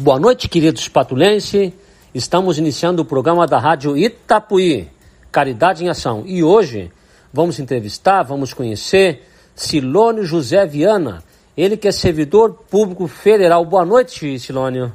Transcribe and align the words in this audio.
Boa 0.00 0.18
noite, 0.18 0.48
queridos 0.48 0.88
patulenses. 0.88 1.74
Estamos 2.14 2.56
iniciando 2.56 3.02
o 3.02 3.04
programa 3.04 3.46
da 3.46 3.58
Rádio 3.58 3.98
Itapuí, 3.98 4.88
Caridade 5.30 5.84
em 5.84 5.90
Ação. 5.90 6.22
E 6.24 6.42
hoje 6.42 6.90
vamos 7.30 7.58
entrevistar, 7.58 8.22
vamos 8.22 8.54
conhecer 8.54 9.28
Silônio 9.54 10.24
José 10.24 10.64
Viana, 10.64 11.22
ele 11.54 11.76
que 11.76 11.86
é 11.86 11.92
servidor 11.92 12.64
público 12.70 13.06
federal. 13.06 13.62
Boa 13.66 13.84
noite, 13.84 14.38
Silônio. 14.38 14.90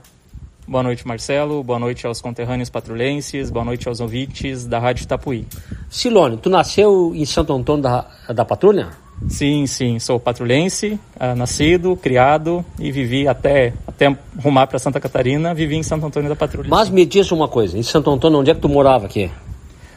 Boa 0.68 0.81
noite, 0.81 1.08
Marcelo. 1.08 1.63
Boa 1.63 1.78
noite 1.78 2.08
aos 2.08 2.19
conterrâneos 2.19 2.72
patrulhenses. 2.72 3.51
Boa 3.51 3.63
noite 3.63 3.87
aos 3.87 3.99
ouvintes 3.99 4.65
da 4.65 4.79
Rádio 4.79 5.03
Itapuí. 5.03 5.46
Silônio, 5.87 6.40
tu 6.40 6.49
nasceu 6.49 7.13
em 7.13 7.26
Santo 7.26 7.53
Antônio 7.53 7.83
da, 7.83 8.08
da 8.33 8.44
Patrulha? 8.44 9.04
Sim, 9.28 9.66
sim. 9.66 9.97
Sou 10.00 10.20
patrulhense, 10.20 11.00
uh, 11.16 11.36
nascido, 11.36 11.96
criado 11.96 12.63
e 12.79 12.92
vivi 12.92 13.28
até, 13.28 13.74
até 13.88 14.16
rumar 14.42 14.68
para 14.68 14.78
Santa 14.78 14.99
Catarina, 14.99 15.54
vivi 15.54 15.76
em 15.76 15.84
Santo 15.84 16.05
Antônio 16.05 16.30
da 16.30 16.36
Patrulha. 16.36 16.68
Mas 16.70 16.89
me 16.89 17.05
diz 17.05 17.31
uma 17.31 17.48
coisa, 17.48 17.77
em 17.77 17.84
Santo 17.84 18.12
Antônio, 18.12 18.39
onde 18.39 18.52
é 18.52 18.53
que 18.53 18.62
tu 18.62 18.70
morava 18.70 19.05
aqui? 19.05 19.31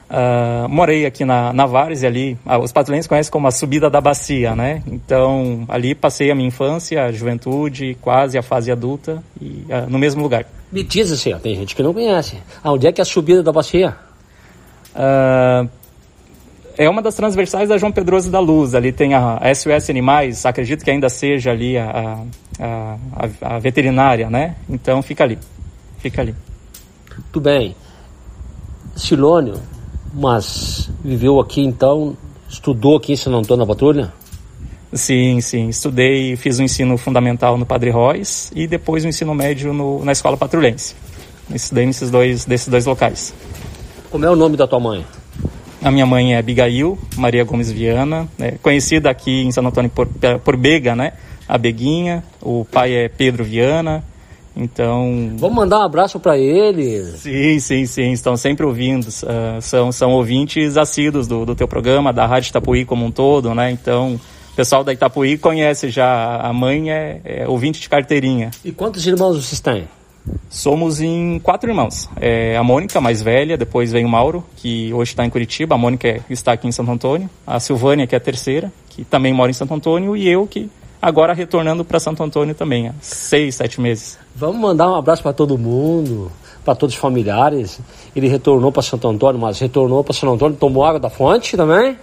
Uh, 0.08 0.66
morei 0.70 1.04
aqui 1.04 1.22
na, 1.22 1.52
na 1.52 1.66
Várzea 1.66 2.08
ali, 2.08 2.38
uh, 2.46 2.58
os 2.58 2.72
patrulhenses 2.72 3.06
conhecem 3.06 3.30
como 3.30 3.46
a 3.46 3.50
subida 3.50 3.90
da 3.90 4.00
bacia, 4.00 4.56
né? 4.56 4.82
Então, 4.86 5.66
ali 5.68 5.94
passei 5.94 6.30
a 6.30 6.34
minha 6.34 6.48
infância, 6.48 7.04
a 7.04 7.12
juventude, 7.12 7.94
quase 8.00 8.38
a 8.38 8.42
fase 8.42 8.72
adulta, 8.72 9.22
e 9.38 9.66
uh, 9.68 9.90
no 9.90 9.98
mesmo 9.98 10.22
lugar. 10.22 10.46
Me 10.72 10.82
diz 10.82 11.12
assim, 11.12 11.34
ó, 11.34 11.38
tem 11.38 11.54
gente 11.56 11.76
que 11.76 11.82
não 11.82 11.92
conhece. 11.92 12.38
Onde 12.64 12.86
é 12.86 12.92
que 12.92 13.00
é 13.00 13.02
a 13.02 13.04
subida 13.04 13.42
da 13.42 13.52
bacia? 13.52 13.96
É 16.78 16.88
uma 16.88 17.02
das 17.02 17.16
transversais 17.16 17.68
da 17.68 17.76
João 17.76 17.90
Pedroso 17.90 18.30
da 18.30 18.38
Luz, 18.38 18.72
ali 18.72 18.92
tem 18.92 19.12
a, 19.12 19.40
SOS 19.52 19.90
Animais, 19.90 20.46
acredito 20.46 20.84
que 20.84 20.90
ainda 20.90 21.08
seja 21.08 21.50
ali 21.50 21.76
a, 21.76 22.24
a, 22.60 22.96
a, 23.42 23.56
a 23.56 23.58
veterinária, 23.58 24.30
né? 24.30 24.54
Então, 24.70 25.02
fica 25.02 25.24
ali, 25.24 25.36
fica 25.98 26.22
ali. 26.22 26.36
Tudo 27.32 27.42
bem. 27.42 27.74
Silônio, 28.94 29.60
mas 30.14 30.88
viveu 31.02 31.40
aqui 31.40 31.62
então, 31.62 32.16
estudou 32.48 32.96
aqui 32.96 33.12
em 33.12 33.16
São 33.16 33.34
Antônio 33.36 33.66
da 33.66 33.74
Patrulha? 33.74 34.12
Sim, 34.92 35.40
sim. 35.40 35.68
Estudei, 35.68 36.36
fiz 36.36 36.60
o 36.60 36.62
ensino 36.62 36.96
fundamental 36.96 37.58
no 37.58 37.66
Padre 37.66 37.90
Reis 37.90 38.52
e 38.54 38.68
depois 38.68 39.04
o 39.04 39.08
ensino 39.08 39.34
médio 39.34 39.74
no, 39.74 40.04
na 40.04 40.12
Escola 40.12 40.36
Patrulhense. 40.36 40.94
Estudei 41.52 41.86
nesses 41.86 42.08
dois, 42.08 42.44
desses 42.44 42.68
dois 42.68 42.86
locais. 42.86 43.34
Como 44.10 44.24
é 44.24 44.30
o 44.30 44.36
nome 44.36 44.56
da 44.56 44.66
tua 44.66 44.78
mãe? 44.78 45.04
A 45.82 45.90
minha 45.90 46.06
mãe 46.06 46.34
é 46.34 46.38
Abigail 46.38 46.98
Maria 47.16 47.44
Gomes 47.44 47.70
Viana, 47.70 48.28
né, 48.36 48.54
conhecida 48.60 49.08
aqui 49.10 49.42
em 49.42 49.52
São 49.52 49.66
Antônio 49.66 49.90
por, 49.90 50.08
por 50.44 50.56
Bega, 50.56 50.96
né? 50.96 51.12
A 51.48 51.56
Beguinha. 51.56 52.22
O 52.42 52.66
pai 52.70 52.92
é 52.92 53.08
Pedro 53.08 53.42
Viana. 53.42 54.04
Então. 54.54 55.32
Vamos 55.36 55.56
mandar 55.56 55.78
um 55.78 55.82
abraço 55.82 56.18
para 56.18 56.36
ele. 56.36 57.04
Sim, 57.16 57.58
sim, 57.60 57.86
sim. 57.86 58.12
Estão 58.12 58.36
sempre 58.36 58.66
ouvindo. 58.66 59.06
Uh, 59.06 59.62
são, 59.62 59.90
são 59.90 60.12
ouvintes 60.12 60.76
assíduos 60.76 61.26
do, 61.26 61.46
do 61.46 61.54
teu 61.54 61.68
programa, 61.68 62.12
da 62.12 62.26
Rádio 62.26 62.50
Itapuí 62.50 62.84
como 62.84 63.06
um 63.06 63.10
todo, 63.10 63.54
né? 63.54 63.70
Então, 63.70 64.20
o 64.52 64.56
pessoal 64.56 64.82
da 64.84 64.92
Itapuí 64.92 65.38
conhece 65.38 65.88
já. 65.88 66.36
A 66.36 66.52
mãe 66.52 66.90
é, 66.90 67.20
é 67.24 67.48
ouvinte 67.48 67.80
de 67.80 67.88
carteirinha. 67.88 68.50
E 68.64 68.72
quantos 68.72 69.06
irmãos 69.06 69.36
vocês 69.36 69.60
têm? 69.60 69.84
Somos 70.50 71.00
em 71.00 71.38
quatro 71.38 71.70
irmãos. 71.70 72.08
É 72.20 72.56
a 72.56 72.62
Mônica, 72.62 73.00
mais 73.00 73.22
velha, 73.22 73.56
depois 73.56 73.92
vem 73.92 74.04
o 74.04 74.08
Mauro, 74.08 74.44
que 74.56 74.92
hoje 74.92 75.12
está 75.12 75.24
em 75.24 75.30
Curitiba. 75.30 75.74
A 75.74 75.78
Mônica 75.78 76.22
está 76.28 76.52
aqui 76.52 76.66
em 76.66 76.72
Santo 76.72 76.90
Antônio. 76.90 77.28
A 77.46 77.60
Silvânia, 77.60 78.06
que 78.06 78.14
é 78.14 78.18
a 78.18 78.20
terceira, 78.20 78.72
que 78.88 79.04
também 79.04 79.32
mora 79.32 79.50
em 79.50 79.54
Santo 79.54 79.74
Antônio. 79.74 80.16
E 80.16 80.28
eu, 80.28 80.46
que 80.46 80.70
agora 81.00 81.32
retornando 81.32 81.84
para 81.84 82.00
Santo 82.00 82.22
Antônio 82.22 82.54
também, 82.54 82.88
há 82.88 82.94
seis, 83.00 83.54
sete 83.56 83.80
meses. 83.80 84.18
Vamos 84.34 84.60
mandar 84.60 84.90
um 84.90 84.94
abraço 84.94 85.22
para 85.22 85.32
todo 85.32 85.56
mundo, 85.58 86.30
para 86.64 86.74
todos 86.74 86.94
os 86.94 87.00
familiares. 87.00 87.80
Ele 88.14 88.28
retornou 88.28 88.72
para 88.72 88.82
Santo 88.82 89.08
Antônio, 89.08 89.40
mas 89.40 89.58
retornou 89.58 90.02
para 90.02 90.14
Santo 90.14 90.32
Antônio, 90.32 90.56
tomou 90.56 90.84
água 90.84 91.00
da 91.00 91.10
fonte 91.10 91.56
também? 91.56 91.96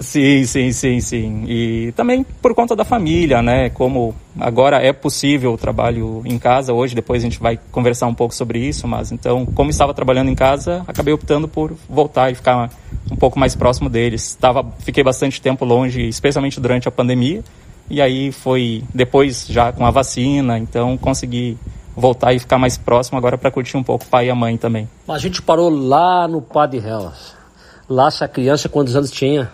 Sim, 0.00 0.44
sim, 0.44 0.72
sim, 0.72 1.00
sim. 1.00 1.44
E 1.46 1.92
também 1.92 2.24
por 2.42 2.54
conta 2.54 2.74
da 2.74 2.84
família, 2.84 3.40
né? 3.40 3.70
Como 3.70 4.14
agora 4.38 4.78
é 4.78 4.92
possível 4.92 5.52
o 5.52 5.58
trabalho 5.58 6.22
em 6.24 6.38
casa 6.38 6.72
hoje, 6.72 6.94
depois 6.94 7.22
a 7.22 7.26
gente 7.26 7.38
vai 7.38 7.58
conversar 7.70 8.06
um 8.06 8.14
pouco 8.14 8.34
sobre 8.34 8.58
isso, 8.58 8.88
mas 8.88 9.12
então, 9.12 9.46
como 9.46 9.70
estava 9.70 9.94
trabalhando 9.94 10.30
em 10.30 10.34
casa, 10.34 10.82
acabei 10.88 11.14
optando 11.14 11.46
por 11.46 11.72
voltar 11.88 12.30
e 12.30 12.34
ficar 12.34 12.70
um 13.10 13.16
pouco 13.16 13.38
mais 13.38 13.54
próximo 13.54 13.88
deles. 13.88 14.34
Tava, 14.34 14.66
fiquei 14.80 15.04
bastante 15.04 15.40
tempo 15.40 15.64
longe, 15.64 16.02
especialmente 16.08 16.60
durante 16.60 16.88
a 16.88 16.90
pandemia, 16.90 17.44
e 17.88 18.02
aí 18.02 18.32
foi 18.32 18.82
depois 18.92 19.46
já 19.48 19.72
com 19.72 19.86
a 19.86 19.90
vacina, 19.90 20.58
então 20.58 20.96
consegui 20.98 21.56
voltar 21.96 22.32
e 22.34 22.40
ficar 22.40 22.58
mais 22.58 22.76
próximo 22.76 23.16
agora 23.16 23.38
para 23.38 23.50
curtir 23.50 23.76
um 23.76 23.82
pouco 23.82 24.04
o 24.04 24.08
pai 24.08 24.26
e 24.26 24.30
a 24.30 24.34
mãe 24.34 24.56
também. 24.56 24.88
A 25.06 25.18
gente 25.18 25.40
parou 25.40 25.70
lá 25.70 26.26
no 26.26 26.42
Padre 26.42 26.78
Hellas. 26.78 27.36
Lá 27.88 28.08
essa 28.08 28.26
criança 28.26 28.68
quantos 28.68 28.96
anos 28.96 29.10
tinha? 29.10 29.50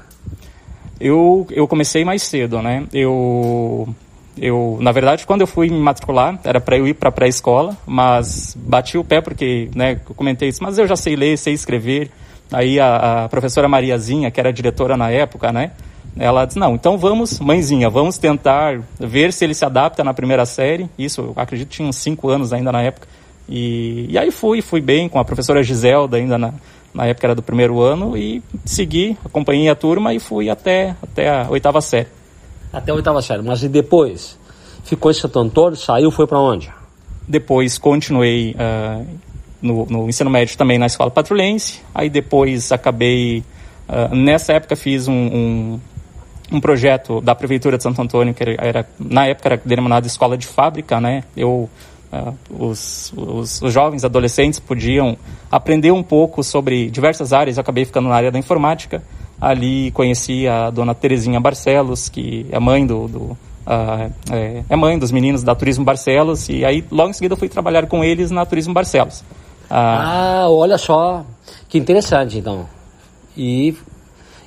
Eu, 1.00 1.46
eu 1.50 1.66
comecei 1.66 2.04
mais 2.04 2.22
cedo, 2.22 2.60
né? 2.60 2.84
Eu, 2.92 3.88
eu, 4.36 4.78
na 4.80 4.92
verdade, 4.92 5.26
quando 5.26 5.40
eu 5.40 5.46
fui 5.46 5.70
me 5.70 5.78
matricular, 5.78 6.38
era 6.44 6.60
para 6.60 6.76
eu 6.76 6.86
ir 6.86 6.94
para 6.94 7.10
pré-escola, 7.10 7.76
mas 7.86 8.54
bati 8.54 8.98
o 8.98 9.04
pé 9.04 9.20
porque, 9.20 9.70
né, 9.74 10.00
eu 10.08 10.14
comentei 10.14 10.48
isso, 10.48 10.62
mas 10.62 10.78
eu 10.78 10.86
já 10.86 10.96
sei 10.96 11.16
ler, 11.16 11.38
sei 11.38 11.54
escrever. 11.54 12.10
Aí 12.52 12.78
a, 12.78 13.24
a 13.24 13.28
professora 13.28 13.68
Mariazinha, 13.68 14.30
que 14.30 14.38
era 14.38 14.52
diretora 14.52 14.96
na 14.96 15.10
época, 15.10 15.52
né? 15.52 15.70
Ela 16.18 16.44
disse, 16.44 16.58
não, 16.58 16.74
então 16.74 16.98
vamos, 16.98 17.38
mãezinha, 17.38 17.88
vamos 17.88 18.18
tentar 18.18 18.80
ver 18.98 19.32
se 19.32 19.44
ele 19.44 19.54
se 19.54 19.64
adapta 19.64 20.02
na 20.02 20.12
primeira 20.12 20.44
série. 20.44 20.90
Isso, 20.98 21.20
eu 21.20 21.32
acredito 21.36 21.68
tinha 21.68 21.88
uns 21.88 21.96
cinco 21.96 22.28
anos 22.28 22.52
ainda 22.52 22.72
na 22.72 22.82
época. 22.82 23.06
E, 23.48 24.06
e 24.08 24.18
aí 24.18 24.30
fui, 24.30 24.60
fui 24.60 24.80
bem 24.80 25.08
com 25.08 25.18
a 25.18 25.24
professora 25.24 25.62
Giselda 25.62 26.16
ainda 26.16 26.36
na, 26.36 26.52
na 26.92 27.06
época 27.06 27.26
era 27.26 27.34
do 27.34 27.42
primeiro 27.42 27.80
ano, 27.80 28.16
e 28.16 28.42
segui, 28.64 29.16
acompanhei 29.24 29.68
a 29.68 29.74
turma 29.74 30.12
e 30.12 30.18
fui 30.18 30.50
até, 30.50 30.96
até 31.02 31.28
a 31.28 31.48
oitava 31.48 31.80
série. 31.80 32.08
Até 32.72 32.92
a 32.92 32.94
oitava 32.94 33.22
série, 33.22 33.42
mas 33.42 33.62
e 33.62 33.68
depois? 33.68 34.38
Ficou 34.84 35.10
em 35.10 35.14
Santo 35.14 35.38
Antônio, 35.38 35.76
saiu, 35.76 36.10
foi 36.10 36.26
para 36.26 36.38
onde? 36.38 36.72
Depois 37.26 37.78
continuei 37.78 38.54
uh, 38.54 39.06
no, 39.62 39.86
no, 39.86 40.08
ensino 40.08 40.30
médio 40.30 40.56
também 40.56 40.78
na 40.78 40.86
escola 40.86 41.10
patrulhense, 41.10 41.80
aí 41.94 42.10
depois 42.10 42.72
acabei, 42.72 43.44
uh, 43.88 44.14
nessa 44.14 44.52
época 44.52 44.74
fiz 44.74 45.06
um, 45.06 45.12
um, 45.12 45.80
um, 46.52 46.60
projeto 46.60 47.20
da 47.20 47.34
Prefeitura 47.34 47.76
de 47.76 47.82
Santo 47.82 48.02
Antônio, 48.02 48.34
que 48.34 48.42
era, 48.42 48.86
na 48.98 49.26
época 49.26 49.48
era 49.48 49.62
denominado 49.64 50.06
Escola 50.06 50.36
de 50.36 50.46
Fábrica, 50.46 51.00
né? 51.00 51.24
Eu 51.36 51.68
Uh, 52.12 52.34
os, 52.66 53.12
os, 53.16 53.62
os, 53.62 53.72
jovens, 53.72 54.04
adolescentes 54.04 54.58
podiam 54.58 55.16
aprender 55.50 55.92
um 55.92 56.02
pouco 56.02 56.42
sobre 56.42 56.90
diversas 56.90 57.32
áreas. 57.32 57.56
Eu 57.56 57.60
acabei 57.60 57.84
ficando 57.84 58.08
na 58.08 58.14
área 58.16 58.32
da 58.32 58.38
informática. 58.38 59.02
Ali 59.40 59.90
conheci 59.92 60.46
a 60.48 60.70
dona 60.70 60.94
Terezinha 60.94 61.40
Barcelos, 61.40 62.08
que 62.08 62.46
é 62.50 62.58
mãe 62.58 62.84
do, 62.84 63.06
do 63.06 63.18
uh, 63.18 64.12
é, 64.30 64.64
é, 64.68 64.76
mãe 64.76 64.98
dos 64.98 65.12
meninos 65.12 65.42
da 65.42 65.54
Turismo 65.54 65.84
Barcelos. 65.84 66.48
E 66.48 66.64
aí, 66.64 66.84
logo 66.90 67.10
em 67.10 67.12
seguida, 67.12 67.34
eu 67.34 67.38
fui 67.38 67.48
trabalhar 67.48 67.86
com 67.86 68.02
eles 68.02 68.30
na 68.30 68.44
Turismo 68.44 68.74
Barcelos. 68.74 69.20
Uh, 69.20 69.70
ah, 69.70 70.46
olha 70.48 70.76
só, 70.76 71.24
que 71.68 71.78
interessante, 71.78 72.38
então. 72.38 72.66
E, 73.36 73.74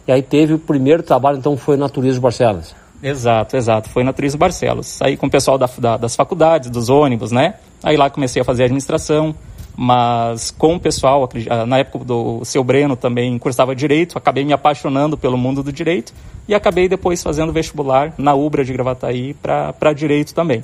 e 0.06 0.12
aí 0.12 0.22
teve 0.22 0.54
o 0.54 0.60
primeiro 0.60 1.02
trabalho, 1.02 1.38
então, 1.38 1.56
foi 1.56 1.78
na 1.78 1.88
Turismo 1.88 2.22
Barcelos. 2.22 2.76
Exato, 3.04 3.58
exato. 3.58 3.90
Foi 3.90 4.02
na 4.02 4.14
Turismo 4.14 4.40
Barcelos. 4.40 4.88
Saí 4.88 5.18
com 5.18 5.28
o 5.28 5.30
pessoal 5.30 5.58
da, 5.58 5.70
da, 5.78 5.98
das 5.98 6.16
faculdades, 6.16 6.70
dos 6.70 6.90
ônibus, 6.90 7.32
né? 7.32 7.56
Aí 7.84 7.98
lá 7.98 8.10
comecei 8.10 8.42
a 8.42 8.46
fazer 8.46 8.64
administração, 8.64 9.36
mas 9.76 10.52
com 10.52 10.76
o 10.76 10.80
pessoal, 10.80 11.28
ah, 11.50 11.66
na 11.66 11.80
época 11.80 12.06
do 12.06 12.46
seu 12.46 12.64
Breno 12.64 12.96
também 12.96 13.38
cursava 13.38 13.76
direito, 13.76 14.18
acabei 14.18 14.46
me 14.46 14.54
apaixonando 14.54 15.18
pelo 15.18 15.38
mundo 15.38 15.62
do 15.62 15.74
direito 15.74 16.14
e 16.48 16.56
acabei 16.56 16.88
depois 16.88 17.22
fazendo 17.22 17.52
vestibular 17.52 18.14
na 18.18 18.34
Ubra 18.34 18.64
de 18.64 18.72
Gravataí 18.72 19.34
para 19.34 19.92
direito 19.94 20.34
também. 20.34 20.64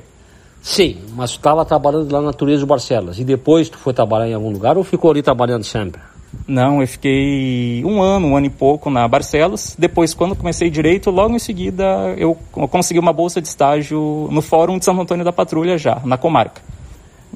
Sim, 0.62 0.98
mas 1.14 1.32
tu 1.32 1.36
estava 1.36 1.64
trabalhando 1.64 2.10
lá 2.10 2.22
na 2.22 2.32
Turismo 2.32 2.66
Barcelos 2.66 3.18
e 3.18 3.24
depois 3.24 3.68
tu 3.68 3.76
foi 3.76 3.92
trabalhar 3.92 4.28
em 4.28 4.34
algum 4.34 4.50
lugar 4.50 4.78
ou 4.78 4.84
ficou 4.84 5.10
ali 5.10 5.22
trabalhando 5.22 5.64
sempre? 5.64 6.00
Não, 6.46 6.80
eu 6.80 6.86
fiquei 6.86 7.82
um 7.84 8.00
ano, 8.00 8.28
um 8.28 8.36
ano 8.36 8.46
e 8.46 8.50
pouco 8.50 8.88
na 8.88 9.06
Barcelos. 9.06 9.74
Depois, 9.78 10.14
quando 10.14 10.36
comecei 10.36 10.70
direito, 10.70 11.10
logo 11.10 11.34
em 11.34 11.38
seguida 11.38 12.14
eu 12.16 12.36
consegui 12.52 12.98
uma 12.98 13.12
bolsa 13.12 13.40
de 13.40 13.48
estágio 13.48 14.28
no 14.30 14.40
Fórum 14.40 14.78
de 14.78 14.84
Santo 14.84 15.00
Antônio 15.00 15.24
da 15.24 15.32
Patrulha 15.32 15.76
já, 15.76 16.00
na 16.04 16.16
comarca. 16.16 16.62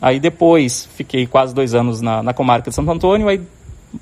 Aí 0.01 0.21
depois 0.21 0.89
fiquei 0.95 1.27
quase 1.27 1.55
dois 1.55 1.75
anos 1.75 2.01
na, 2.01 2.23
na 2.23 2.33
comarca 2.33 2.71
de 2.71 2.77
Santo 2.77 2.91
Antônio, 2.91 3.29
aí 3.29 3.41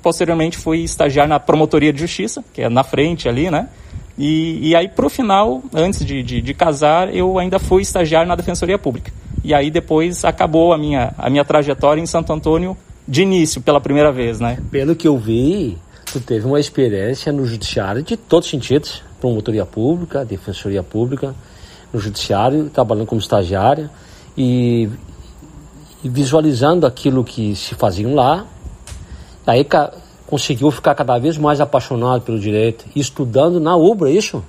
posteriormente 0.01 0.57
fui 0.57 0.79
estagiar 0.79 1.27
na 1.27 1.39
Promotoria 1.39 1.93
de 1.93 1.99
Justiça, 1.99 2.43
que 2.53 2.61
é 2.61 2.69
na 2.69 2.83
frente 2.83 3.29
ali, 3.29 3.49
né? 3.49 3.69
E, 4.17 4.69
e 4.69 4.75
aí 4.75 4.87
pro 4.87 5.09
final, 5.09 5.63
antes 5.73 6.05
de, 6.05 6.21
de, 6.21 6.41
de 6.41 6.53
casar, 6.53 7.13
eu 7.13 7.39
ainda 7.39 7.57
fui 7.57 7.81
estagiar 7.81 8.25
na 8.25 8.35
Defensoria 8.35 8.77
Pública. 8.77 9.11
E 9.43 9.53
aí 9.53 9.71
depois 9.71 10.23
acabou 10.23 10.71
a 10.73 10.77
minha, 10.77 11.13
a 11.17 11.29
minha 11.29 11.43
trajetória 11.43 12.01
em 12.01 12.05
Santo 12.05 12.31
Antônio 12.31 12.77
de 13.07 13.21
início, 13.21 13.61
pela 13.61 13.81
primeira 13.81 14.11
vez, 14.11 14.39
né? 14.39 14.57
Pelo 14.71 14.95
que 14.95 15.07
eu 15.07 15.17
vi, 15.17 15.77
tu 16.11 16.19
teve 16.19 16.45
uma 16.45 16.59
experiência 16.59 17.31
no 17.31 17.45
judiciário 17.45 18.01
de 18.01 18.15
todos 18.15 18.47
os 18.47 18.51
sentidos, 18.51 19.03
promotoria 19.19 19.65
pública, 19.65 20.23
defensoria 20.23 20.83
pública, 20.83 21.35
no 21.91 21.99
judiciário, 21.99 22.69
trabalhando 22.69 23.05
como 23.05 23.21
estagiária 23.21 23.89
e 24.37 24.89
e 26.03 26.09
visualizando 26.09 26.85
aquilo 26.85 27.23
que 27.23 27.55
se 27.55 27.75
faziam 27.75 28.13
lá, 28.13 28.45
aí 29.47 29.65
conseguiu 30.27 30.69
ficar 30.69 30.93
cada 30.95 31.17
vez 31.17 31.37
mais 31.37 31.61
apaixonado 31.61 32.21
pelo 32.21 32.37
direito, 32.37 32.85
estudando 32.93 33.59
na 33.59 33.75
UBRA, 33.77 34.09
é 34.09 34.13
isso? 34.13 34.43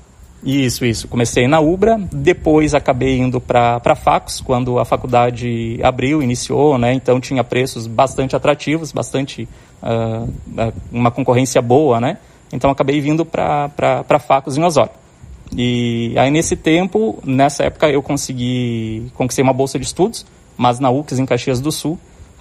Isso, 0.44 0.84
isso. 0.84 1.08
Comecei 1.08 1.48
na 1.48 1.58
UBRA, 1.58 1.98
depois 2.12 2.74
acabei 2.74 3.18
indo 3.18 3.40
para 3.40 3.96
Facos, 3.96 4.42
quando 4.42 4.78
a 4.78 4.84
faculdade 4.84 5.80
abriu, 5.82 6.22
iniciou, 6.22 6.76
né? 6.76 6.92
Então 6.92 7.18
tinha 7.18 7.42
preços 7.42 7.86
bastante 7.86 8.36
atrativos, 8.36 8.92
bastante 8.92 9.48
uh, 9.82 10.72
uma 10.92 11.10
concorrência 11.10 11.62
boa, 11.62 11.98
né? 11.98 12.18
Então 12.52 12.70
acabei 12.70 13.00
vindo 13.00 13.24
para 13.24 14.18
Facos 14.20 14.58
em 14.58 14.62
Osório. 14.62 14.92
E 15.56 16.12
aí 16.18 16.30
nesse 16.30 16.56
tempo, 16.56 17.18
nessa 17.24 17.64
época 17.64 17.88
eu 17.88 18.02
consegui 18.02 19.10
conquistei 19.14 19.42
uma 19.42 19.52
bolsa 19.52 19.78
de 19.78 19.86
estudos, 19.86 20.26
mas 20.58 20.78
na 20.78 20.90
UX 20.90 21.18
em 21.18 21.24
Caxias 21.24 21.58
do 21.58 21.72
Sul. 21.72 21.98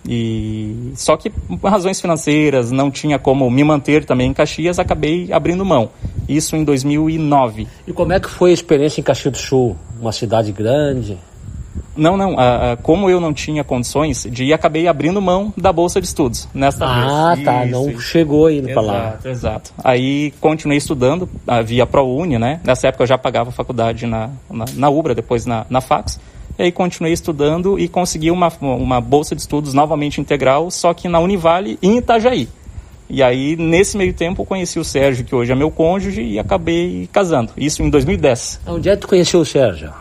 E 0.07 0.91
só 0.95 1.15
que 1.15 1.29
por 1.29 1.69
razões 1.69 2.01
financeiras 2.01 2.71
não 2.71 2.91
tinha 2.91 3.17
como 3.17 3.49
me 3.49 3.63
manter 3.63 4.05
também 4.05 4.29
em 4.29 4.33
Caxias, 4.33 4.79
acabei 4.79 5.31
abrindo 5.31 5.65
mão. 5.65 5.89
Isso 6.27 6.55
em 6.55 6.63
2009. 6.63 7.67
E 7.87 7.93
como 7.93 8.13
é 8.13 8.19
que 8.19 8.29
foi 8.29 8.51
a 8.51 8.53
experiência 8.53 9.01
em 9.01 9.03
Caxias 9.03 9.31
do 9.31 9.37
Sul? 9.37 9.77
Uma 9.99 10.11
cidade 10.11 10.51
grande? 10.51 11.17
Não, 11.95 12.17
não. 12.17 12.35
Como 12.81 13.09
eu 13.09 13.19
não 13.19 13.33
tinha 13.33 13.63
condições 13.63 14.27
de 14.29 14.45
ir, 14.45 14.53
acabei 14.53 14.87
abrindo 14.87 15.21
mão 15.21 15.53
da 15.55 15.71
bolsa 15.71 16.01
de 16.01 16.07
estudos 16.07 16.47
nesta 16.53 16.85
ah, 16.85 16.95
vez. 16.95 17.11
Ah, 17.11 17.51
tá. 17.51 17.65
Isso, 17.65 17.71
não 17.71 17.89
isso. 17.89 18.01
chegou 18.01 18.49
indo 18.49 18.67
para 18.69 18.81
lá. 18.81 18.97
Exato, 18.97 19.27
exato. 19.29 19.73
Aí 19.83 20.31
continuei 20.41 20.77
estudando 20.77 21.23
uh, 21.23 21.63
via 21.63 21.85
ProUni, 21.85 22.37
né? 22.37 22.59
Nessa 22.63 22.87
época 22.87 23.03
eu 23.03 23.07
já 23.07 23.17
pagava 23.17 23.51
faculdade 23.51 24.05
na, 24.05 24.29
na, 24.49 24.65
na 24.75 24.89
Ubra, 24.89 25.13
depois 25.13 25.45
na, 25.45 25.65
na 25.69 25.81
Fax. 25.81 26.19
E 26.57 26.63
aí 26.63 26.71
continuei 26.71 27.13
estudando 27.13 27.79
e 27.79 27.87
consegui 27.87 28.29
uma, 28.29 28.51
uma 28.61 29.01
bolsa 29.01 29.35
de 29.35 29.41
estudos 29.41 29.73
novamente 29.73 30.21
integral, 30.21 30.69
só 30.69 30.93
que 30.93 31.07
na 31.07 31.19
Univale 31.19 31.79
em 31.81 31.97
Itajaí. 31.97 32.47
E 33.09 33.21
aí, 33.21 33.55
nesse 33.55 33.97
meio 33.97 34.13
tempo, 34.13 34.45
conheci 34.45 34.79
o 34.79 34.83
Sérgio, 34.83 35.25
que 35.25 35.35
hoje 35.35 35.51
é 35.51 35.55
meu 35.55 35.69
cônjuge, 35.69 36.21
e 36.21 36.39
acabei 36.39 37.07
casando. 37.11 37.51
Isso 37.57 37.83
em 37.83 37.89
2010. 37.89 38.61
Onde 38.65 38.89
é 38.89 38.95
que 38.95 39.01
tu 39.01 39.07
conheceu 39.07 39.39
o 39.39 39.45
Sérgio? 39.45 39.91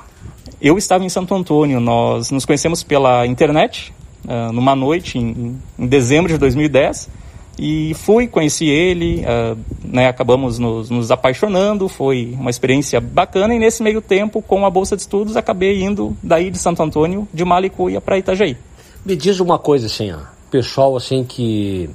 Eu 0.60 0.78
estava 0.78 1.04
em 1.04 1.08
Santo 1.08 1.34
Antônio. 1.34 1.80
Nós 1.80 2.30
nos 2.30 2.46
conhecemos 2.46 2.82
pela 2.82 3.26
internet, 3.26 3.92
uh, 4.24 4.52
numa 4.52 4.76
noite 4.76 5.18
em, 5.18 5.58
em 5.78 5.86
dezembro 5.86 6.32
de 6.32 6.38
2010. 6.38 7.10
E 7.58 7.92
fui, 7.94 8.26
conheci 8.26 8.66
ele, 8.66 9.24
uh, 9.24 9.58
né, 9.84 10.08
acabamos 10.08 10.58
nos, 10.58 10.88
nos, 10.88 11.10
apaixonando, 11.10 11.86
foi 11.86 12.34
uma 12.38 12.48
experiência 12.48 13.00
bacana 13.00 13.54
e 13.54 13.58
nesse 13.58 13.82
meio 13.82 14.00
tempo, 14.00 14.40
com 14.40 14.64
a 14.64 14.70
Bolsa 14.70 14.96
de 14.96 15.02
Estudos, 15.02 15.36
acabei 15.36 15.82
indo 15.82 16.16
daí 16.22 16.50
de 16.50 16.58
Santo 16.58 16.82
Antônio, 16.82 17.28
de 17.32 17.44
Malicuia 17.44 18.00
para 18.00 18.18
Itajaí. 18.18 18.56
Me 19.04 19.14
diz 19.14 19.38
uma 19.38 19.58
coisa 19.58 19.86
assim, 19.86 20.12
ó, 20.12 20.18
pessoal 20.50 20.96
assim 20.96 21.24
que 21.24 21.90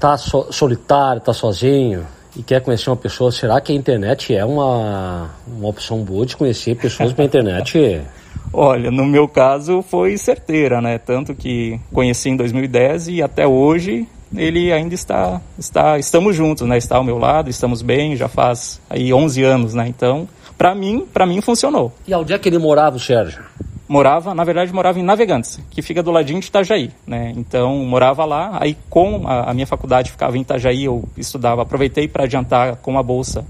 tá 0.00 0.16
so, 0.16 0.46
solitário, 0.50 1.22
tá 1.22 1.32
sozinho 1.32 2.06
e 2.36 2.42
quer 2.42 2.60
conhecer 2.60 2.90
uma 2.90 2.96
pessoa, 2.96 3.30
será 3.32 3.60
que 3.60 3.72
a 3.72 3.74
internet 3.74 4.34
é 4.34 4.44
uma, 4.44 5.30
uma 5.46 5.68
opção 5.68 6.02
boa 6.02 6.26
de 6.26 6.36
conhecer 6.36 6.76
pessoas 6.76 7.12
pela 7.12 7.26
internet? 7.26 8.02
Olha, 8.52 8.90
no 8.90 9.04
meu 9.06 9.26
caso 9.26 9.82
foi 9.82 10.16
certeira, 10.18 10.80
né? 10.80 10.98
Tanto 10.98 11.34
que 11.34 11.80
conheci 11.92 12.28
em 12.28 12.36
2010 12.36 13.08
e 13.08 13.22
até 13.22 13.46
hoje 13.46 14.06
ele 14.34 14.72
ainda 14.72 14.94
está, 14.94 15.40
está, 15.58 15.98
estamos 15.98 16.34
juntos, 16.34 16.66
né? 16.66 16.78
Está 16.78 16.96
ao 16.96 17.04
meu 17.04 17.18
lado, 17.18 17.50
estamos 17.50 17.82
bem, 17.82 18.16
já 18.16 18.28
faz 18.28 18.80
aí 18.88 19.12
11 19.12 19.42
anos, 19.42 19.74
né? 19.74 19.86
Então, 19.88 20.28
para 20.56 20.74
mim, 20.74 21.06
para 21.12 21.26
mim 21.26 21.40
funcionou. 21.40 21.92
E 22.06 22.14
onde 22.14 22.32
é 22.32 22.38
que 22.38 22.48
ele 22.48 22.58
morava, 22.58 22.96
o 22.96 23.00
Sérgio? 23.00 23.44
Morava, 23.88 24.34
na 24.34 24.42
verdade, 24.42 24.72
morava 24.72 24.98
em 24.98 25.02
Navegantes, 25.02 25.60
que 25.70 25.80
fica 25.80 26.02
do 26.02 26.10
ladinho 26.10 26.40
de 26.40 26.46
Itajaí, 26.46 26.90
né? 27.06 27.32
Então, 27.36 27.76
morava 27.84 28.24
lá, 28.24 28.58
aí 28.60 28.76
com 28.90 29.22
a, 29.26 29.50
a 29.50 29.54
minha 29.54 29.66
faculdade 29.66 30.10
ficava 30.10 30.36
em 30.36 30.40
Itajaí, 30.40 30.84
eu 30.84 31.04
estudava, 31.16 31.62
aproveitei 31.62 32.08
para 32.08 32.24
adiantar 32.24 32.76
com 32.76 32.98
a 32.98 33.02
bolsa 33.02 33.44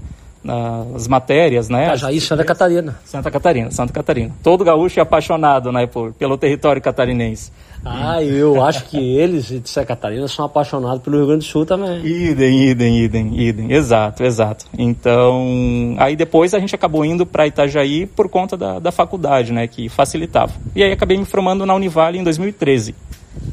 as 0.95 1.07
matérias, 1.07 1.69
né? 1.69 1.87
Itajaí, 1.87 2.21
Santa 2.21 2.43
Catarina. 2.43 2.99
Santa 3.03 3.31
Catarina, 3.31 3.71
Santa 3.71 3.93
Catarina. 3.93 4.33
Todo 4.41 4.63
gaúcho 4.63 4.99
é 4.99 5.03
apaixonado, 5.03 5.71
né, 5.71 5.85
por, 5.85 6.13
pelo 6.13 6.37
território 6.37 6.81
catarinense. 6.81 7.51
Ah, 7.85 8.21
eu 8.23 8.63
acho 8.63 8.85
que 8.85 8.97
eles 8.97 9.47
de 9.47 9.69
Santa 9.69 9.87
Catarina 9.87 10.27
são 10.27 10.45
apaixonados 10.45 11.01
pelo 11.01 11.17
Rio 11.17 11.27
Grande 11.27 11.45
do 11.45 11.49
Sul 11.49 11.65
também. 11.65 12.05
Idem, 12.05 12.69
idem, 12.69 13.03
idem, 13.03 13.39
idem. 13.39 13.71
Exato, 13.71 14.23
exato. 14.23 14.65
Então, 14.77 15.95
aí 15.97 16.15
depois 16.15 16.53
a 16.53 16.59
gente 16.59 16.73
acabou 16.75 17.05
indo 17.05 17.25
para 17.25 17.47
Itajaí 17.47 18.05
por 18.05 18.29
conta 18.29 18.57
da, 18.57 18.79
da 18.79 18.91
faculdade, 18.91 19.53
né, 19.53 19.67
que 19.67 19.89
facilitava. 19.89 20.53
E 20.75 20.83
aí 20.83 20.91
acabei 20.91 21.17
me 21.17 21.25
formando 21.25 21.65
na 21.65 21.75
Univale 21.75 22.17
em 22.17 22.23
2013. 22.23 22.95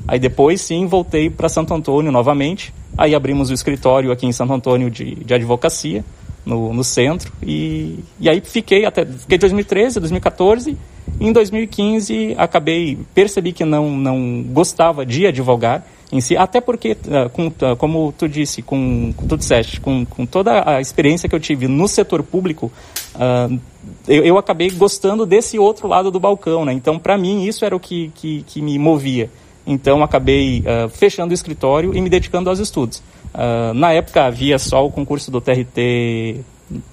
Aí 0.06 0.18
depois 0.18 0.60
sim 0.60 0.86
voltei 0.86 1.28
para 1.30 1.48
Santo 1.48 1.74
Antônio 1.74 2.10
novamente. 2.10 2.72
Aí 2.96 3.14
abrimos 3.14 3.50
o 3.50 3.54
escritório 3.54 4.12
aqui 4.12 4.26
em 4.26 4.32
Santo 4.32 4.52
Antônio 4.52 4.90
de, 4.90 5.16
de 5.16 5.34
advocacia 5.34 6.04
no, 6.44 6.72
no 6.72 6.84
centro. 6.84 7.32
E, 7.42 8.00
e 8.20 8.28
aí 8.28 8.40
fiquei 8.40 8.84
até 8.84 9.04
fiquei 9.04 9.38
2013, 9.38 10.00
2014. 10.00 10.76
Em 11.20 11.32
2015 11.32 12.34
acabei 12.36 12.98
percebi 13.14 13.52
que 13.52 13.64
não 13.64 13.90
não 13.90 14.42
gostava 14.42 15.04
de 15.04 15.26
advogar 15.26 15.84
em 16.14 16.20
si, 16.20 16.36
até 16.36 16.60
porque, 16.60 16.96
ah, 17.10 17.28
com, 17.28 17.52
ah, 17.60 17.74
como 17.74 18.14
tu 18.16 18.28
disse, 18.28 18.62
com 18.62 19.12
tu 19.28 19.36
disseste, 19.36 19.80
com, 19.80 20.04
com 20.04 20.24
toda 20.24 20.62
a 20.64 20.80
experiência 20.80 21.28
que 21.28 21.34
eu 21.34 21.40
tive 21.40 21.66
no 21.66 21.88
setor 21.88 22.22
público, 22.22 22.70
uh, 23.16 23.60
eu, 24.06 24.24
eu, 24.24 24.38
acabei 24.38 24.70
gostando 24.70 25.26
desse 25.26 25.58
outro 25.58 25.88
lado 25.88 26.12
do 26.12 26.20
balcão, 26.20 26.64
né? 26.64 26.72
Então, 26.72 27.00
para 27.00 27.18
mim, 27.18 27.44
isso 27.44 27.64
era 27.64 27.74
o 27.74 27.80
que, 27.80 28.12
que, 28.14 28.44
que 28.46 28.62
me 28.62 28.78
movia. 28.78 29.28
Então, 29.66 30.04
acabei 30.04 30.60
uh, 30.60 30.88
fechando 30.88 31.32
o 31.32 31.34
escritório 31.34 31.92
e 31.92 32.00
me 32.00 32.08
dedicando 32.08 32.48
aos 32.48 32.60
estudos. 32.60 33.02
Uh, 33.34 33.74
na 33.74 33.92
época 33.92 34.24
havia 34.24 34.58
só 34.58 34.86
o 34.86 34.90
concurso 34.90 35.30
do 35.30 35.40
TRT 35.40 36.44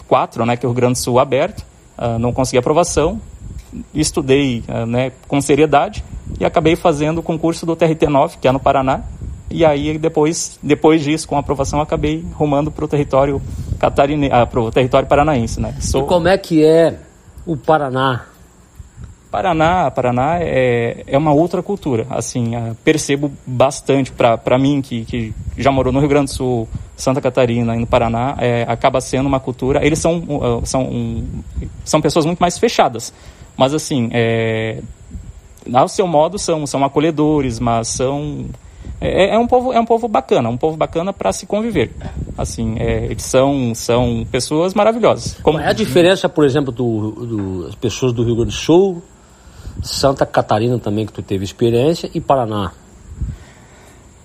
4, 0.08 0.46
né, 0.46 0.58
que 0.58 0.66
é 0.66 0.68
o 0.68 0.72
Rio 0.72 0.76
Grande 0.76 0.94
do 0.94 0.98
Sul 0.98 1.20
aberto, 1.20 1.64
uh, 1.98 2.18
não 2.18 2.34
consegui 2.34 2.58
aprovação, 2.58 3.22
estudei 3.94 4.64
uh, 4.68 4.86
né, 4.86 5.12
com 5.28 5.40
seriedade 5.40 6.04
e 6.40 6.46
acabei 6.46 6.76
fazendo 6.76 7.20
o 7.20 7.24
concurso 7.24 7.66
do 7.66 7.76
TRT 7.76 8.08
9, 8.08 8.38
que 8.42 8.48
é 8.48 8.52
no 8.52 8.60
Paraná, 8.60 9.02
e 9.52 9.64
aí 9.64 9.98
depois, 9.98 10.58
depois 10.64 11.04
disso, 11.04 11.28
com 11.28 11.36
a 11.36 11.40
aprovação, 11.40 11.80
acabei 11.80 12.26
rumando 12.34 12.72
para 12.72 12.86
o 12.86 12.88
território 12.88 13.42
catarine... 13.78 14.30
ah, 14.32 14.46
para 14.46 14.62
o 14.62 14.72
território 14.72 15.08
paranaense, 15.08 15.60
né? 15.60 15.76
Sou... 15.80 16.06
E 16.06 16.08
como 16.08 16.28
é 16.28 16.38
que 16.38 16.64
é 16.64 16.98
o 17.46 17.58
Paraná 17.58 18.31
Paraná, 19.32 19.90
Paraná 19.90 20.40
é, 20.42 21.06
é 21.08 21.18
uma 21.18 21.32
outra 21.32 21.64
cultura. 21.64 22.06
Assim, 22.10 22.54
uh, 22.56 22.76
percebo 22.84 23.32
bastante 23.48 24.12
para 24.12 24.58
mim 24.60 24.82
que, 24.82 25.06
que 25.06 25.34
já 25.58 25.72
morou 25.72 25.94
no 25.94 26.00
Rio 26.00 26.10
Grande 26.10 26.26
do 26.26 26.36
Sul, 26.36 26.68
Santa 26.98 27.22
Catarina 27.22 27.74
e 27.76 27.80
no 27.80 27.88
Paraná, 27.88 28.36
é, 28.40 28.66
acaba 28.68 29.00
sendo 29.00 29.28
uma 29.28 29.40
cultura. 29.40 29.86
Eles 29.86 30.00
são 30.00 30.18
uh, 30.18 30.66
são 30.66 31.24
são 31.86 32.02
pessoas 32.02 32.26
muito 32.26 32.40
mais 32.40 32.60
fechadas, 32.60 33.14
mas 33.56 33.74
assim, 33.74 34.10
é, 34.12 34.82
ao 35.74 35.88
seu 35.88 36.06
modo 36.06 36.38
são 36.38 36.68
são 36.68 36.84
acolhedores, 36.84 37.58
mas 37.58 37.88
são 37.88 38.48
é, 39.00 39.34
é, 39.34 39.40
um 39.40 39.48
povo 39.48 39.72
é 39.72 39.80
um 39.80 39.86
povo 39.86 40.10
bacana, 40.10 40.50
um 40.50 40.58
povo 40.58 40.76
bacana 40.76 41.14
para 41.14 41.32
se 41.32 41.46
conviver. 41.46 41.92
Assim, 42.38 42.76
é, 42.80 43.06
eles 43.06 43.24
são 43.24 43.74
são 43.74 44.28
pessoas 44.30 44.74
maravilhosas. 44.74 45.40
Como... 45.42 45.58
Qual 45.58 45.66
é 45.66 45.70
a 45.70 45.74
diferença, 45.74 46.28
por 46.28 46.44
exemplo, 46.44 46.72
do, 46.72 47.12
do, 47.12 47.64
das 47.68 47.76
pessoas 47.76 48.12
do 48.12 48.26
Rio 48.26 48.36
Grande 48.36 48.52
do 48.52 48.58
Sul 48.58 49.02
Santa 49.82 50.26
Catarina 50.26 50.78
também 50.80 51.06
que 51.06 51.14
tu 51.14 51.22
teve 51.22 51.44
experiência 51.44 52.10
e 52.14 52.20
Paraná. 52.20 52.72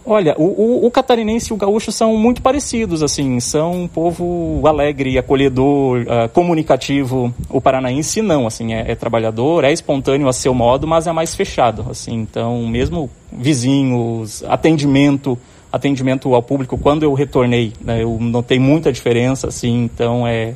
Olha, 0.09 0.37
o, 0.38 0.45
o, 0.45 0.87
o, 0.87 0.91
catarinense 0.91 1.50
e 1.50 1.53
o 1.53 1.57
gaúcho 1.57 1.91
são 1.91 2.17
muito 2.17 2.41
parecidos, 2.41 3.03
assim, 3.03 3.41
são 3.41 3.73
um 3.73 3.88
povo 3.88 4.62
alegre, 4.65 5.19
acolhedor, 5.19 6.03
uh, 6.03 6.29
comunicativo. 6.29 7.35
O 7.50 7.61
paranaense 7.61 8.23
não, 8.23 8.47
assim, 8.47 8.73
é, 8.73 8.93
é, 8.93 8.95
trabalhador, 8.95 9.65
é 9.65 9.73
espontâneo 9.73 10.29
a 10.29 10.33
seu 10.33 10.55
modo, 10.55 10.87
mas 10.87 11.09
é 11.09 11.12
mais 11.12 11.35
fechado, 11.35 11.85
assim. 11.91 12.15
Então, 12.15 12.65
mesmo 12.69 13.11
vizinhos, 13.33 14.45
atendimento, 14.45 15.37
atendimento 15.73 16.33
ao 16.37 16.43
público, 16.43 16.79
quando 16.79 17.03
eu 17.03 17.12
retornei, 17.12 17.73
né, 17.81 18.05
eu 18.05 18.17
notei 18.21 18.61
muita 18.61 18.93
diferença, 18.93 19.49
assim, 19.49 19.83
então 19.83 20.25
é 20.25 20.55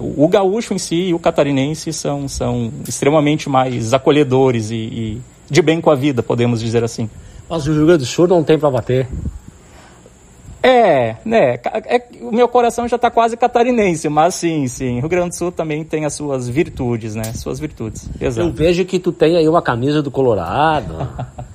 o 0.00 0.26
gaúcho 0.28 0.74
em 0.74 0.78
si 0.78 0.96
e 0.96 1.14
o 1.14 1.18
catarinense 1.18 1.92
são, 1.92 2.28
são 2.28 2.72
extremamente 2.88 3.48
mais 3.48 3.92
acolhedores 3.94 4.70
e, 4.70 4.74
e 4.74 5.22
de 5.48 5.62
bem 5.62 5.80
com 5.80 5.90
a 5.90 5.94
vida, 5.94 6.22
podemos 6.22 6.60
dizer 6.60 6.82
assim. 6.82 7.08
Mas 7.48 7.66
o 7.66 7.72
Rio 7.72 7.86
Grande 7.86 8.00
do 8.00 8.06
Sul 8.06 8.26
não 8.26 8.42
tem 8.42 8.58
para 8.58 8.70
bater. 8.70 9.06
É, 10.62 11.16
né? 11.24 11.60
É, 11.84 12.02
o 12.20 12.32
meu 12.32 12.48
coração 12.48 12.88
já 12.88 12.96
está 12.96 13.08
quase 13.08 13.36
catarinense, 13.36 14.08
mas 14.08 14.34
sim, 14.34 14.66
sim. 14.66 14.96
O 14.96 15.00
Rio 15.00 15.08
Grande 15.08 15.28
do 15.28 15.36
Sul 15.36 15.52
também 15.52 15.84
tem 15.84 16.04
as 16.04 16.14
suas 16.14 16.48
virtudes, 16.48 17.14
né? 17.14 17.22
Suas 17.34 17.60
virtudes. 17.60 18.10
Exato. 18.20 18.48
Eu 18.48 18.52
vejo 18.52 18.84
que 18.84 18.98
tu 18.98 19.12
tem 19.12 19.36
aí 19.36 19.48
uma 19.48 19.62
camisa 19.62 20.02
do 20.02 20.10
Colorado, 20.10 21.08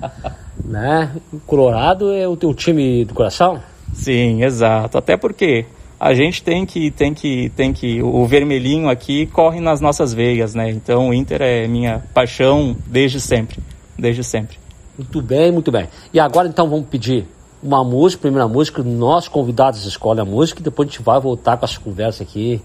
né? 0.64 1.10
O 1.30 1.38
Colorado 1.40 2.10
é 2.10 2.26
o 2.26 2.36
teu 2.36 2.54
time 2.54 3.04
do 3.04 3.12
coração? 3.12 3.60
Sim, 3.92 4.42
exato. 4.42 4.96
Até 4.96 5.18
porque 5.18 5.66
a 6.02 6.14
gente 6.14 6.42
tem 6.42 6.66
que 6.66 6.90
tem 6.90 7.14
que 7.14 7.48
tem 7.50 7.72
que 7.72 8.02
o 8.02 8.26
vermelhinho 8.26 8.88
aqui 8.88 9.24
corre 9.26 9.60
nas 9.60 9.80
nossas 9.80 10.12
veias, 10.12 10.52
né? 10.52 10.68
Então 10.68 11.10
o 11.10 11.14
Inter 11.14 11.40
é 11.40 11.68
minha 11.68 12.02
paixão 12.12 12.76
desde 12.88 13.20
sempre, 13.20 13.60
desde 13.96 14.24
sempre. 14.24 14.58
Muito 14.98 15.22
bem, 15.22 15.52
muito 15.52 15.70
bem. 15.70 15.88
E 16.12 16.18
agora 16.18 16.48
então 16.48 16.68
vamos 16.68 16.88
pedir 16.88 17.24
uma 17.62 17.84
música, 17.84 18.22
primeira 18.22 18.48
música, 18.48 18.82
nossos 18.82 19.28
convidados 19.28 19.86
escolhem 19.86 20.22
a 20.22 20.24
música 20.24 20.60
e 20.60 20.64
depois 20.64 20.88
a 20.88 20.90
gente 20.90 21.02
vai 21.04 21.20
voltar 21.20 21.56
com 21.56 21.64
essa 21.66 21.78
conversa 21.78 22.24
aqui. 22.24 22.60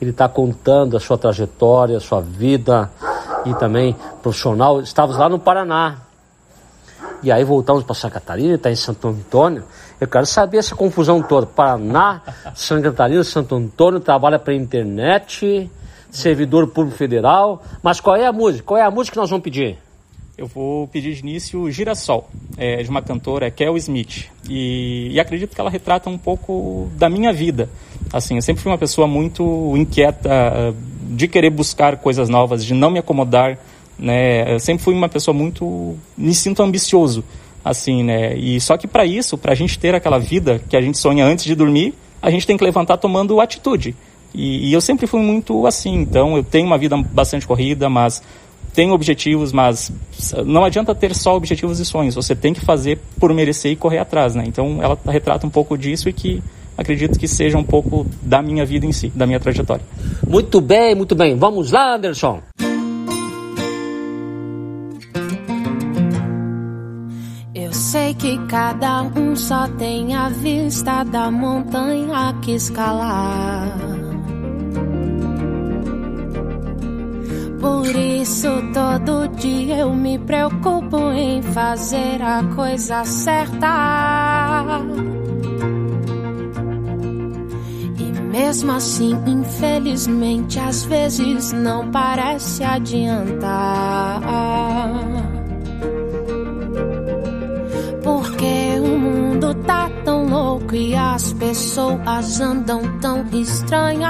Ele 0.00 0.10
está 0.10 0.28
contando 0.28 0.96
a 0.96 1.00
sua 1.00 1.16
trajetória, 1.16 1.96
a 1.96 2.00
sua 2.00 2.20
vida 2.20 2.90
e 3.46 3.54
também 3.54 3.94
profissional. 4.20 4.80
Estávamos 4.80 5.16
lá 5.16 5.28
no 5.28 5.38
Paraná. 5.38 5.98
E 7.22 7.30
aí 7.30 7.44
voltamos 7.44 7.84
para 7.84 7.94
Santa 7.94 8.14
Catarina, 8.14 8.56
está 8.56 8.68
em 8.68 8.74
Santo 8.74 9.06
Antônio. 9.06 9.62
Eu 10.00 10.08
quero 10.08 10.26
saber 10.26 10.58
essa 10.58 10.74
confusão 10.74 11.22
toda. 11.22 11.46
Paraná, 11.46 12.22
Santa 12.54 12.90
Catarina, 12.90 13.22
Santo 13.22 13.54
Antônio, 13.54 14.00
trabalha 14.00 14.38
para 14.38 14.54
internet, 14.54 15.70
servidor 16.10 16.68
público 16.68 16.96
federal. 16.96 17.62
Mas 17.82 18.00
qual 18.00 18.16
é 18.16 18.26
a 18.26 18.32
música? 18.32 18.64
Qual 18.64 18.78
é 18.78 18.82
a 18.82 18.90
música 18.90 19.14
que 19.14 19.20
nós 19.20 19.30
vamos 19.30 19.44
pedir? 19.44 19.78
eu 20.40 20.46
vou 20.46 20.88
pedir 20.88 21.12
de 21.12 21.20
início 21.20 21.70
Girassol, 21.70 22.30
é, 22.56 22.82
de 22.82 22.88
uma 22.88 23.02
cantora, 23.02 23.50
Kel 23.50 23.76
Smith. 23.76 24.30
E, 24.48 25.10
e, 25.12 25.20
acredito 25.20 25.54
que 25.54 25.60
ela 25.60 25.68
retrata 25.68 26.08
um 26.08 26.16
pouco 26.16 26.90
da 26.96 27.10
minha 27.10 27.30
vida. 27.30 27.68
Assim, 28.10 28.36
eu 28.36 28.42
sempre 28.42 28.62
fui 28.62 28.72
uma 28.72 28.78
pessoa 28.78 29.06
muito 29.06 29.74
inquieta 29.76 30.30
ah, 30.32 30.72
de 31.10 31.28
querer 31.28 31.50
buscar 31.50 31.98
coisas 31.98 32.30
novas, 32.30 32.64
de 32.64 32.72
não 32.72 32.90
me 32.90 32.98
acomodar, 32.98 33.58
né? 33.98 34.54
Eu 34.54 34.58
sempre 34.58 34.82
fui 34.82 34.94
uma 34.94 35.10
pessoa 35.10 35.34
muito 35.36 35.98
me 36.16 36.34
sinto 36.34 36.62
ambicioso, 36.62 37.22
assim, 37.64 38.02
né? 38.02 38.36
E 38.36 38.60
só 38.60 38.76
que 38.76 38.86
para 38.86 39.04
isso, 39.04 39.36
para 39.36 39.52
a 39.52 39.54
gente 39.54 39.78
ter 39.78 39.94
aquela 39.94 40.18
vida 40.18 40.60
que 40.68 40.76
a 40.76 40.80
gente 40.80 40.98
sonha 40.98 41.24
antes 41.24 41.44
de 41.44 41.54
dormir, 41.54 41.94
a 42.20 42.30
gente 42.30 42.46
tem 42.46 42.56
que 42.56 42.64
levantar 42.64 42.96
tomando 42.96 43.40
atitude. 43.40 43.94
E, 44.34 44.68
e 44.68 44.72
eu 44.72 44.80
sempre 44.80 45.06
fui 45.06 45.20
muito 45.20 45.66
assim, 45.66 45.94
então 45.96 46.36
eu 46.36 46.44
tenho 46.44 46.66
uma 46.66 46.78
vida 46.78 46.96
bastante 46.96 47.46
corrida, 47.46 47.88
mas 47.88 48.22
tem 48.72 48.92
objetivos, 48.92 49.52
mas 49.52 49.92
não 50.46 50.64
adianta 50.64 50.94
ter 50.94 51.14
só 51.14 51.36
objetivos 51.36 51.80
e 51.80 51.84
sonhos. 51.84 52.14
Você 52.14 52.34
tem 52.34 52.54
que 52.54 52.60
fazer 52.60 53.00
por 53.18 53.32
merecer 53.34 53.72
e 53.72 53.76
correr 53.76 53.98
atrás, 53.98 54.34
né? 54.34 54.44
Então 54.46 54.78
ela 54.82 54.98
retrata 55.06 55.46
um 55.46 55.50
pouco 55.50 55.76
disso 55.76 56.08
e 56.08 56.12
que 56.12 56.42
acredito 56.78 57.18
que 57.18 57.26
seja 57.26 57.58
um 57.58 57.64
pouco 57.64 58.06
da 58.22 58.40
minha 58.40 58.64
vida 58.64 58.86
em 58.86 58.92
si, 58.92 59.08
da 59.14 59.26
minha 59.26 59.40
trajetória. 59.40 59.84
Muito 60.26 60.60
bem, 60.60 60.94
muito 60.94 61.14
bem. 61.14 61.36
Vamos 61.36 61.72
lá, 61.72 61.96
Anderson. 61.96 62.40
Sei 68.10 68.14
que 68.14 68.38
cada 68.46 69.02
um 69.02 69.36
só 69.36 69.68
tem 69.68 70.14
a 70.14 70.28
vista 70.28 71.04
da 71.04 71.30
montanha 71.30 72.34
que 72.42 72.52
escalar. 72.52 73.78
Por 77.60 77.86
isso 77.94 78.48
todo 78.72 79.28
dia 79.36 79.78
eu 79.78 79.94
me 79.94 80.18
preocupo 80.18 81.10
em 81.12 81.42
fazer 81.42 82.22
a 82.22 82.42
coisa 82.54 83.04
certa. 83.04 84.80
E 87.98 88.12
mesmo 88.32 88.72
assim, 88.72 89.16
infelizmente, 89.26 90.58
às 90.58 90.84
vezes 90.84 91.52
não 91.52 91.90
parece 91.90 92.64
adiantar. 92.64 94.20
Tão 100.70 100.72
louco 100.72 100.74
e 100.74 100.94
as 100.94 101.32
pessoas 101.34 102.40
andam 102.40 102.80
tão 103.00 103.24
estranhas. 103.32 104.08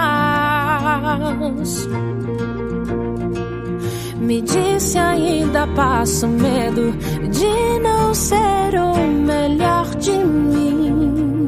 Me 4.19 4.43
disse 4.43 4.99
ainda 4.99 5.67
passo 5.69 6.29
medo 6.29 6.93
de 7.31 7.81
não 7.81 8.15
ser 8.15 8.75
o 8.77 8.97
melhor 9.27 9.87
de 9.97 10.13
mim. 10.13 11.47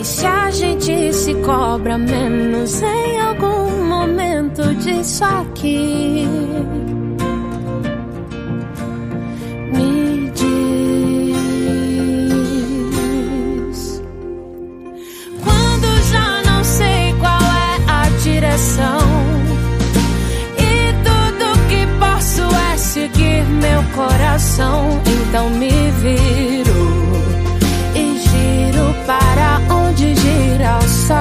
E 0.00 0.04
se 0.04 0.26
a 0.26 0.50
gente 0.50 1.12
se 1.12 1.34
cobra 1.42 1.98
menos 1.98 2.82
em 2.82 3.20
algum 3.20 3.84
momento 3.84 4.74
disso 4.76 5.24
aqui? 5.24 6.26
Coração, 23.98 25.00
então 25.06 25.50
me 25.50 25.90
viro 25.90 26.86
e 27.96 28.16
giro 28.20 28.94
para 29.04 29.60
onde 29.74 30.14
gira 30.14 30.78
o 30.78 30.88
sol. 30.88 31.16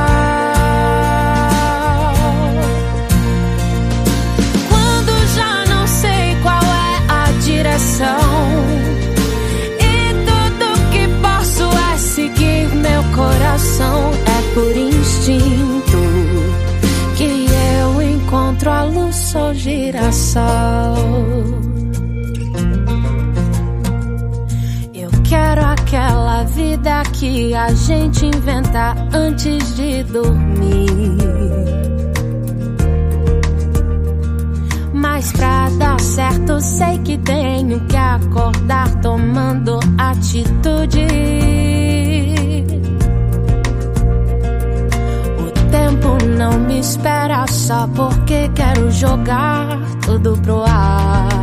Quando 4.70 5.12
já 5.36 5.66
não 5.74 5.88
sei 5.88 6.38
qual 6.44 6.62
é 6.62 7.02
a 7.10 7.32
direção, 7.44 8.20
e 9.80 10.14
tudo 10.28 10.66
que 10.92 11.08
posso 11.20 11.64
é 11.94 11.98
seguir 11.98 12.68
meu 12.76 13.04
coração, 13.16 14.12
é 14.14 14.54
por 14.54 14.78
instinto 14.78 15.98
que 17.18 17.48
eu 17.82 18.04
encontro 18.04 18.70
a 18.70 18.84
luz, 18.84 19.16
sou 19.16 19.52
girassol. 19.56 20.46
Vida 26.58 27.04
que 27.14 27.54
a 27.54 27.72
gente 27.72 28.26
inventa 28.26 28.96
antes 29.14 29.76
de 29.76 30.04
dormir. 30.06 30.88
Mas 34.92 35.32
pra 35.34 35.70
dar 35.78 36.00
certo, 36.02 36.60
sei 36.60 36.98
que 36.98 37.16
tenho 37.20 37.80
que 37.82 37.96
acordar 37.96 38.90
tomando 39.02 39.80
atitude. 40.00 41.08
O 45.38 45.70
tempo 45.70 46.26
não 46.26 46.60
me 46.62 46.80
espera 46.80 47.46
só 47.48 47.88
porque 47.90 48.50
quero 48.56 48.90
jogar 48.90 49.80
tudo 50.04 50.36
pro 50.42 50.64
ar. 50.64 51.37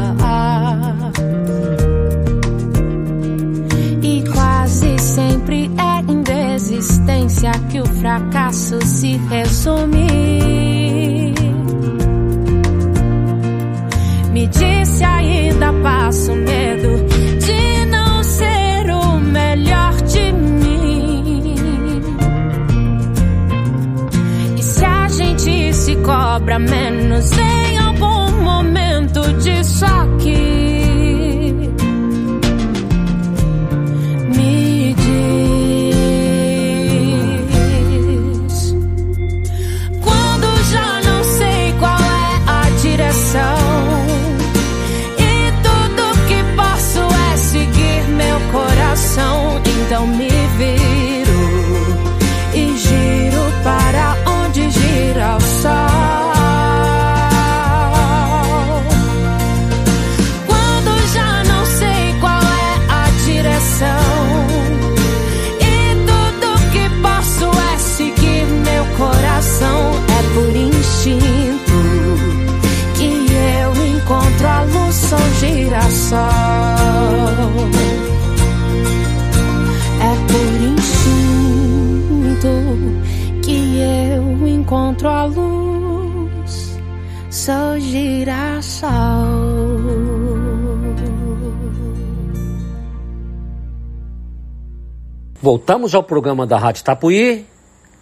Ao 95.97 96.03
programa 96.03 96.47
da 96.47 96.59
Rádio 96.59 96.85
Tapuí, 96.85 97.47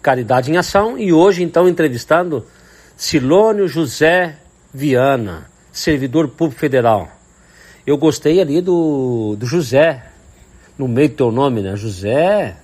Caridade 0.01 0.51
em 0.51 0.57
Ação, 0.57 0.97
e 0.97 1.13
hoje 1.13 1.43
então 1.43 1.67
entrevistando 1.67 2.45
Silônio 2.97 3.67
José 3.67 4.37
Viana, 4.73 5.45
servidor 5.71 6.27
público 6.29 6.59
federal. 6.59 7.09
Eu 7.85 7.97
gostei 7.97 8.39
ali 8.41 8.61
do, 8.61 9.35
do 9.37 9.45
José, 9.45 10.03
no 10.77 10.87
meio 10.87 11.09
do 11.09 11.15
teu 11.15 11.31
nome, 11.31 11.61
né? 11.61 11.75
José 11.75 12.55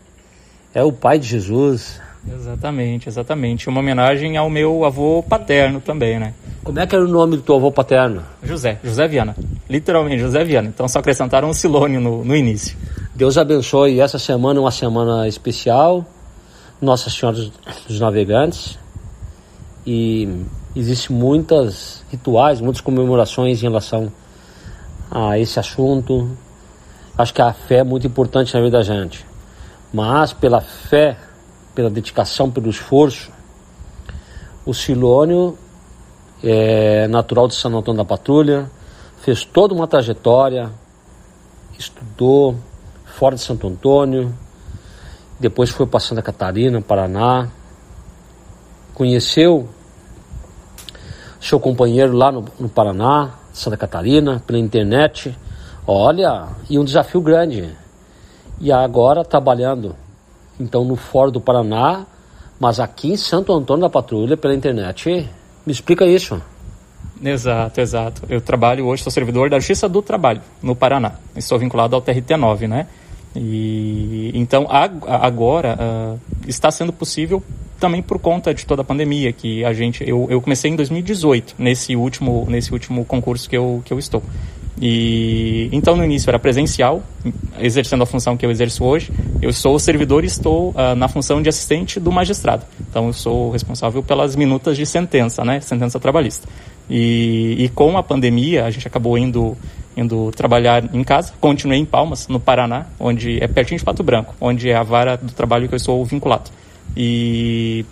é 0.73 0.83
o 0.83 0.91
pai 0.91 1.19
de 1.19 1.27
Jesus. 1.27 2.01
Exatamente, 2.27 3.07
exatamente. 3.07 3.69
Uma 3.69 3.79
homenagem 3.79 4.37
ao 4.37 4.49
meu 4.49 4.85
avô 4.85 5.23
paterno 5.23 5.79
também, 5.79 6.19
né? 6.19 6.33
Como 6.63 6.79
é 6.79 6.85
que 6.85 6.95
era 6.95 7.03
o 7.03 7.07
nome 7.07 7.37
do 7.37 7.41
teu 7.41 7.55
avô 7.55 7.71
paterno? 7.71 8.23
José, 8.43 8.79
José 8.83 9.07
Viana. 9.07 9.35
Literalmente, 9.69 10.21
José 10.21 10.43
Viana. 10.43 10.67
Então 10.67 10.87
só 10.87 10.99
acrescentaram 10.99 11.49
um 11.49 11.53
Silônio 11.53 11.99
no, 11.99 12.23
no 12.23 12.35
início. 12.35 12.77
Deus 13.19 13.37
abençoe 13.37 13.99
essa 13.99 14.17
semana, 14.17 14.61
uma 14.61 14.71
semana 14.71 15.27
especial. 15.27 16.05
Nossa 16.81 17.09
Senhora 17.09 17.35
dos 17.85 17.99
Navegantes. 17.99 18.79
E 19.85 20.45
existem 20.73 21.13
muitas 21.13 22.01
rituais, 22.09 22.61
muitas 22.61 22.79
comemorações 22.79 23.59
em 23.59 23.63
relação 23.63 24.09
a 25.11 25.37
esse 25.37 25.59
assunto. 25.59 26.31
Acho 27.17 27.33
que 27.33 27.41
a 27.41 27.51
fé 27.51 27.79
é 27.79 27.83
muito 27.83 28.07
importante 28.07 28.53
na 28.53 28.61
vida 28.61 28.77
da 28.77 28.83
gente. 28.85 29.25
Mas 29.93 30.31
pela 30.31 30.61
fé, 30.61 31.17
pela 31.75 31.89
dedicação, 31.89 32.49
pelo 32.49 32.69
esforço, 32.69 33.29
o 34.65 34.73
Silônio 34.73 35.57
é 36.41 37.05
natural 37.09 37.49
de 37.49 37.55
São 37.55 37.77
Antônio 37.77 37.97
da 37.97 38.05
Patrulha, 38.05 38.71
fez 39.23 39.43
toda 39.43 39.73
uma 39.73 39.87
trajetória, 39.87 40.71
estudou, 41.77 42.55
fora 43.19 43.35
de 43.35 43.41
Santo 43.41 43.67
Antônio, 43.67 44.33
depois 45.37 45.69
foi 45.69 45.85
para 45.85 45.99
Santa 45.99 46.21
Catarina, 46.21 46.81
Paraná, 46.81 47.49
conheceu 48.93 49.67
seu 51.37 51.59
companheiro 51.59 52.13
lá 52.13 52.31
no, 52.31 52.45
no 52.57 52.69
Paraná, 52.69 53.31
Santa 53.51 53.75
Catarina, 53.75 54.41
pela 54.47 54.57
internet. 54.57 55.37
Olha, 55.85 56.47
e 56.69 56.79
um 56.79 56.85
desafio 56.85 57.19
grande. 57.19 57.69
E 58.57 58.71
agora 58.71 59.25
trabalhando 59.25 59.97
então 60.57 60.85
no 60.85 60.95
Fórum 60.95 61.31
do 61.31 61.41
Paraná, 61.41 62.05
mas 62.57 62.79
aqui 62.79 63.11
em 63.11 63.17
Santo 63.17 63.51
Antônio 63.51 63.81
da 63.81 63.89
Patrulha 63.89 64.37
pela 64.37 64.55
internet. 64.55 65.29
Me 65.65 65.71
explica 65.73 66.05
isso. 66.05 66.41
Exato, 67.21 67.81
exato. 67.81 68.21
Eu 68.29 68.39
trabalho 68.39 68.85
hoje, 68.85 69.03
sou 69.03 69.11
servidor 69.11 69.49
da 69.49 69.59
Justiça 69.59 69.89
do 69.89 70.01
Trabalho 70.01 70.41
no 70.63 70.73
Paraná. 70.73 71.13
Estou 71.35 71.59
vinculado 71.59 71.95
ao 71.95 72.01
TRT9, 72.01 72.67
né? 72.67 72.87
E 73.35 74.31
então 74.33 74.67
agora 74.69 75.77
uh, 75.79 76.19
está 76.47 76.71
sendo 76.71 76.91
possível 76.91 77.43
também 77.79 78.01
por 78.01 78.19
conta 78.19 78.53
de 78.53 78.65
toda 78.65 78.81
a 78.81 78.85
pandemia 78.85 79.31
que 79.31 79.63
a 79.63 79.71
gente 79.71 80.07
eu, 80.07 80.27
eu 80.29 80.41
comecei 80.41 80.71
em 80.71 80.75
2018 80.75 81.55
nesse 81.57 81.95
último 81.95 82.45
nesse 82.49 82.73
último 82.73 83.05
concurso 83.05 83.49
que 83.49 83.55
eu 83.55 83.81
que 83.85 83.93
eu 83.93 83.99
estou. 83.99 84.23
E 84.81 85.69
então 85.71 85.95
no 85.95 86.03
início 86.03 86.29
era 86.29 86.39
presencial 86.39 87.03
exercendo 87.59 88.01
a 88.01 88.05
função 88.05 88.35
que 88.35 88.45
eu 88.45 88.51
exerço 88.51 88.83
hoje. 88.83 89.11
Eu 89.41 89.53
sou 89.53 89.77
servidor 89.77 90.23
e 90.23 90.27
estou 90.27 90.69
uh, 90.71 90.95
na 90.95 91.07
função 91.07 91.41
de 91.41 91.49
assistente 91.49 91.99
do 91.99 92.11
magistrado. 92.11 92.65
Então 92.89 93.07
eu 93.07 93.13
sou 93.13 93.51
responsável 93.51 94.01
pelas 94.01 94.35
minutas 94.35 94.75
de 94.75 94.85
sentença 94.85 95.43
né? 95.43 95.59
Sentença 95.59 95.99
trabalhista. 95.99 96.47
E, 96.89 97.55
e 97.59 97.69
com 97.69 97.97
a 97.97 98.01
pandemia 98.01 98.65
a 98.65 98.71
gente 98.71 98.87
acabou 98.87 99.17
indo 99.17 99.55
indo 99.95 100.31
trabalhar 100.31 100.83
em 100.93 101.03
casa. 101.03 101.33
Continuei 101.39 101.79
em 101.79 101.85
Palmas, 101.85 102.27
no 102.27 102.39
Paraná, 102.39 102.87
onde 102.99 103.41
é 103.43 103.47
pertinho 103.47 103.79
de 103.79 103.85
Pato 103.85 104.03
Branco, 104.03 104.33
onde 104.39 104.69
é 104.69 104.75
a 104.75 104.83
vara 104.83 105.17
do 105.17 105.31
trabalho 105.33 105.67
que 105.67 105.75
eu 105.75 105.79
sou 105.79 106.03
vinculado. 106.05 106.49
E, 106.95 107.85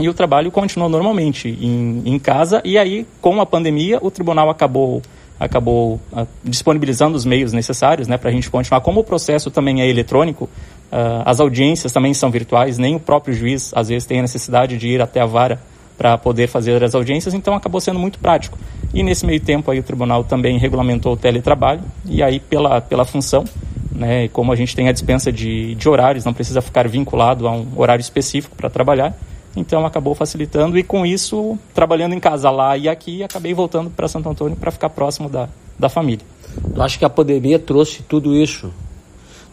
e 0.00 0.08
o 0.08 0.14
trabalho 0.14 0.50
continuou 0.50 0.88
normalmente 0.88 1.48
em, 1.48 2.02
em 2.04 2.18
casa. 2.18 2.60
E 2.64 2.76
aí, 2.76 3.06
com 3.20 3.40
a 3.40 3.46
pandemia, 3.46 3.98
o 4.02 4.10
tribunal 4.10 4.50
acabou 4.50 5.02
acabou 5.38 6.00
uh, 6.12 6.26
disponibilizando 6.42 7.14
os 7.14 7.26
meios 7.26 7.52
necessários 7.52 8.08
né, 8.08 8.16
para 8.16 8.30
a 8.30 8.32
gente 8.32 8.50
continuar. 8.50 8.80
Como 8.80 9.00
o 9.00 9.04
processo 9.04 9.50
também 9.50 9.82
é 9.82 9.86
eletrônico, 9.86 10.44
uh, 10.44 11.22
as 11.26 11.40
audiências 11.40 11.92
também 11.92 12.14
são 12.14 12.30
virtuais, 12.30 12.78
nem 12.78 12.96
o 12.96 13.00
próprio 13.00 13.34
juiz 13.34 13.70
às 13.76 13.88
vezes 13.88 14.06
tem 14.06 14.18
a 14.18 14.22
necessidade 14.22 14.78
de 14.78 14.88
ir 14.88 15.02
até 15.02 15.20
a 15.20 15.26
vara 15.26 15.60
para 15.96 16.18
poder 16.18 16.46
fazer 16.46 16.82
as 16.82 16.94
audiências, 16.94 17.34
então 17.34 17.54
acabou 17.54 17.80
sendo 17.80 17.98
muito 17.98 18.18
prático. 18.18 18.58
E 18.92 19.02
nesse 19.02 19.26
meio 19.26 19.40
tempo 19.40 19.70
aí 19.70 19.78
o 19.78 19.82
tribunal 19.82 20.24
também 20.24 20.58
regulamentou 20.58 21.14
o 21.14 21.16
teletrabalho 21.16 21.82
e 22.04 22.22
aí 22.22 22.38
pela, 22.38 22.80
pela 22.80 23.04
função, 23.04 23.44
né, 23.90 24.28
como 24.28 24.52
a 24.52 24.56
gente 24.56 24.76
tem 24.76 24.88
a 24.88 24.92
dispensa 24.92 25.32
de, 25.32 25.74
de 25.74 25.88
horários, 25.88 26.24
não 26.24 26.34
precisa 26.34 26.60
ficar 26.60 26.86
vinculado 26.86 27.48
a 27.48 27.52
um 27.52 27.66
horário 27.76 28.00
específico 28.00 28.54
para 28.54 28.68
trabalhar, 28.68 29.16
então 29.56 29.86
acabou 29.86 30.14
facilitando 30.14 30.78
e 30.78 30.82
com 30.82 31.06
isso, 31.06 31.58
trabalhando 31.74 32.14
em 32.14 32.20
casa 32.20 32.50
lá 32.50 32.76
e 32.76 32.88
aqui, 32.88 33.22
acabei 33.22 33.54
voltando 33.54 33.90
para 33.90 34.06
Santo 34.06 34.28
Antônio 34.28 34.56
para 34.56 34.70
ficar 34.70 34.90
próximo 34.90 35.28
da, 35.28 35.48
da 35.78 35.88
família. 35.88 36.24
Eu 36.74 36.82
acho 36.82 36.98
que 36.98 37.04
a 37.04 37.10
pandemia 37.10 37.58
trouxe 37.58 38.02
tudo 38.02 38.34
isso, 38.34 38.70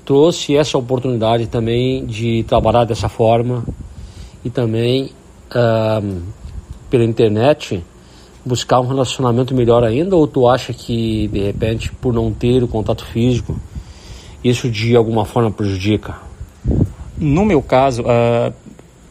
trouxe 0.05 0.57
essa 0.57 0.77
oportunidade 0.77 1.47
também 1.47 2.05
de 2.05 2.43
trabalhar 2.43 2.83
dessa 2.83 3.07
forma 3.07 3.63
e 4.43 4.49
também 4.49 5.11
pela 6.89 7.03
internet 7.03 7.83
buscar 8.45 8.79
um 8.79 8.87
relacionamento 8.87 9.55
melhor 9.55 9.83
ainda 9.83 10.15
ou 10.15 10.27
tu 10.27 10.47
acha 10.47 10.73
que 10.73 11.27
de 11.29 11.39
repente 11.39 11.91
por 11.93 12.13
não 12.13 12.33
ter 12.33 12.61
o 12.61 12.67
contato 12.67 13.05
físico 13.05 13.55
isso 14.43 14.69
de 14.69 14.95
alguma 14.95 15.25
forma 15.25 15.49
prejudica? 15.49 16.17
No 17.17 17.45
meu 17.45 17.61
caso, 17.61 18.03
uh, 18.03 18.53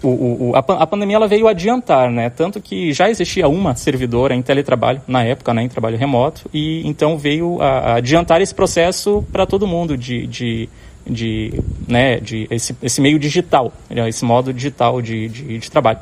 o, 0.02 0.50
o, 0.50 0.52
a, 0.54 0.58
a, 0.58 0.86
pandemia 0.86 1.16
ela 1.16 1.28
veio 1.28 1.46
adiantar, 1.46 2.10
né? 2.10 2.28
Tanto 2.28 2.60
que 2.60 2.92
já 2.92 3.08
existia 3.08 3.48
uma 3.48 3.74
servidora 3.74 4.34
em 4.34 4.42
teletrabalho 4.42 5.00
na 5.06 5.24
época, 5.24 5.54
né, 5.54 5.62
em 5.62 5.68
trabalho 5.68 5.96
remoto, 5.96 6.50
e 6.52 6.86
então 6.86 7.16
veio 7.16 7.62
a, 7.62 7.68
a 7.68 7.94
adiantar 7.96 8.42
esse 8.42 8.54
processo 8.54 9.24
para 9.32 9.46
todo 9.46 9.66
mundo 9.66 9.96
de, 9.96 10.26
de 10.26 10.68
de, 11.06 11.52
né, 11.86 12.18
de 12.20 12.46
esse, 12.50 12.76
esse 12.82 13.00
meio 13.00 13.18
digital, 13.18 13.72
né, 13.90 14.08
esse 14.08 14.24
modo 14.24 14.52
digital 14.52 15.02
de, 15.02 15.28
de, 15.28 15.58
de 15.58 15.70
trabalho. 15.70 15.98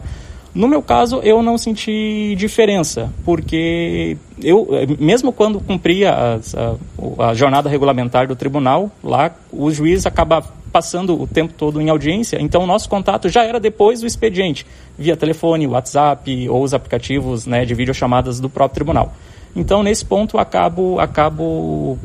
No 0.53 0.67
meu 0.67 0.83
caso, 0.83 1.21
eu 1.23 1.43
não 1.43 1.57
senti 1.57 2.35
diferença, 2.37 3.13
porque 3.25 4.17
eu, 4.43 4.69
mesmo 4.99 5.33
quando 5.33 5.61
cumpria 5.61 6.13
as, 6.13 6.57
a, 6.57 6.75
a, 7.21 7.35
jornada 7.35 7.69
regulamentar 7.69 8.27
do 8.27 8.35
tribunal, 8.35 8.91
lá 9.03 9.31
o 9.53 9.71
juiz 9.71 10.07
acaba 10.07 10.43
passando 10.73 11.21
o 11.21 11.27
tempo 11.27 11.55
todo 11.55 11.81
em 11.81 11.89
audiência, 11.89 12.39
então 12.41 12.63
o 12.63 12.67
nosso 12.67 12.89
contato 12.89 13.29
já 13.29 13.45
era 13.45 13.61
depois 13.61 14.01
do 14.01 14.07
expediente, 14.07 14.67
via 14.99 15.17
telefone, 15.17 15.69
WhatsApp 15.69 16.49
ou 16.49 16.65
os 16.65 16.75
aplicativos 16.75 17.47
né, 17.47 17.65
de 17.65 17.75
videochamadas 17.75 18.41
do 18.41 18.49
próprio 18.49 18.75
tribunal. 18.75 19.15
Então, 19.55 19.83
nesse 19.83 20.05
ponto, 20.05 20.39
acabo, 20.39 20.99
acabo 21.01 21.99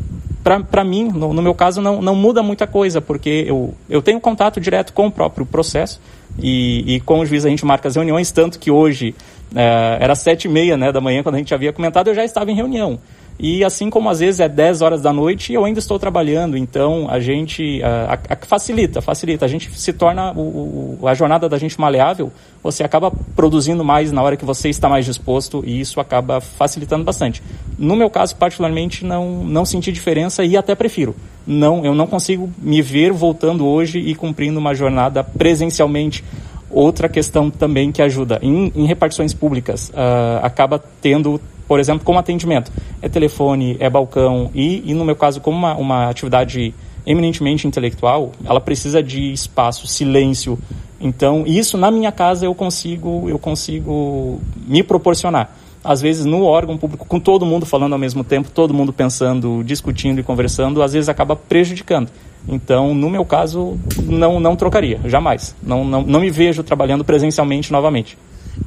para 0.45 0.83
mim, 0.83 1.05
no, 1.05 1.33
no, 1.33 1.41
meu 1.41 1.55
caso, 1.55 1.81
não, 1.81 2.03
não 2.03 2.13
muda 2.13 2.43
muita 2.43 2.67
coisa, 2.67 3.01
porque 3.01 3.45
eu, 3.47 3.73
eu 3.89 3.99
tenho 3.99 4.19
contato 4.19 4.59
direto 4.59 4.93
com 4.93 5.07
o 5.07 5.11
próprio 5.11 5.43
processo 5.43 5.99
e, 6.37 6.95
e 6.95 6.99
com 6.99 7.19
o 7.19 7.25
juiz 7.25 7.45
a 7.45 7.49
gente 7.49 7.65
marca 7.65 7.87
as 7.87 7.95
reuniões, 7.95 8.31
tanto 8.31 8.59
que 8.59 8.69
hoje 8.69 9.15
é, 9.55 9.97
era 9.99 10.13
sete 10.13 10.45
e 10.45 10.47
meia 10.47 10.77
né, 10.77 10.91
da 10.91 11.01
manhã, 11.01 11.23
quando 11.23 11.35
a 11.35 11.37
gente 11.39 11.53
havia 11.53 11.73
comentado, 11.73 12.09
eu 12.09 12.15
já 12.15 12.23
estava 12.23 12.51
em 12.51 12.55
reunião. 12.55 12.99
E 13.37 13.63
assim 13.63 13.89
como 13.89 14.09
às 14.09 14.19
vezes 14.19 14.39
é 14.39 14.47
10 14.47 14.81
horas 14.81 15.01
da 15.01 15.11
noite, 15.11 15.51
eu 15.51 15.65
ainda 15.65 15.79
estou 15.79 15.99
trabalhando, 15.99 16.57
então 16.57 17.07
a 17.09 17.19
gente 17.19 17.81
a, 17.83 18.17
a, 18.29 18.45
facilita, 18.45 19.01
facilita. 19.01 19.43
A 19.43 19.47
gente 19.47 19.69
se 19.77 19.91
torna 19.91 20.31
o, 20.31 20.99
o, 21.01 21.07
a 21.07 21.13
jornada 21.13 21.49
da 21.49 21.57
gente 21.57 21.79
maleável, 21.79 22.31
você 22.63 22.83
acaba 22.83 23.11
produzindo 23.35 23.83
mais 23.83 24.11
na 24.11 24.21
hora 24.21 24.37
que 24.37 24.45
você 24.45 24.69
está 24.69 24.87
mais 24.87 25.05
disposto 25.05 25.63
e 25.65 25.81
isso 25.81 25.99
acaba 25.99 26.39
facilitando 26.39 27.03
bastante. 27.03 27.43
No 27.77 27.95
meu 27.95 28.09
caso, 28.09 28.35
particularmente, 28.37 29.03
não, 29.05 29.43
não 29.43 29.65
senti 29.65 29.91
diferença 29.91 30.45
e 30.45 30.55
até 30.55 30.73
prefiro. 30.73 31.13
Não, 31.45 31.85
eu 31.85 31.93
não 31.93 32.07
consigo 32.07 32.49
me 32.57 32.81
ver 32.81 33.11
voltando 33.11 33.67
hoje 33.67 33.99
e 33.99 34.15
cumprindo 34.15 34.59
uma 34.59 34.73
jornada 34.73 35.23
presencialmente 35.23 36.23
outra 36.69 37.07
questão 37.07 37.49
também 37.49 37.91
que 37.91 38.01
ajuda 38.01 38.39
em, 38.41 38.71
em 38.75 38.85
repartições 38.85 39.33
públicas 39.33 39.89
uh, 39.89 40.43
acaba 40.43 40.83
tendo 41.01 41.39
por 41.67 41.79
exemplo, 41.79 42.05
como 42.05 42.19
atendimento. 42.19 42.71
É 43.01 43.09
telefone, 43.09 43.77
é 43.79 43.89
balcão 43.89 44.49
e, 44.53 44.83
e 44.85 44.93
no 44.93 45.05
meu 45.05 45.15
caso, 45.15 45.41
como 45.41 45.57
uma, 45.57 45.75
uma 45.75 46.09
atividade 46.09 46.73
eminentemente 47.05 47.67
intelectual, 47.67 48.31
ela 48.43 48.59
precisa 48.59 49.01
de 49.01 49.31
espaço, 49.31 49.87
silêncio. 49.87 50.57
Então, 50.99 51.43
isso 51.45 51.77
na 51.77 51.91
minha 51.91 52.11
casa 52.11 52.45
eu 52.45 52.55
consigo, 52.55 53.29
eu 53.29 53.37
consigo 53.37 54.41
me 54.67 54.81
proporcionar. 54.81 55.55
Às 55.83 56.01
vezes 56.01 56.25
no 56.25 56.43
órgão 56.43 56.77
público, 56.77 57.05
com 57.05 57.19
todo 57.19 57.45
mundo 57.45 57.63
falando 57.63 57.93
ao 57.93 57.99
mesmo 57.99 58.23
tempo, 58.23 58.49
todo 58.49 58.73
mundo 58.73 58.91
pensando, 58.91 59.63
discutindo 59.63 60.19
e 60.19 60.23
conversando, 60.23 60.81
às 60.81 60.93
vezes 60.93 61.09
acaba 61.09 61.35
prejudicando. 61.35 62.09
Então, 62.47 62.93
no 62.95 63.09
meu 63.09 63.23
caso, 63.23 63.77
não, 64.03 64.39
não 64.39 64.55
trocaria, 64.55 64.99
jamais. 65.05 65.55
Não, 65.61 65.83
não, 65.83 66.01
não 66.01 66.19
me 66.19 66.31
vejo 66.31 66.63
trabalhando 66.63 67.03
presencialmente 67.03 67.71
novamente. 67.71 68.17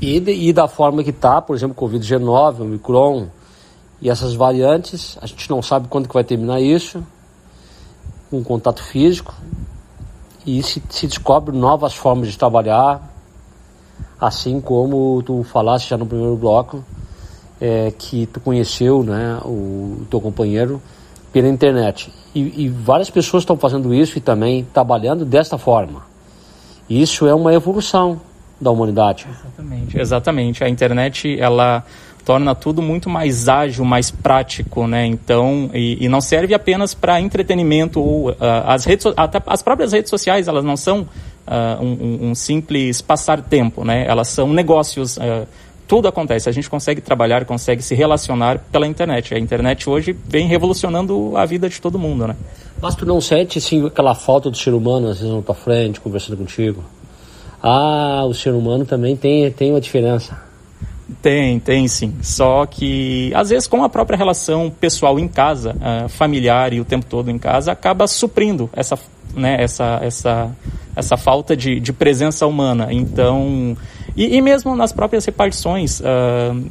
E, 0.00 0.16
e 0.48 0.52
da 0.52 0.68
forma 0.68 1.02
que 1.02 1.10
está, 1.10 1.40
por 1.40 1.56
exemplo, 1.56 1.74
Covid-19, 1.74 2.60
Omicron 2.60 3.28
e 4.00 4.08
essas 4.08 4.34
variantes, 4.34 5.18
a 5.20 5.26
gente 5.26 5.48
não 5.50 5.62
sabe 5.62 5.88
quando 5.88 6.06
que 6.08 6.14
vai 6.14 6.24
terminar 6.24 6.60
isso, 6.60 7.02
com 8.30 8.42
contato 8.44 8.82
físico. 8.82 9.34
e 10.46 10.62
se, 10.62 10.82
se 10.88 11.06
descobre 11.06 11.56
novas 11.56 11.94
formas 11.94 12.28
de 12.28 12.38
trabalhar, 12.38 13.02
assim 14.20 14.60
como 14.60 15.22
tu 15.22 15.42
falaste 15.44 15.88
já 15.88 15.96
no 15.96 16.06
primeiro 16.06 16.36
bloco, 16.36 16.84
é, 17.60 17.92
que 17.96 18.26
tu 18.26 18.40
conheceu 18.40 19.02
né, 19.02 19.40
o 19.44 20.06
teu 20.10 20.20
companheiro 20.20 20.80
pela 21.32 21.48
internet. 21.48 22.12
E, 22.34 22.64
e 22.64 22.68
várias 22.68 23.10
pessoas 23.10 23.42
estão 23.42 23.56
fazendo 23.56 23.92
isso 23.92 24.18
e 24.18 24.20
também 24.20 24.64
trabalhando 24.72 25.24
desta 25.24 25.58
forma. 25.58 26.02
Isso 26.88 27.26
é 27.26 27.34
uma 27.34 27.52
evolução 27.52 28.20
da 28.60 28.70
humanidade. 28.70 29.26
Exatamente. 29.30 30.00
Exatamente. 30.00 30.64
A 30.64 30.68
internet 30.68 31.40
ela 31.40 31.84
torna 32.28 32.54
tudo 32.54 32.82
muito 32.82 33.08
mais 33.08 33.48
ágil, 33.48 33.86
mais 33.86 34.10
prático, 34.10 34.86
né? 34.86 35.06
Então, 35.06 35.70
e, 35.72 36.04
e 36.04 36.08
não 36.10 36.20
serve 36.20 36.52
apenas 36.52 36.92
para 36.92 37.18
entretenimento 37.18 38.00
ou 38.02 38.30
uh, 38.30 38.36
as 38.66 38.84
redes, 38.84 39.06
até 39.16 39.40
as 39.46 39.62
próprias 39.62 39.92
redes 39.92 40.10
sociais, 40.10 40.46
elas 40.46 40.62
não 40.62 40.76
são 40.76 41.00
uh, 41.00 41.82
um, 41.82 42.28
um, 42.28 42.34
simples 42.34 43.00
passar 43.00 43.40
tempo, 43.40 43.82
né? 43.82 44.04
Elas 44.06 44.28
são 44.28 44.52
negócios. 44.52 45.16
Uh, 45.16 45.46
tudo 45.86 46.06
acontece. 46.06 46.50
A 46.50 46.52
gente 46.52 46.68
consegue 46.68 47.00
trabalhar, 47.00 47.46
consegue 47.46 47.82
se 47.82 47.94
relacionar 47.94 48.58
pela 48.70 48.86
internet. 48.86 49.34
A 49.34 49.38
internet 49.38 49.88
hoje 49.88 50.14
vem 50.28 50.46
revolucionando 50.46 51.34
a 51.34 51.46
vida 51.46 51.66
de 51.66 51.80
todo 51.80 51.98
mundo, 51.98 52.26
né? 52.26 52.36
Mas 52.78 52.94
tu 52.94 53.06
não 53.06 53.22
sente 53.22 53.56
assim 53.56 53.86
aquela 53.86 54.14
falta 54.14 54.50
do 54.50 54.56
ser 54.58 54.74
humano 54.74 55.08
às 55.08 55.18
vezes 55.18 55.34
na 55.34 55.40
tua 55.40 55.54
frente, 55.54 55.98
conversando 55.98 56.36
contigo? 56.36 56.84
Ah, 57.62 58.24
o 58.26 58.34
ser 58.34 58.52
humano 58.52 58.84
também 58.84 59.16
tem, 59.16 59.50
tem 59.50 59.70
uma 59.70 59.80
diferença. 59.80 60.48
Tem, 61.22 61.58
tem 61.58 61.88
sim. 61.88 62.14
Só 62.22 62.66
que, 62.66 63.32
às 63.34 63.50
vezes, 63.50 63.66
com 63.66 63.82
a 63.82 63.88
própria 63.88 64.16
relação 64.16 64.70
pessoal 64.70 65.18
em 65.18 65.26
casa, 65.26 65.74
uh, 65.74 66.08
familiar 66.08 66.72
e 66.72 66.80
o 66.80 66.84
tempo 66.84 67.06
todo 67.06 67.30
em 67.30 67.38
casa, 67.38 67.72
acaba 67.72 68.06
suprindo 68.06 68.68
essa, 68.74 68.98
né, 69.34 69.56
essa, 69.58 69.98
essa, 70.02 70.50
essa 70.94 71.16
falta 71.16 71.56
de, 71.56 71.80
de 71.80 71.92
presença 71.92 72.46
humana. 72.46 72.88
Então, 72.90 73.76
e, 74.14 74.36
e, 74.36 74.42
mesmo 74.42 74.76
nas 74.76 74.92
próprias 74.92 75.24
repartições, 75.24 76.00
uh, 76.00 76.04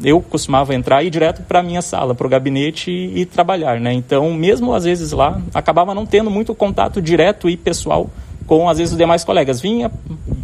eu 0.04 0.21
costumava 0.21 0.76
entrar 0.76 1.02
e 1.04 1.08
ir 1.08 1.10
direto 1.10 1.41
para 1.41 1.60
a 1.60 1.63
minha 1.63 1.82
sala, 1.82 2.13
para 2.13 2.28
o 2.28 2.30
gabinete 2.30 2.91
e, 2.91 3.21
e, 3.21 3.26
trabalhar, 3.26 3.80
né? 3.80 3.91
Então, 3.91 4.32
mesmo 4.34 4.73
às 4.73 4.84
vezes 4.84 5.12
lá, 5.13 5.41
acabava 5.54 5.95
não 5.95 6.06
tendo 6.06 6.30
muito 6.30 6.54
contato 6.54 7.02
direto 7.02 7.50
e 7.50 7.58
pessoal 7.58 8.10
com, 8.47 8.67
às 8.67 8.77
vezes, 8.77 8.93
os 8.93 8.97
demais 8.97 9.23
colegas. 9.23 9.62
Vinha, 9.62 9.91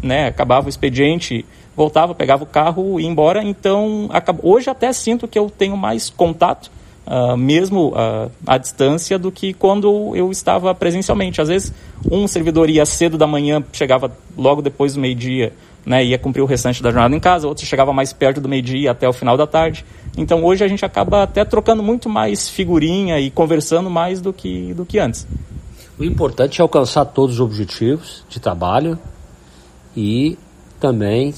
né, 0.03 0.27
acabava 0.27 0.67
o 0.67 0.69
expediente, 0.69 1.45
voltava, 1.75 2.13
pegava 2.13 2.43
o 2.43 2.47
carro 2.47 2.99
e 2.99 3.03
ia 3.03 3.09
embora. 3.09 3.41
Então, 3.41 4.09
hoje 4.43 4.69
até 4.69 4.91
sinto 4.93 5.27
que 5.27 5.39
eu 5.39 5.49
tenho 5.49 5.75
mais 5.75 6.09
contato, 6.09 6.69
uh, 7.07 7.37
mesmo 7.37 7.93
uh, 7.93 8.29
à 8.45 8.57
distância, 8.57 9.17
do 9.17 9.31
que 9.31 9.53
quando 9.53 10.15
eu 10.15 10.29
estava 10.29 10.75
presencialmente. 10.75 11.41
Às 11.41 11.47
vezes, 11.47 11.73
um 12.11 12.27
servidor 12.27 12.69
ia 12.69 12.85
cedo 12.85 13.17
da 13.17 13.25
manhã, 13.25 13.63
chegava 13.71 14.11
logo 14.37 14.61
depois 14.61 14.93
do 14.93 14.99
meio-dia, 14.99 15.53
né, 15.85 16.03
ia 16.03 16.17
cumprir 16.17 16.41
o 16.41 16.45
restante 16.45 16.81
da 16.81 16.91
jornada 16.91 17.15
em 17.15 17.19
casa, 17.19 17.47
outro 17.47 17.65
chegava 17.65 17.91
mais 17.91 18.13
perto 18.13 18.39
do 18.39 18.47
meio-dia 18.47 18.91
até 18.91 19.07
o 19.07 19.13
final 19.13 19.35
da 19.35 19.45
tarde. 19.45 19.85
Então 20.17 20.43
hoje 20.43 20.63
a 20.63 20.67
gente 20.67 20.85
acaba 20.85 21.23
até 21.23 21.43
trocando 21.43 21.83
muito 21.83 22.07
mais 22.07 22.47
figurinha 22.49 23.19
e 23.19 23.29
conversando 23.29 23.89
mais 23.89 24.21
do 24.21 24.31
que, 24.31 24.73
do 24.73 24.85
que 24.85 24.99
antes. 24.99 25.27
O 26.03 26.05
importante 26.05 26.59
é 26.59 26.61
alcançar 26.61 27.05
todos 27.05 27.35
os 27.35 27.39
objetivos 27.39 28.25
de 28.27 28.37
trabalho 28.37 28.99
e 29.95 30.37
também 30.77 31.33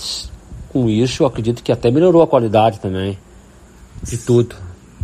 com 0.70 0.90
isso 0.90 1.22
eu 1.22 1.28
acredito 1.28 1.62
que 1.62 1.72
até 1.72 1.92
melhorou 1.92 2.24
a 2.24 2.28
qualidade 2.28 2.80
também 2.80 3.16
de 4.02 4.18
tudo. 4.18 4.56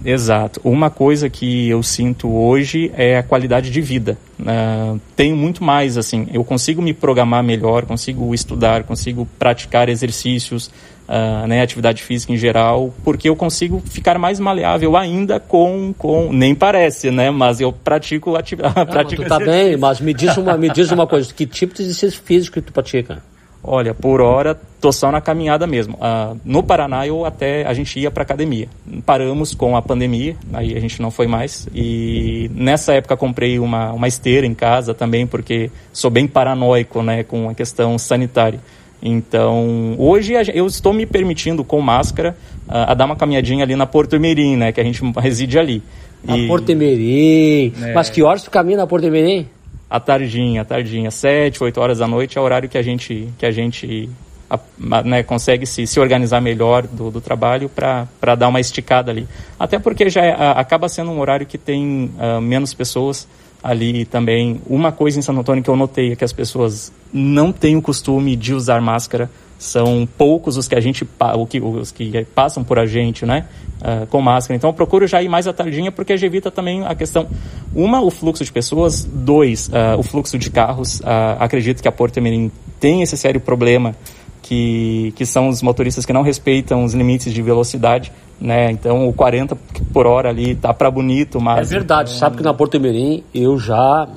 Exato. 0.04 0.60
Uma 0.64 0.90
coisa 0.90 1.30
que 1.30 1.70
eu 1.70 1.84
sinto 1.84 2.28
hoje 2.28 2.92
é 2.96 3.20
a 3.20 3.22
qualidade 3.22 3.70
de 3.70 3.82
vida. 3.82 4.18
Uh, 4.40 5.00
tenho 5.16 5.38
muito 5.38 5.64
mais, 5.64 5.96
assim, 5.96 6.28
eu 6.34 6.44
consigo 6.44 6.82
me 6.82 6.92
programar 6.92 7.44
melhor, 7.44 7.86
consigo 7.86 8.34
estudar, 8.34 8.84
consigo 8.84 9.28
praticar 9.38 9.90
exercícios, 9.90 10.72
uh, 11.12 11.46
né, 11.46 11.62
atividade 11.62 12.02
física 12.02 12.32
em 12.32 12.38
geral, 12.38 12.94
porque 13.04 13.28
eu 13.28 13.36
consigo 13.36 13.82
ficar 13.86 14.18
mais 14.18 14.40
maleável 14.40 14.96
ainda 14.96 15.40
com, 15.40 15.94
com 15.98 16.32
nem 16.32 16.56
parece, 16.56 17.12
né, 17.12 17.30
mas 17.30 17.60
eu 17.60 17.74
pratico 17.74 18.36
atividade. 18.36 18.74
Pratico 18.90 19.24
tu 19.24 19.28
tá 19.28 19.40
bem, 19.40 19.76
mas 19.76 20.00
me 20.00 20.14
diz 20.14 20.38
uma, 20.38 20.58
me 20.58 20.70
diz 20.70 20.92
uma 20.92 21.06
coisa, 21.06 21.34
que 21.34 21.46
tipo 21.46 21.74
de 21.74 21.84
exercício 21.84 22.22
físico 22.24 22.62
tu 22.62 22.72
pratica? 22.72 23.22
Olha, 23.64 23.94
por 23.94 24.22
hora 24.22 24.60
tô 24.80 24.92
só 24.92 25.12
na 25.12 25.22
caminhada 25.22 25.68
mesmo. 25.68 25.96
Uh, 25.96 26.36
no 26.44 26.64
Paraná 26.64 27.06
eu 27.06 27.24
até 27.26 27.64
a 27.68 27.74
gente 27.76 28.00
ia 28.00 28.10
para 28.10 28.24
academia. 28.24 28.68
Paramos 29.06 29.54
com 29.54 29.78
a 29.78 29.82
pandemia, 29.84 30.36
aí 30.52 30.76
a 30.76 30.80
gente 30.80 31.00
não 31.00 31.12
foi 31.12 31.28
mais. 31.28 31.68
E 31.72 32.50
nessa 32.56 32.94
época 32.94 33.16
comprei 33.16 33.60
uma, 33.60 33.92
uma 33.92 34.08
esteira 34.08 34.48
em 34.48 34.56
casa 34.56 34.96
também, 34.96 35.28
porque 35.28 35.70
sou 35.94 36.10
bem 36.10 36.28
paranoico, 36.28 37.04
né, 37.04 37.24
com 37.24 37.50
a 37.50 37.54
questão 37.54 38.00
sanitária. 38.00 38.60
Então, 39.02 39.96
hoje 39.98 40.34
eu 40.54 40.68
estou 40.68 40.94
me 40.94 41.06
permitindo 41.06 41.64
com 41.64 41.82
máscara 41.82 42.38
uh, 42.68 42.90
a 42.90 42.94
dar 42.94 43.06
uma 43.06 43.16
caminhadinha 43.16 43.64
ali 43.64 43.76
na 43.76 43.86
Porto 43.86 44.20
Mirim, 44.20 44.56
né, 44.56 44.72
que 44.72 44.80
a 44.80 44.84
gente 44.84 45.02
reside 45.18 45.58
ali. 45.58 45.82
Na 46.24 46.38
e... 46.38 46.48
Porto 46.48 46.76
Mirim. 46.76 47.74
É... 47.82 47.94
Mas 47.94 48.10
que 48.10 48.22
horas 48.22 48.44
tu 48.44 48.52
caminha 48.52 48.78
na 48.78 48.88
Porto 48.88 49.10
Mirim? 49.10 49.48
à 49.92 50.00
tardinha, 50.00 50.62
à 50.62 50.66
tardinha, 50.66 51.12
sete, 51.12 51.62
oito 51.62 51.82
horas 51.82 51.98
da 51.98 52.08
noite 52.08 52.38
é 52.38 52.42
o 52.42 52.44
horário 52.46 52.70
que 52.70 52.78
a 52.78 52.82
gente, 52.82 53.28
que 53.38 53.46
a 53.46 53.52
gente 53.52 54.10
a, 54.50 54.58
né, 55.04 55.22
consegue 55.22 55.66
se, 55.66 55.86
se 55.86 56.00
organizar 56.00 56.40
melhor 56.40 56.88
do, 56.88 57.12
do 57.12 57.20
trabalho 57.20 57.68
para 57.68 58.36
dar 58.36 58.48
uma 58.48 58.62
esticada 58.62 59.12
ali. 59.12 59.28
Até 59.60 59.78
porque 59.78 60.10
já 60.10 60.22
é, 60.24 60.32
a, 60.32 60.52
acaba 60.52 60.88
sendo 60.88 61.12
um 61.12 61.20
horário 61.20 61.46
que 61.46 61.58
tem 61.58 62.10
uh, 62.18 62.40
menos 62.40 62.74
pessoas 62.74 63.28
ali 63.64 64.06
também. 64.06 64.62
Uma 64.68 64.92
coisa 64.92 65.20
em 65.20 65.22
Santo 65.22 65.40
Antônio 65.40 65.64
que 65.64 65.70
eu 65.70 65.76
notei 65.76 66.14
é 66.14 66.16
que 66.16 66.24
as 66.24 66.34
pessoas 66.34 66.92
não 67.14 67.52
têm 67.52 67.76
o 67.76 67.82
costume 67.82 68.36
de 68.36 68.54
usar 68.54 68.82
máscara 68.82 69.30
são 69.62 70.10
poucos 70.18 70.58
os 70.58 70.68
que 70.68 70.74
a 70.74 70.80
gente 70.80 71.08
os 71.62 71.92
que 71.92 72.26
passam 72.34 72.64
por 72.64 72.80
a 72.80 72.88
gente, 72.88 73.28
né, 73.28 73.46
uh, 73.80 74.08
com 74.08 74.20
máscara. 74.20 74.56
Então 74.58 74.72
eu 74.72 74.74
procuro 74.74 75.06
já 75.06 75.22
ir 75.22 75.30
mais 75.30 75.48
à 75.48 75.54
tardinha 75.54 75.92
porque 75.92 76.18
já 76.18 76.26
evita 76.26 76.50
também 76.50 76.84
a 76.84 76.96
questão 76.96 77.28
uma 77.76 78.02
o 78.02 78.10
fluxo 78.10 78.44
de 78.44 78.52
pessoas, 78.52 79.06
dois 79.06 79.68
uh, 79.68 80.00
o 80.00 80.04
fluxo 80.04 80.40
de 80.40 80.50
carros. 80.50 81.00
Uh, 81.02 81.38
acredito 81.38 81.80
que 81.80 81.88
a 81.88 81.92
Porto 81.92 82.20
Mirim 82.20 82.52
tem 82.80 83.04
esse 83.04 83.16
sério 83.16 83.40
problema 83.40 83.96
que 84.52 85.14
que 85.16 85.26
são 85.26 85.48
os 85.48 85.62
motoristas 85.62 86.06
que 86.06 86.12
não 86.12 86.24
respeitam 86.24 86.84
os 86.84 86.94
limites 86.94 87.34
de 87.34 87.42
velocidade, 87.42 88.12
né? 88.38 88.70
Então 88.70 89.08
o 89.08 89.14
40 89.14 89.56
por 89.94 90.06
hora 90.06 90.28
ali 90.28 90.56
tá 90.56 90.74
para 90.74 90.92
bonito, 90.92 91.40
mas 91.40 91.72
é 91.72 91.74
verdade. 91.74 92.12
Sabe 92.12 92.36
que 92.36 92.44
na 92.44 92.54
Porto 92.54 92.78
Mirim 92.78 93.24
eu 93.34 93.58
já 93.58 94.10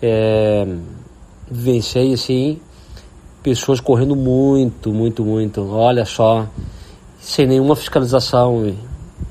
é, 0.00 0.64
vencei 1.50 2.12
assim 2.12 2.60
pessoas 3.42 3.80
correndo 3.80 4.14
muito, 4.14 4.92
muito, 4.92 5.24
muito. 5.24 5.68
Olha 5.68 6.04
só, 6.04 6.46
sem 7.18 7.44
nenhuma 7.44 7.74
fiscalização. 7.74 8.72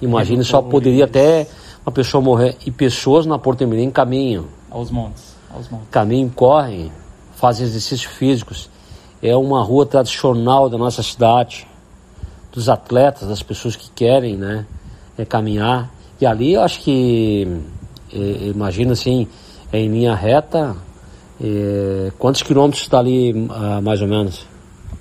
Imagine 0.02 0.44
só, 0.44 0.62
poderia 0.62 1.06
até 1.06 1.48
uma 1.86 1.92
pessoa 1.94 2.22
morrer. 2.22 2.58
E 2.66 2.72
pessoas 2.72 3.26
na 3.26 3.40
Porto 3.40 3.66
Mirim 3.66 3.90
caminham. 3.90 4.48
Aos 4.70 4.92
montes. 4.92 5.36
Aos 5.50 5.70
montes. 5.70 5.88
Caminham, 5.90 6.28
correm, 6.28 6.92
fazem 7.38 7.66
exercícios 7.66 8.04
físicos. 8.04 8.70
É 9.24 9.36
uma 9.36 9.64
rua 9.64 9.86
tradicional 9.86 10.70
da 10.70 10.78
nossa 10.78 11.02
cidade, 11.02 11.66
dos 12.52 12.68
atletas, 12.68 13.30
das 13.30 13.42
pessoas 13.42 13.76
que 13.76 13.90
querem 13.90 14.36
né, 14.36 14.66
é, 15.18 15.24
caminhar. 15.24 15.90
E 16.20 16.26
ali 16.26 16.54
eu 16.54 16.62
acho 16.62 16.82
que, 16.82 17.48
é, 18.14 18.18
imagina 18.48 18.92
assim, 18.92 19.28
é 19.72 19.80
em 19.80 19.88
linha 19.88 20.14
reta, 20.14 20.76
e 21.42 22.12
quantos 22.20 22.44
quilômetros 22.44 22.84
está 22.84 23.00
ali, 23.00 23.32
uh, 23.32 23.82
mais 23.82 24.02
ou 24.02 24.08
menos? 24.08 24.46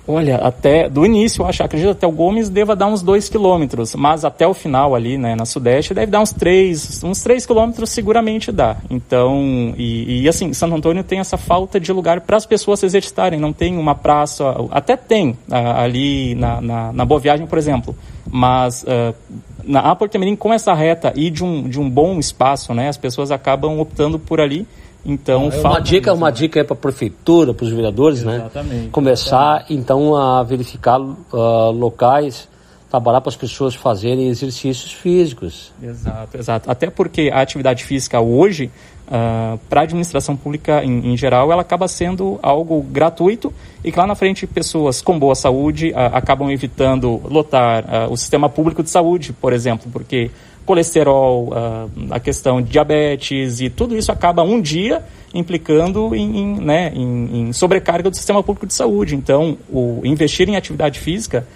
Olha, 0.05 0.35
até 0.37 0.89
do 0.89 1.05
início, 1.05 1.41
eu 1.41 1.47
acho, 1.47 1.63
acredito 1.63 1.91
até 1.91 2.05
o 2.05 2.11
Gomes 2.11 2.49
deva 2.49 2.75
dar 2.75 2.87
uns 2.87 3.01
2 3.01 3.29
quilômetros, 3.29 3.95
mas 3.95 4.25
até 4.25 4.45
o 4.45 4.53
final 4.53 4.93
ali, 4.93 5.17
né, 5.17 5.33
na 5.33 5.45
Sudeste, 5.45 5.93
deve 5.93 6.11
dar 6.11 6.19
uns 6.19 6.33
3, 6.33 7.03
uns 7.05 7.21
3 7.21 7.45
quilômetros 7.45 7.89
seguramente 7.89 8.51
dá. 8.51 8.75
Então, 8.89 9.73
e, 9.77 10.23
e 10.23 10.29
assim, 10.29 10.51
Santo 10.53 10.75
Antônio 10.75 11.05
tem 11.05 11.19
essa 11.19 11.37
falta 11.37 11.79
de 11.79 11.93
lugar 11.93 12.19
para 12.19 12.35
as 12.35 12.45
pessoas 12.45 12.81
se 12.81 12.85
exercitarem, 12.85 13.39
não 13.39 13.53
tem 13.53 13.77
uma 13.77 13.95
praça, 13.95 14.43
até 14.71 14.97
tem 14.97 15.37
ali 15.49 16.35
na, 16.35 16.59
na, 16.59 16.91
na, 16.91 17.05
Boa 17.05 17.21
Viagem, 17.21 17.47
por 17.47 17.57
exemplo, 17.57 17.95
mas 18.29 18.83
uh, 18.83 19.15
na 19.63 19.95
Porto 19.95 20.19
Mirim, 20.19 20.35
com 20.35 20.53
essa 20.53 20.73
reta 20.73 21.13
e 21.15 21.29
de 21.29 21.45
um, 21.45 21.69
de 21.69 21.79
um 21.79 21.89
bom 21.89 22.19
espaço, 22.19 22.73
né, 22.73 22.89
as 22.89 22.97
pessoas 22.97 23.31
acabam 23.31 23.79
optando 23.79 24.19
por 24.19 24.41
ali 24.41 24.67
então, 25.05 25.49
é 25.51 25.59
uma 25.59 25.79
dica, 25.79 26.13
uma 26.13 26.31
dica 26.31 26.59
é 26.59 26.63
para 26.63 26.75
a 26.75 26.77
prefeitura, 26.77 27.53
para 27.53 27.65
os 27.65 27.71
vereadores, 27.71 28.23
né? 28.23 28.49
Começar 28.91 29.57
exatamente. 29.57 29.73
então 29.73 30.15
a 30.15 30.43
verificar 30.43 30.99
uh, 30.99 31.71
locais, 31.71 32.47
trabalhar 32.89 33.19
para 33.19 33.29
as 33.29 33.35
pessoas 33.35 33.75
fazerem 33.75 34.29
exercícios 34.29 34.93
físicos. 34.93 35.73
Exato, 35.81 36.37
exato. 36.37 36.71
Até 36.71 36.89
porque 36.89 37.29
a 37.33 37.41
atividade 37.41 37.83
física 37.83 38.21
hoje, 38.21 38.71
uh, 39.07 39.59
para 39.67 39.81
a 39.81 39.83
administração 39.83 40.37
pública 40.37 40.81
em, 40.85 41.11
em, 41.11 41.17
geral, 41.17 41.51
ela 41.51 41.63
acaba 41.63 41.85
sendo 41.89 42.39
algo 42.41 42.81
gratuito 42.81 43.53
e 43.83 43.91
que 43.91 43.99
lá 43.99 44.07
na 44.07 44.15
frente 44.15 44.47
pessoas 44.47 45.01
com 45.01 45.19
boa 45.19 45.35
saúde 45.35 45.91
uh, 45.91 46.15
acabam 46.15 46.49
evitando 46.49 47.21
lotar 47.29 48.09
o 48.09 48.15
sistema 48.15 48.47
público 48.47 48.81
de 48.81 48.89
saúde, 48.89 49.33
por 49.33 49.51
exemplo, 49.51 49.91
porque 49.91 50.31
colesterol, 50.65 51.49
uh, 51.49 51.89
a 52.11 52.19
questão 52.19 52.61
de 52.61 52.69
diabetes 52.69 53.61
e 53.61 53.69
tudo 53.69 53.97
isso 53.97 54.11
acaba 54.11 54.43
um 54.43 54.61
dia 54.61 55.03
implicando 55.33 56.15
em, 56.15 56.55
né, 56.61 56.91
em, 56.93 57.49
em 57.49 57.53
sobrecarga 57.53 58.09
do 58.09 58.15
sistema 58.15 58.43
público 58.43 58.67
de 58.67 58.73
saúde. 58.73 59.15
Então, 59.15 59.57
o 59.69 60.01
investir 60.03 60.47
em 60.47 60.55
atividade 60.55 60.99
física 60.99 61.47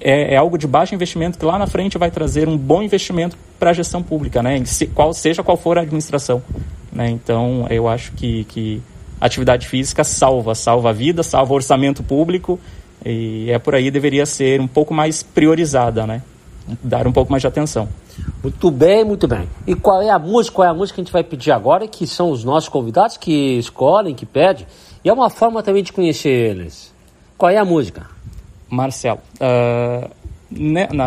é, 0.00 0.34
é, 0.34 0.36
algo 0.36 0.58
de 0.58 0.66
baixo 0.66 0.94
investimento 0.94 1.38
que 1.38 1.44
lá 1.44 1.58
na 1.58 1.66
frente 1.66 1.98
vai 1.98 2.10
trazer 2.10 2.48
um 2.48 2.56
bom 2.56 2.82
investimento 2.82 3.36
para 3.58 3.70
a 3.70 3.72
gestão 3.72 4.02
pública, 4.02 4.42
né? 4.42 4.62
Se, 4.64 4.86
qual, 4.86 5.12
seja 5.12 5.42
qual 5.42 5.56
for 5.56 5.78
a 5.78 5.80
administração. 5.80 6.42
Né? 6.92 7.10
Então, 7.10 7.66
eu 7.70 7.88
acho 7.88 8.12
que, 8.12 8.44
que 8.44 8.82
atividade 9.20 9.66
física 9.66 10.04
salva, 10.04 10.54
salva 10.54 10.90
a 10.90 10.92
vida, 10.92 11.22
salva 11.22 11.52
o 11.52 11.56
orçamento 11.56 12.02
público 12.02 12.60
e 13.04 13.50
é 13.50 13.58
por 13.58 13.74
aí 13.74 13.90
deveria 13.90 14.24
ser 14.24 14.60
um 14.60 14.66
pouco 14.66 14.94
mais 14.94 15.22
priorizada, 15.22 16.06
né? 16.06 16.22
Dar 16.82 17.06
um 17.06 17.12
pouco 17.12 17.30
mais 17.30 17.42
de 17.42 17.46
atenção. 17.46 17.88
Muito 18.42 18.70
bem, 18.70 19.04
muito 19.04 19.28
bem. 19.28 19.48
E 19.66 19.74
qual 19.74 20.00
é 20.00 20.10
a 20.10 20.18
música? 20.18 20.56
Qual 20.56 20.66
é 20.66 20.70
a 20.70 20.74
música 20.74 20.96
que 20.96 21.00
a 21.00 21.04
gente 21.04 21.12
vai 21.12 21.24
pedir 21.24 21.50
agora? 21.50 21.86
Que 21.86 22.06
são 22.06 22.30
os 22.30 22.44
nossos 22.44 22.68
convidados 22.68 23.16
que 23.16 23.58
escolhem, 23.58 24.14
que 24.14 24.24
pedem. 24.24 24.66
E 25.04 25.08
é 25.08 25.12
uma 25.12 25.28
forma 25.28 25.62
também 25.62 25.82
de 25.82 25.92
conhecer 25.92 26.30
eles. 26.30 26.92
Qual 27.36 27.50
é 27.50 27.58
a 27.58 27.64
música? 27.64 28.06
Marcelo, 28.70 29.20
uh, 29.36 30.10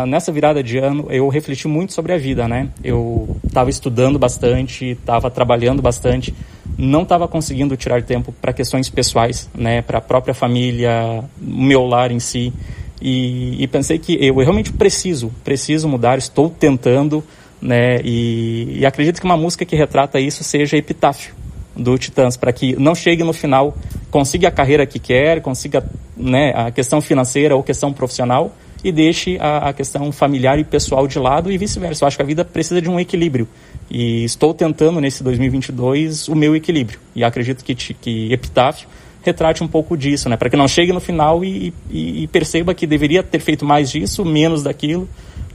nessa 0.06 0.30
virada 0.30 0.62
de 0.62 0.78
ano 0.78 1.06
eu 1.10 1.28
refleti 1.28 1.66
muito 1.66 1.92
sobre 1.92 2.12
a 2.12 2.18
vida, 2.18 2.46
né? 2.46 2.68
Eu 2.84 3.36
estava 3.44 3.70
estudando 3.70 4.18
bastante, 4.18 4.90
estava 4.90 5.30
trabalhando 5.30 5.82
bastante, 5.82 6.34
não 6.76 7.02
estava 7.02 7.26
conseguindo 7.26 7.76
tirar 7.76 8.02
tempo 8.02 8.32
para 8.40 8.52
questões 8.52 8.88
pessoais, 8.88 9.48
né? 9.54 9.82
Para 9.82 9.98
a 9.98 10.00
própria 10.00 10.34
família, 10.34 11.24
o 11.40 11.62
meu 11.62 11.86
lar 11.86 12.10
em 12.12 12.20
si. 12.20 12.52
E, 13.00 13.62
e, 13.62 13.66
pensei 13.68 13.98
que 13.98 14.18
eu 14.20 14.34
realmente 14.36 14.72
preciso, 14.72 15.32
preciso 15.44 15.88
mudar, 15.88 16.18
estou 16.18 16.50
tentando, 16.50 17.22
né? 17.62 18.00
E, 18.04 18.78
e 18.80 18.86
acredito 18.86 19.20
que 19.20 19.24
uma 19.24 19.36
música 19.36 19.64
que 19.64 19.76
retrata 19.76 20.18
isso 20.18 20.42
seja 20.42 20.76
Epitáfio, 20.76 21.32
do 21.76 21.96
Titãs, 21.96 22.36
para 22.36 22.52
que 22.52 22.74
não 22.76 22.94
chegue 22.94 23.22
no 23.22 23.32
final, 23.32 23.76
consiga 24.10 24.48
a 24.48 24.50
carreira 24.50 24.84
que 24.84 24.98
quer, 24.98 25.40
consiga 25.40 25.88
né, 26.16 26.52
a 26.54 26.70
questão 26.70 27.00
financeira 27.00 27.54
ou 27.54 27.62
questão 27.62 27.92
profissional 27.92 28.52
e 28.82 28.90
deixe 28.90 29.38
a, 29.38 29.68
a 29.68 29.72
questão 29.72 30.10
familiar 30.12 30.58
e 30.58 30.64
pessoal 30.64 31.06
de 31.06 31.18
lado 31.18 31.50
e 31.50 31.58
vice-versa. 31.58 32.04
Eu 32.04 32.08
acho 32.08 32.16
que 32.16 32.22
a 32.22 32.26
vida 32.26 32.44
precisa 32.44 32.82
de 32.82 32.88
um 32.88 32.98
equilíbrio 32.98 33.48
e 33.90 34.24
estou 34.24 34.52
tentando 34.52 35.00
nesse 35.00 35.22
2022 35.22 36.28
o 36.28 36.34
meu 36.34 36.54
equilíbrio 36.54 36.98
e 37.14 37.24
acredito 37.24 37.64
que, 37.64 37.74
que 37.74 38.32
Epitáfio 38.32 38.88
retrate 39.28 39.62
um 39.62 39.68
pouco 39.68 39.96
disso, 39.96 40.28
né? 40.28 40.36
Para 40.36 40.50
que 40.50 40.56
não 40.56 40.66
chegue 40.66 40.92
no 40.92 41.00
final 41.00 41.44
e, 41.44 41.72
e, 41.90 42.24
e, 42.24 42.26
perceba 42.26 42.74
que 42.74 42.86
deveria 42.86 43.22
ter 43.22 43.38
feito 43.38 43.64
mais 43.64 43.90
disso, 43.90 44.24
menos 44.24 44.62
daquilo, 44.62 45.08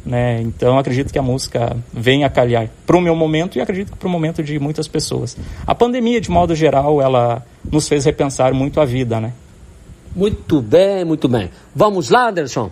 né? 0.06 0.42
Então 0.42 0.78
acredito 0.78 1.12
que 1.12 1.20
a 1.20 1.22
música 1.22 1.76
vem 1.92 2.24
a 2.24 2.30
calhar 2.30 2.70
para 2.86 2.98
o 2.98 3.02
meu 3.02 3.16
momento 3.16 3.58
e 3.58 3.62
acredito 3.62 3.92
que 3.92 3.98
para 3.98 4.08
o 4.08 4.12
momento 4.12 4.44
de 4.44 4.60
muitas 4.60 4.88
pessoas. 4.88 5.36
A 5.66 5.74
pandemia, 5.74 6.22
de 6.22 6.30
modo 6.30 6.56
geral, 6.56 7.02
ela 7.02 7.44
nos 7.70 7.88
fez 7.88 8.06
repensar 8.06 8.54
muito 8.54 8.80
a 8.80 8.86
vida, 8.86 9.20
né? 9.20 9.34
Muito 10.16 10.62
bem, 10.62 11.04
muito 11.04 11.28
bem. 11.28 11.50
Vamos 11.76 12.10
lá, 12.10 12.30
Anderson. 12.30 12.72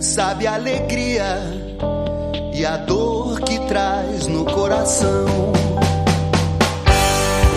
sabe 0.00 0.46
a 0.46 0.54
alegria 0.54 1.40
e 2.54 2.64
a 2.64 2.76
dor 2.76 3.40
que 3.40 3.58
traz 3.66 4.26
no 4.26 4.44
coração. 4.44 5.26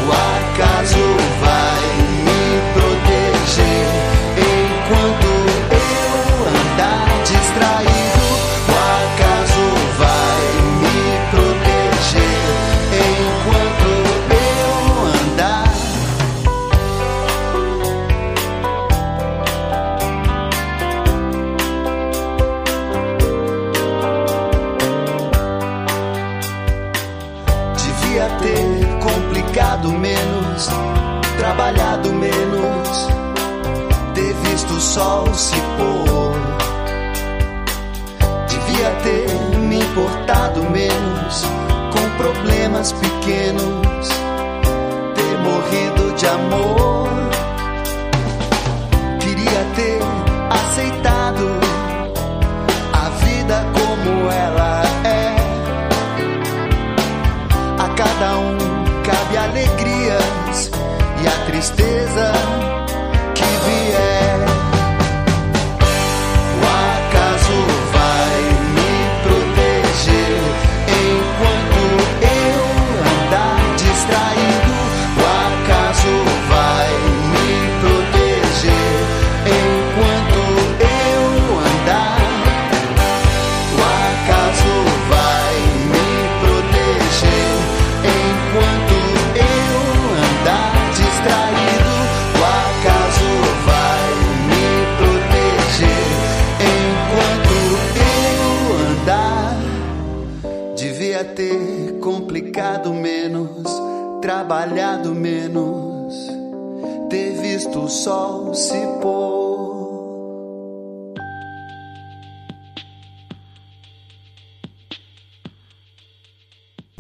O 0.08 0.12
acaso 0.12 0.98
vai 1.40 1.91
problemas 42.22 42.94
pequenos, 42.94 44.08
ter 45.16 45.38
morrido 45.40 46.14
de 46.16 46.28
amor. 46.28 47.10
Queria 49.20 49.66
ter 49.76 50.00
aceitado 50.52 51.60
a 52.94 53.10
vida 53.26 53.66
como 53.74 54.30
ela 54.30 54.84
é. 55.04 55.36
A 57.80 57.90
cada 57.96 58.38
um 58.38 58.58
cabe 59.04 59.38
alegrias 59.38 60.70
e 61.24 61.28
a 61.28 61.46
tristeza 61.48 62.51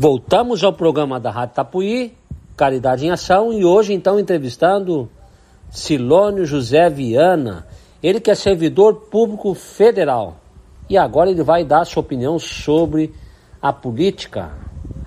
Voltamos 0.03 0.63
ao 0.63 0.73
programa 0.73 1.19
da 1.19 1.29
Rádio 1.29 1.53
Tapuí, 1.53 2.17
Caridade 2.57 3.05
em 3.05 3.11
Ação, 3.11 3.53
e 3.53 3.63
hoje 3.63 3.93
então 3.93 4.19
entrevistando 4.19 5.07
Silônio 5.69 6.43
José 6.43 6.89
Viana, 6.89 7.67
ele 8.01 8.19
que 8.19 8.31
é 8.31 8.33
servidor 8.33 8.95
público 9.11 9.53
federal. 9.53 10.37
E 10.89 10.97
agora 10.97 11.29
ele 11.29 11.43
vai 11.43 11.63
dar 11.63 11.85
sua 11.85 12.01
opinião 12.01 12.39
sobre 12.39 13.13
a 13.61 13.71
política, 13.71 14.49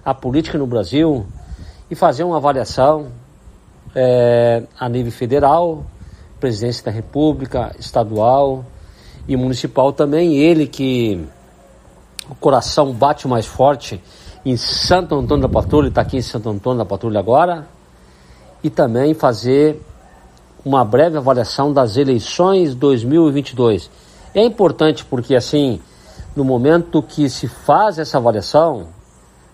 a 0.05 0.15
política 0.15 0.57
no 0.59 0.67
Brasil, 0.69 1.27
e 1.91 1.97
fazer 1.97 2.23
uma 2.23 2.37
avaliação 2.37 3.09
é, 3.97 4.63
a 4.79 4.89
nível 4.89 5.11
federal, 5.11 5.85
presidência 6.39 6.85
da 6.85 6.93
República, 6.93 7.75
estadual 7.81 8.65
e 9.27 9.37
municipal 9.37 9.93
também. 9.93 10.37
Ele 10.37 10.69
que 10.69 11.21
o 12.31 12.35
coração 12.37 12.93
bate 12.93 13.27
mais 13.27 13.45
forte 13.45 14.01
em 14.45 14.57
Santo 14.57 15.15
Antônio 15.15 15.49
da 15.49 15.49
Patrulha, 15.49 15.89
está 15.89 16.03
aqui 16.03 16.19
em 16.19 16.23
Santo 16.23 16.51
Antônio 16.51 16.79
da 16.79 16.85
Patrulha 16.85 17.19
agora, 17.19 17.67
e 18.63 18.69
também 18.69 19.15
fazer 19.15 19.81
uma 20.65 20.85
breve 20.85 21.17
avaliação 21.17 21.73
das 21.73 21.97
eleições 21.97 22.75
2022. 22.75 23.91
É 24.35 24.45
importante 24.45 25.05
porque, 25.05 25.35
assim, 25.35 25.81
no 26.35 26.45
momento 26.45 27.03
que 27.03 27.29
se 27.29 27.47
faz 27.47 27.99
essa 27.99 28.19
avaliação, 28.19 28.89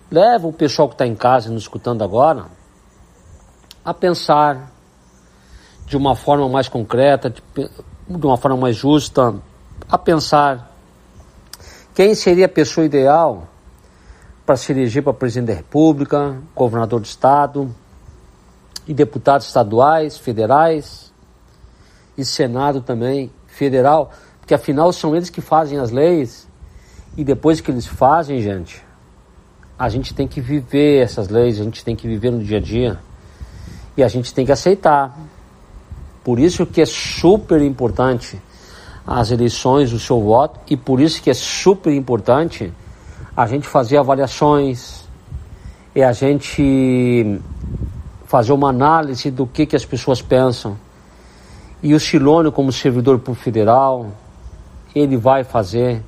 leva 0.09 0.47
o 0.47 0.53
pessoal 0.53 0.87
que 0.87 0.95
está 0.95 1.05
em 1.05 1.15
casa 1.15 1.49
nos 1.49 1.63
escutando 1.63 2.03
agora 2.03 2.45
a 3.83 3.93
pensar 3.93 4.71
de 5.85 5.97
uma 5.97 6.15
forma 6.15 6.47
mais 6.47 6.67
concreta, 6.67 7.29
de, 7.29 7.41
de 8.07 8.25
uma 8.25 8.37
forma 8.37 8.57
mais 8.57 8.75
justa, 8.75 9.35
a 9.89 9.97
pensar 9.97 10.71
quem 11.93 12.15
seria 12.15 12.45
a 12.45 12.49
pessoa 12.49 12.85
ideal 12.85 13.47
para 14.51 14.57
se 14.57 14.69
eleger 14.73 15.01
para 15.01 15.13
presidente 15.13 15.47
da 15.47 15.53
República, 15.53 16.35
governador 16.53 16.99
de 16.99 17.07
Estado 17.07 17.73
e 18.85 18.93
deputados 18.93 19.47
estaduais, 19.47 20.17
federais 20.17 21.13
e 22.17 22.25
Senado 22.25 22.81
também 22.81 23.31
federal, 23.47 24.11
porque 24.41 24.53
afinal 24.53 24.91
são 24.91 25.15
eles 25.15 25.29
que 25.29 25.39
fazem 25.39 25.79
as 25.79 25.89
leis 25.89 26.49
e 27.15 27.23
depois 27.23 27.61
que 27.61 27.71
eles 27.71 27.87
fazem, 27.87 28.41
gente, 28.41 28.83
a 29.79 29.87
gente 29.87 30.13
tem 30.13 30.27
que 30.27 30.41
viver 30.41 31.01
essas 31.01 31.29
leis, 31.29 31.57
a 31.57 31.63
gente 31.63 31.85
tem 31.85 31.95
que 31.95 32.05
viver 32.05 32.31
no 32.31 32.43
dia 32.43 32.57
a 32.57 32.61
dia 32.61 32.99
e 33.95 34.03
a 34.03 34.09
gente 34.09 34.33
tem 34.33 34.45
que 34.45 34.51
aceitar. 34.51 35.17
Por 36.25 36.37
isso 36.39 36.65
que 36.65 36.81
é 36.81 36.85
super 36.85 37.61
importante 37.61 38.37
as 39.07 39.31
eleições, 39.31 39.93
o 39.93 39.99
seu 39.99 40.19
voto, 40.19 40.59
e 40.69 40.75
por 40.75 40.99
isso 40.99 41.21
que 41.21 41.29
é 41.29 41.33
super 41.33 41.93
importante 41.93 42.73
a 43.41 43.47
gente 43.47 43.67
fazer 43.67 43.97
avaliações, 43.97 45.03
e 45.95 46.03
a 46.03 46.13
gente 46.13 47.41
fazer 48.25 48.53
uma 48.53 48.69
análise 48.69 49.31
do 49.31 49.47
que, 49.47 49.65
que 49.65 49.75
as 49.75 49.83
pessoas 49.83 50.21
pensam. 50.21 50.77
E 51.81 51.95
o 51.95 51.99
Silônio, 51.99 52.51
como 52.51 52.71
servidor 52.71 53.17
público 53.17 53.43
federal, 53.43 54.11
ele 54.93 55.17
vai 55.17 55.43
fazer 55.43 56.03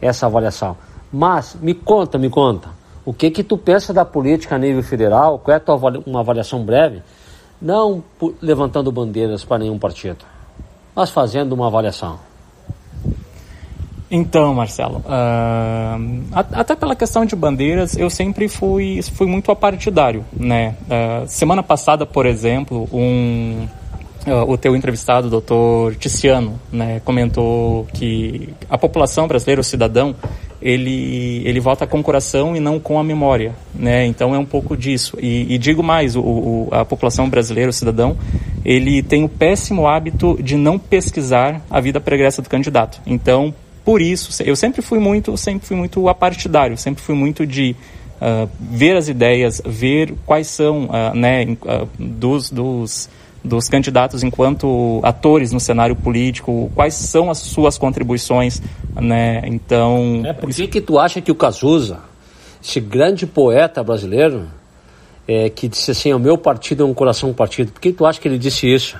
essa 0.00 0.24
avaliação. 0.24 0.74
Mas 1.12 1.54
me 1.60 1.74
conta, 1.74 2.16
me 2.16 2.30
conta, 2.30 2.70
o 3.04 3.12
que 3.12 3.30
que 3.30 3.44
tu 3.44 3.58
pensa 3.58 3.92
da 3.92 4.06
política 4.06 4.54
a 4.54 4.58
nível 4.58 4.82
federal? 4.82 5.38
Qual 5.38 5.52
é 5.52 5.58
a 5.58 5.60
tua 5.60 5.76
uma 6.06 6.20
avaliação 6.20 6.64
breve? 6.64 7.02
Não 7.60 8.02
levantando 8.40 8.90
bandeiras 8.90 9.44
para 9.44 9.58
nenhum 9.58 9.78
partido, 9.78 10.24
mas 10.96 11.10
fazendo 11.10 11.52
uma 11.52 11.66
avaliação. 11.66 12.31
Então, 14.14 14.52
Marcelo, 14.52 14.98
uh, 14.98 16.22
até 16.30 16.76
pela 16.76 16.94
questão 16.94 17.24
de 17.24 17.34
bandeiras, 17.34 17.96
eu 17.96 18.10
sempre 18.10 18.46
fui, 18.46 19.00
fui 19.00 19.26
muito 19.26 19.50
apartidário, 19.50 20.22
né? 20.30 20.76
Uh, 20.82 21.26
semana 21.26 21.62
passada, 21.62 22.04
por 22.04 22.26
exemplo, 22.26 22.86
um, 22.92 23.66
uh, 24.26 24.50
o 24.50 24.58
teu 24.58 24.76
entrevistado, 24.76 25.28
o 25.28 25.30
doutor 25.30 25.94
Ticiano, 25.94 26.60
né, 26.70 27.00
comentou 27.06 27.86
que 27.94 28.50
a 28.68 28.76
população 28.76 29.26
brasileira, 29.26 29.62
o 29.62 29.64
cidadão, 29.64 30.14
ele, 30.60 31.40
ele 31.46 31.58
vota 31.58 31.86
com 31.86 32.00
o 32.00 32.02
coração 32.02 32.54
e 32.54 32.60
não 32.60 32.78
com 32.78 32.98
a 32.98 33.02
memória, 33.02 33.54
né? 33.74 34.04
Então 34.04 34.34
é 34.34 34.38
um 34.38 34.44
pouco 34.44 34.76
disso. 34.76 35.16
E, 35.22 35.54
e 35.54 35.56
digo 35.56 35.82
mais, 35.82 36.16
o, 36.16 36.20
o, 36.20 36.68
a 36.70 36.84
população 36.84 37.30
brasileira, 37.30 37.70
o 37.70 37.72
cidadão, 37.72 38.14
ele 38.62 39.02
tem 39.02 39.24
o 39.24 39.28
péssimo 39.28 39.88
hábito 39.88 40.38
de 40.42 40.56
não 40.58 40.78
pesquisar 40.78 41.62
a 41.70 41.80
vida 41.80 41.98
pregressa 41.98 42.42
do 42.42 42.50
candidato. 42.50 43.00
Então, 43.06 43.54
por 43.84 44.00
isso, 44.00 44.42
eu 44.42 44.54
sempre 44.54 44.82
fui 44.82 44.98
muito, 44.98 45.36
sempre 45.36 45.66
fui 45.66 45.76
muito 45.76 46.08
apartidário, 46.08 46.76
sempre 46.76 47.02
fui 47.02 47.14
muito 47.14 47.46
de 47.46 47.74
uh, 48.20 48.48
ver 48.60 48.96
as 48.96 49.08
ideias, 49.08 49.60
ver 49.64 50.14
quais 50.24 50.46
são, 50.46 50.84
uh, 50.84 51.14
né, 51.14 51.44
uh, 51.44 51.88
dos, 51.98 52.50
dos 52.50 53.08
dos 53.44 53.68
candidatos 53.68 54.22
enquanto 54.22 55.00
atores 55.02 55.52
no 55.52 55.58
cenário 55.58 55.96
político, 55.96 56.70
quais 56.74 56.94
são 56.94 57.30
as 57.30 57.38
suas 57.38 57.76
contribuições, 57.76 58.62
né? 58.94 59.42
Então... 59.46 60.22
É, 60.24 60.32
por 60.32 60.50
que 60.50 60.68
que 60.68 60.80
tu 60.80 60.98
acha 60.98 61.20
que 61.20 61.30
o 61.30 61.34
Cazuza, 61.34 61.98
esse 62.62 62.78
grande 62.78 63.26
poeta 63.26 63.82
brasileiro, 63.82 64.46
é, 65.26 65.50
que 65.50 65.66
disse 65.66 65.90
assim, 65.90 66.12
o 66.12 66.18
meu 66.18 66.38
partido 66.38 66.84
é 66.84 66.86
um 66.86 66.94
coração 66.94 67.32
partido, 67.32 67.72
por 67.72 67.80
que 67.80 67.92
tu 67.92 68.06
acha 68.06 68.20
que 68.20 68.28
ele 68.28 68.38
disse 68.38 68.72
isso? 68.72 68.96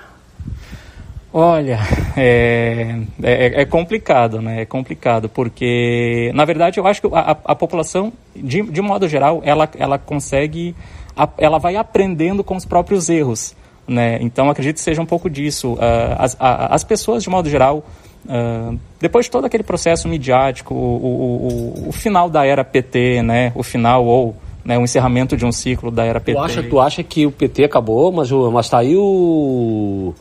Olha, 1.32 1.78
é, 2.16 2.98
é, 3.22 3.62
é, 3.62 3.64
complicado, 3.64 4.42
né? 4.42 4.62
É 4.62 4.64
complicado, 4.66 5.28
porque, 5.28 6.30
na 6.34 6.44
verdade, 6.44 6.78
eu 6.78 6.86
acho 6.86 7.00
que 7.00 7.08
a, 7.12 7.36
a 7.44 7.54
população, 7.54 8.12
de, 8.36 8.62
de 8.62 8.82
modo 8.82 9.08
geral, 9.08 9.40
ela, 9.44 9.68
ela 9.78 9.98
consegue, 9.98 10.74
ela 11.38 11.58
vai 11.58 11.76
aprendendo 11.76 12.44
com 12.44 12.54
os 12.54 12.66
próprios 12.66 13.08
erros. 13.08 13.54
Né? 13.88 14.18
Então 14.20 14.48
acredito 14.48 14.76
que 14.76 14.82
seja 14.82 15.00
um 15.00 15.06
pouco 15.06 15.28
disso. 15.28 15.74
Uh, 15.74 15.78
as, 16.18 16.36
as 16.38 16.84
pessoas, 16.84 17.22
de 17.22 17.30
modo 17.30 17.48
geral, 17.48 17.84
uh, 18.26 18.78
depois 19.00 19.26
de 19.26 19.30
todo 19.30 19.44
aquele 19.44 19.62
processo 19.62 20.06
midiático, 20.08 20.74
o, 20.74 21.86
o, 21.86 21.88
o, 21.88 21.92
final 21.92 22.30
da 22.30 22.46
era 22.46 22.62
PT, 22.62 23.22
né? 23.22 23.52
o 23.54 23.62
final 23.62 24.04
ou 24.04 24.36
né, 24.64 24.78
o 24.78 24.82
encerramento 24.82 25.36
de 25.36 25.44
um 25.44 25.50
ciclo 25.50 25.90
da 25.90 26.04
era 26.04 26.20
PT. 26.20 26.38
Tu 26.38 26.44
acha, 26.44 26.62
tu 26.62 26.80
acha 26.80 27.02
que 27.02 27.26
o 27.26 27.32
PT 27.32 27.64
acabou, 27.64 28.12
mas, 28.12 28.30
mas 28.30 28.68
tá 28.68 28.78
aí 28.78 28.96
o 28.96 30.14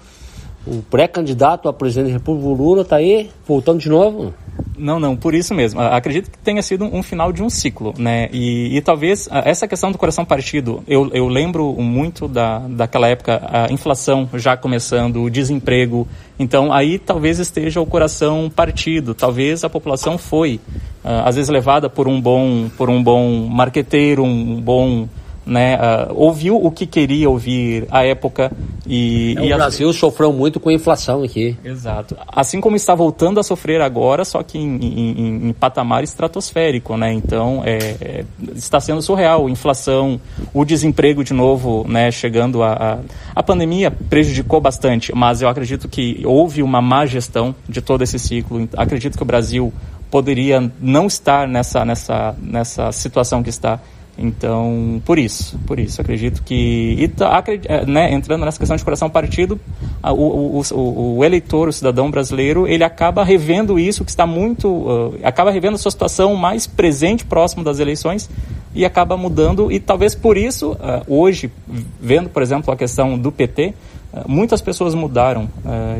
o 0.66 0.82
pré-candidato 0.84 1.68
a 1.68 1.74
presidente 1.74 2.08
da 2.08 2.14
República, 2.14 2.50
Lula, 2.50 2.82
está 2.82 2.98
aí 2.98 3.30
voltando 3.48 3.80
de 3.80 3.90
novo? 3.90 4.34
Não, 4.78 5.00
não, 5.00 5.16
por 5.16 5.34
isso 5.34 5.54
mesmo. 5.54 5.80
Acredito 5.80 6.30
que 6.30 6.38
tenha 6.38 6.62
sido 6.62 6.86
um 6.86 7.04
final 7.04 7.32
de 7.32 7.44
um 7.44 7.50
ciclo, 7.50 7.94
né? 7.98 8.30
E, 8.32 8.76
e 8.76 8.82
talvez 8.82 9.28
essa 9.32 9.68
questão 9.68 9.92
do 9.92 9.98
coração 9.98 10.26
partido, 10.26 10.84
eu, 10.88 11.10
eu 11.14 11.28
lembro 11.28 11.74
muito 11.74 12.28
da, 12.28 12.60
daquela 12.60 13.08
época, 13.08 13.42
a 13.44 13.72
inflação 13.72 14.30
já 14.36 14.58
começando, 14.58 15.22
o 15.24 15.30
desemprego. 15.30 16.08
Então 16.38 16.74
aí 16.74 16.98
talvez 16.98 17.40
esteja 17.40 17.80
o 17.80 17.86
coração 17.86 18.52
partido. 18.54 19.14
Talvez 19.14 19.64
a 19.64 19.70
população 19.70 20.18
foi, 20.18 20.60
às 21.04 21.36
vezes, 21.36 21.50
levada 21.50 21.90
por 21.90 22.08
um 22.08 22.20
bom, 22.20 22.70
por 22.78 22.90
um 22.90 23.02
bom 23.02 23.48
marqueteiro, 23.48 24.24
um 24.24 24.60
bom 24.60 25.08
né, 25.46 25.76
uh, 25.76 26.14
ouviu 26.16 26.56
o 26.56 26.70
que 26.70 26.86
queria 26.86 27.30
ouvir 27.30 27.88
à 27.90 28.06
época 28.06 28.52
e, 28.86 29.36
é, 29.38 29.46
e 29.46 29.54
o 29.54 29.56
Brasil 29.58 29.90
as... 29.90 29.96
sofreu 29.96 30.32
muito 30.32 30.60
com 30.60 30.70
a 30.70 30.74
inflação 30.74 31.24
aqui. 31.24 31.58
Exato. 31.64 32.16
Assim 32.28 32.62
como 32.62 32.76
está 32.76 32.94
voltando 32.94 33.40
a 33.40 33.44
sofrer 33.44 33.82
agora, 33.82 34.24
só 34.24 34.44
que 34.44 34.58
em, 34.58 34.78
em, 34.78 35.50
em 35.50 35.54
patamar 35.54 36.04
estratosférico, 36.04 36.96
né? 36.96 37.12
Então 37.14 37.64
é, 37.66 37.78
é, 38.02 38.26
está 38.56 38.80
sendo 38.80 39.02
surreal. 39.02 39.50
Inflação, 39.50 40.20
o 40.54 40.64
desemprego 40.64 41.24
de 41.24 41.34
novo, 41.34 41.86
né? 41.88 42.12
Chegando 42.12 42.62
a, 42.64 42.74
a, 42.74 42.98
a 43.36 43.44
pandemia 43.44 43.92
prejudicou 43.92 44.62
bastante, 44.62 45.14
mas 45.16 45.42
eu 45.42 45.50
acredito 45.50 45.88
que 45.90 46.22
houve 46.26 46.62
uma 46.62 46.82
má 46.82 47.06
gestão 47.06 47.56
de 47.68 47.82
todo 47.82 48.04
esse 48.04 48.20
ciclo. 48.20 48.68
Acredito 48.78 49.18
que 49.18 49.24
o 49.24 49.26
Brasil 49.26 49.74
poderia 50.10 50.72
não 50.80 51.08
estar 51.08 51.48
nessa 51.48 51.86
nessa 51.86 52.36
nessa 52.42 52.92
situação 52.92 53.42
que 53.42 53.50
está 53.50 53.80
então, 54.18 55.02
por 55.06 55.18
isso, 55.18 55.58
por 55.66 55.80
isso, 55.80 56.02
acredito 56.02 56.44
que, 56.44 56.96
e, 57.00 57.08
tá, 57.08 57.44
é, 57.66 57.86
né, 57.86 58.14
entrando 58.14 58.46
nessa 58.46 58.60
questão 58.60 58.76
de 58.76 58.84
coração 58.84 59.10
partido, 59.10 59.60
o, 60.04 60.62
o, 60.74 61.18
o, 61.18 61.26
eleitor, 61.26 61.70
o 61.70 61.74
cidadão 61.74 62.12
brasileiro, 62.12 62.68
ele 62.68 62.84
acaba 62.84 63.24
revendo 63.24 63.80
isso, 63.80 64.04
que 64.04 64.12
está 64.12 64.28
muito, 64.28 64.68
uh, 64.68 65.18
acaba 65.24 65.50
revendo 65.50 65.76
a 65.76 65.78
sua 65.78 65.92
situação 65.92 66.36
mais 66.36 66.68
presente, 66.68 67.26
próximo 67.26 67.64
das 67.64 67.80
eleições, 67.80 68.30
e 68.76 68.86
acaba 68.86 69.16
mudando, 69.16 69.72
e 69.72 69.80
talvez 69.80 70.14
por 70.14 70.38
isso, 70.38 70.74
uh, 70.74 70.78
hoje, 71.08 71.52
vendo, 72.00 72.30
por 72.30 72.44
exemplo, 72.44 72.72
a 72.74 72.78
questão 72.78 73.18
do 73.18 73.32
PT, 73.32 73.74
uh, 74.14 74.30
muitas 74.30 74.62
pessoas 74.62 74.94
mudaram 74.94 75.50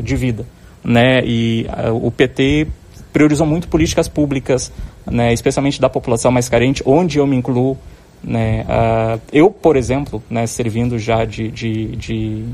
de 0.02 0.16
vida, 0.16 0.46
né, 0.84 1.22
e 1.24 1.66
o 2.00 2.10
PT 2.10 2.66
priorizou 3.12 3.46
muito 3.46 3.68
políticas 3.68 4.08
públicas, 4.08 4.72
né, 5.06 5.32
especialmente 5.32 5.80
da 5.80 5.88
população 5.88 6.30
mais 6.30 6.48
carente, 6.48 6.82
onde 6.84 7.18
eu 7.18 7.26
me 7.26 7.36
incluo, 7.36 7.76
né? 8.22 8.64
Uh, 8.64 9.20
eu, 9.32 9.50
por 9.50 9.76
exemplo, 9.76 10.22
né, 10.30 10.46
servindo 10.46 10.98
já 10.98 11.24
de, 11.24 11.50
de, 11.50 11.96
de, 11.96 12.44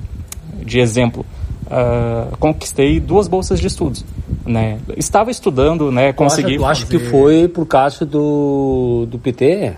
de 0.64 0.80
exemplo, 0.80 1.24
uh, 1.66 2.36
conquistei 2.38 2.98
duas 2.98 3.28
bolsas 3.28 3.60
de 3.60 3.66
estudos. 3.66 4.04
Né? 4.46 4.78
Estava 4.96 5.30
estudando, 5.30 5.92
né, 5.92 6.12
consegui 6.12 6.56
tu 6.56 6.64
acha 6.64 6.86
que 6.86 6.98
foi 6.98 7.48
por 7.48 7.66
causa 7.66 8.04
do, 8.06 9.06
do 9.10 9.18
PT? 9.18 9.74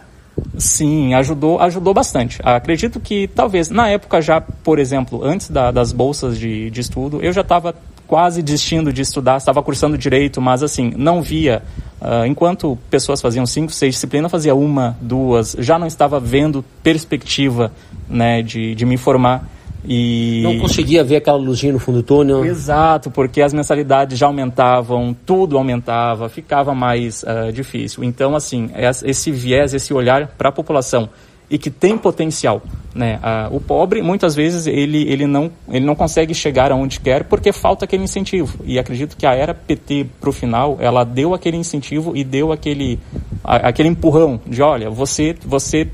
Sim, 0.56 1.14
ajudou, 1.14 1.60
ajudou 1.60 1.92
bastante. 1.92 2.40
Acredito 2.42 2.98
que 3.00 3.28
talvez 3.28 3.68
na 3.68 3.88
época 3.88 4.20
já, 4.22 4.40
por 4.40 4.78
exemplo, 4.78 5.22
antes 5.24 5.50
da, 5.50 5.70
das 5.70 5.92
bolsas 5.92 6.38
de, 6.38 6.70
de 6.70 6.80
estudo, 6.80 7.20
eu 7.22 7.32
já 7.32 7.42
estava 7.42 7.74
quase 8.10 8.42
desistindo 8.42 8.92
de 8.92 9.02
estudar, 9.02 9.36
estava 9.36 9.62
cursando 9.62 9.96
direito, 9.96 10.40
mas 10.40 10.64
assim, 10.64 10.92
não 10.96 11.22
via. 11.22 11.62
Uh, 12.00 12.26
enquanto 12.26 12.76
pessoas 12.90 13.22
faziam 13.22 13.46
cinco, 13.46 13.70
seis 13.70 13.94
disciplinas, 13.94 14.28
fazia 14.28 14.52
uma, 14.52 14.98
duas, 15.00 15.54
já 15.60 15.78
não 15.78 15.86
estava 15.86 16.18
vendo 16.18 16.64
perspectiva 16.82 17.70
né, 18.08 18.42
de, 18.42 18.74
de 18.74 18.84
me 18.84 18.96
formar. 18.96 19.48
E... 19.84 20.40
Não 20.42 20.58
conseguia 20.58 21.04
ver 21.04 21.16
aquela 21.16 21.38
luzinha 21.38 21.72
no 21.72 21.78
fundo 21.78 21.98
do 21.98 22.02
túnel. 22.02 22.44
Exato, 22.44 23.12
porque 23.12 23.40
as 23.40 23.52
mensalidades 23.52 24.18
já 24.18 24.26
aumentavam, 24.26 25.16
tudo 25.24 25.56
aumentava, 25.56 26.28
ficava 26.28 26.74
mais 26.74 27.22
uh, 27.22 27.52
difícil. 27.52 28.02
Então, 28.02 28.34
assim, 28.34 28.70
esse 29.04 29.30
viés, 29.30 29.72
esse 29.72 29.94
olhar 29.94 30.26
para 30.36 30.48
a 30.48 30.52
população 30.52 31.08
e 31.50 31.58
que 31.58 31.70
tem 31.70 31.98
potencial 31.98 32.62
Né? 32.94 33.18
Ah, 33.22 33.48
o 33.50 33.60
pobre, 33.60 34.02
muitas 34.02 34.34
vezes, 34.34 34.66
ele, 34.66 35.02
ele, 35.10 35.26
não, 35.26 35.50
ele 35.68 35.84
não 35.84 35.94
consegue 35.94 36.32
chegar 36.32 36.70
aonde 36.70 37.00
quer 37.00 37.24
porque 37.24 37.52
falta 37.52 37.84
aquele 37.84 38.04
incentivo. 38.04 38.58
E 38.64 38.78
acredito 38.78 39.16
que 39.16 39.26
a 39.26 39.34
era 39.34 39.52
PT, 39.52 40.06
para 40.20 40.30
o 40.30 40.32
final, 40.32 40.76
ela 40.80 41.04
deu 41.04 41.34
aquele 41.34 41.56
incentivo 41.56 42.16
e 42.16 42.22
deu 42.24 42.52
aquele, 42.52 42.98
a, 43.44 43.68
aquele 43.68 43.88
empurrão 43.88 44.40
de, 44.46 44.62
olha, 44.62 44.90
você, 44.90 45.36
você 45.44 45.88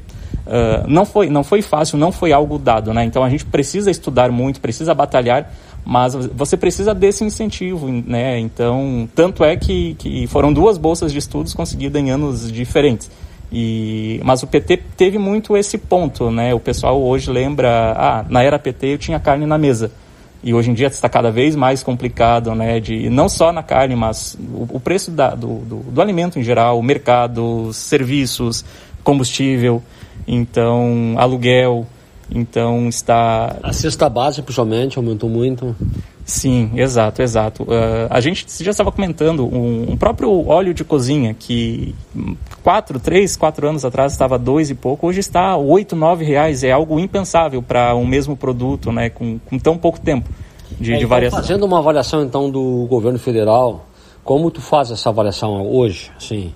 uh, 0.47 0.89
não, 0.89 1.05
foi, 1.05 1.29
não 1.29 1.45
foi 1.45 1.63
fácil, 1.63 1.99
não 1.99 2.13
foi 2.13 2.33
algo 2.33 2.59
dado. 2.59 2.93
Né? 2.93 3.05
Então 3.05 3.23
a 3.23 3.29
gente 3.29 3.45
precisa 3.45 3.91
estudar 3.91 4.31
muito, 4.31 4.61
precisa 4.61 4.95
batalhar, 4.95 5.53
mas 5.85 6.15
você 6.15 6.57
precisa 6.57 6.95
desse 6.95 7.25
incentivo. 7.25 7.89
Né? 7.89 8.39
Então, 8.39 9.09
tanto 9.15 9.45
é 9.45 9.57
que, 9.57 9.95
que 9.95 10.27
foram 10.27 10.53
duas 10.53 10.79
bolsas 10.79 11.13
de 11.13 11.19
estudos 11.19 11.55
conseguidas 11.55 12.01
em 12.01 12.11
anos 12.11 12.51
diferentes. 12.51 13.11
E, 13.51 14.21
mas 14.25 14.43
o 14.43 14.47
PT 14.47 14.79
teve 14.97 15.19
muito 15.19 15.57
esse 15.57 15.79
ponto, 15.79 16.31
né? 16.31 16.53
O 16.53 16.61
pessoal 16.61 17.01
hoje 17.01 17.31
lembra, 17.31 17.95
ah, 17.97 18.25
na 18.29 18.43
era 18.43 18.59
PT 18.59 18.87
eu 18.95 18.99
tinha 18.99 19.21
carne 19.21 19.47
na 19.47 19.57
mesa. 19.57 19.91
E 20.43 20.53
hoje 20.53 20.71
em 20.71 20.75
dia 20.75 20.87
está 20.87 21.09
cada 21.09 21.31
vez 21.31 21.57
mais 21.57 21.83
complicado, 21.83 22.55
né? 22.55 22.79
De, 22.81 23.09
não 23.09 23.29
só 23.29 23.53
na 23.53 23.63
carne, 23.63 23.97
mas 23.97 24.37
o, 24.53 24.77
o 24.77 24.81
preço 24.81 25.11
da, 25.11 25.35
do, 25.35 25.59
do, 25.59 25.77
do, 25.77 26.01
alimento 26.01 26.39
em 26.39 26.43
geral, 26.43 26.81
mercado, 26.83 27.73
serviços, 27.73 28.65
combustível, 29.03 29.83
então 30.27 31.15
aluguel, 31.17 31.87
então 32.31 32.89
está... 32.89 33.57
A 33.63 33.73
cesta 33.73 34.09
básica, 34.09 34.43
principalmente, 34.43 34.99
aumentou 34.99 35.31
muito. 35.31 35.75
Sim, 36.27 36.73
exato, 36.75 37.23
exato. 37.23 37.63
Uh, 37.63 38.09
a 38.11 38.21
gente 38.21 38.45
já 38.65 38.73
estava 38.73 38.91
comentando 38.91 39.47
um, 39.47 39.93
um, 39.93 39.97
próprio 39.97 40.49
óleo 40.49 40.75
de 40.75 40.83
cozinha 40.83 41.33
que 41.33 41.95
quatro, 42.65 42.99
três, 42.99 43.37
quatro 43.37 43.69
anos 43.69 43.85
atrás 43.85 44.11
estava 44.11 44.37
dois 44.37 44.69
e 44.69 44.75
pouco, 44.75 45.07
hoje 45.07 45.21
está 45.21 45.57
oito, 45.57 45.95
nove 45.95 46.25
reais. 46.25 46.65
É 46.65 46.73
algo 46.73 46.99
impensável 46.99 47.63
para 47.63 47.95
um 47.95 48.05
mesmo 48.05 48.37
produto, 48.37 48.91
né, 48.91 49.09
com, 49.09 49.39
com 49.39 49.57
tão 49.57 49.79
pouco 49.79 50.01
tempo 50.01 50.29
de, 50.81 50.95
é, 50.95 50.99
de 50.99 51.05
variação. 51.05 51.39
Fazendo 51.39 51.65
uma 51.65 51.79
avaliação 51.79 52.25
então 52.25 52.51
do 52.51 52.89
governo 52.91 53.21
federal, 53.21 53.87
como 54.25 54.51
tu 54.51 54.61
faz 54.61 54.91
essa 54.91 55.11
avaliação 55.11 55.65
hoje, 55.65 56.11
sim? 56.19 56.53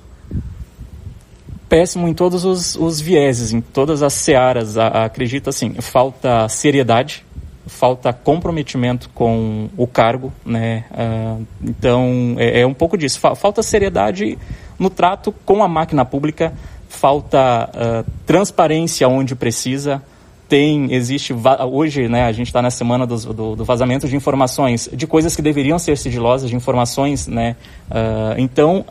Péssimo 1.69 2.09
em 2.09 2.15
todos 2.15 2.45
os, 2.45 2.75
os 2.75 3.01
vieses, 3.01 3.53
em 3.53 3.61
todas 3.61 4.03
as 4.03 4.15
searas. 4.15 4.77
A, 4.77 5.05
acredito 5.05 5.49
assim, 5.49 5.75
falta 5.75 6.49
seriedade 6.49 7.25
falta 7.67 8.13
comprometimento 8.13 9.11
com 9.15 9.69
o 9.77 9.87
cargo, 9.87 10.33
né? 10.45 10.85
Uh, 10.91 11.47
então 11.63 12.35
é, 12.39 12.61
é, 12.61 12.67
um 12.67 12.75
pouco 12.75 12.97
disso. 12.97 13.21
Falta 13.21 13.63
seriedade 13.63 14.39
no 14.79 14.91
trato 14.91 15.33
com 15.45 15.63
a 15.63 15.69
máquina 15.69 16.05
pública, 16.05 16.53
falta 16.89 17.71
uh, 17.71 18.11
transparência 18.27 19.09
onde 19.09 19.35
precisa. 19.35 20.03
Tem, 20.49 20.93
existe 20.93 21.33
hoje, 21.71 22.09
né? 22.09 22.25
A 22.25 22.33
gente 22.33 22.49
está 22.49 22.61
na 22.61 22.73
semana 22.73 23.07
do, 23.07 23.17
do, 23.33 23.55
do, 23.55 23.65
vazamento 23.65 24.09
de 24.09 24.17
informações 24.17 24.91
de 24.93 25.07
coisas 25.07 25.37
que 25.37 25.41
deveriam 25.41 25.79
ser 25.79 25.97
sigilosas, 25.97 26.51
de 26.51 26.57
informações, 26.57 27.29
né? 27.29 27.55
Uh, 27.89 28.35
então, 28.37 28.85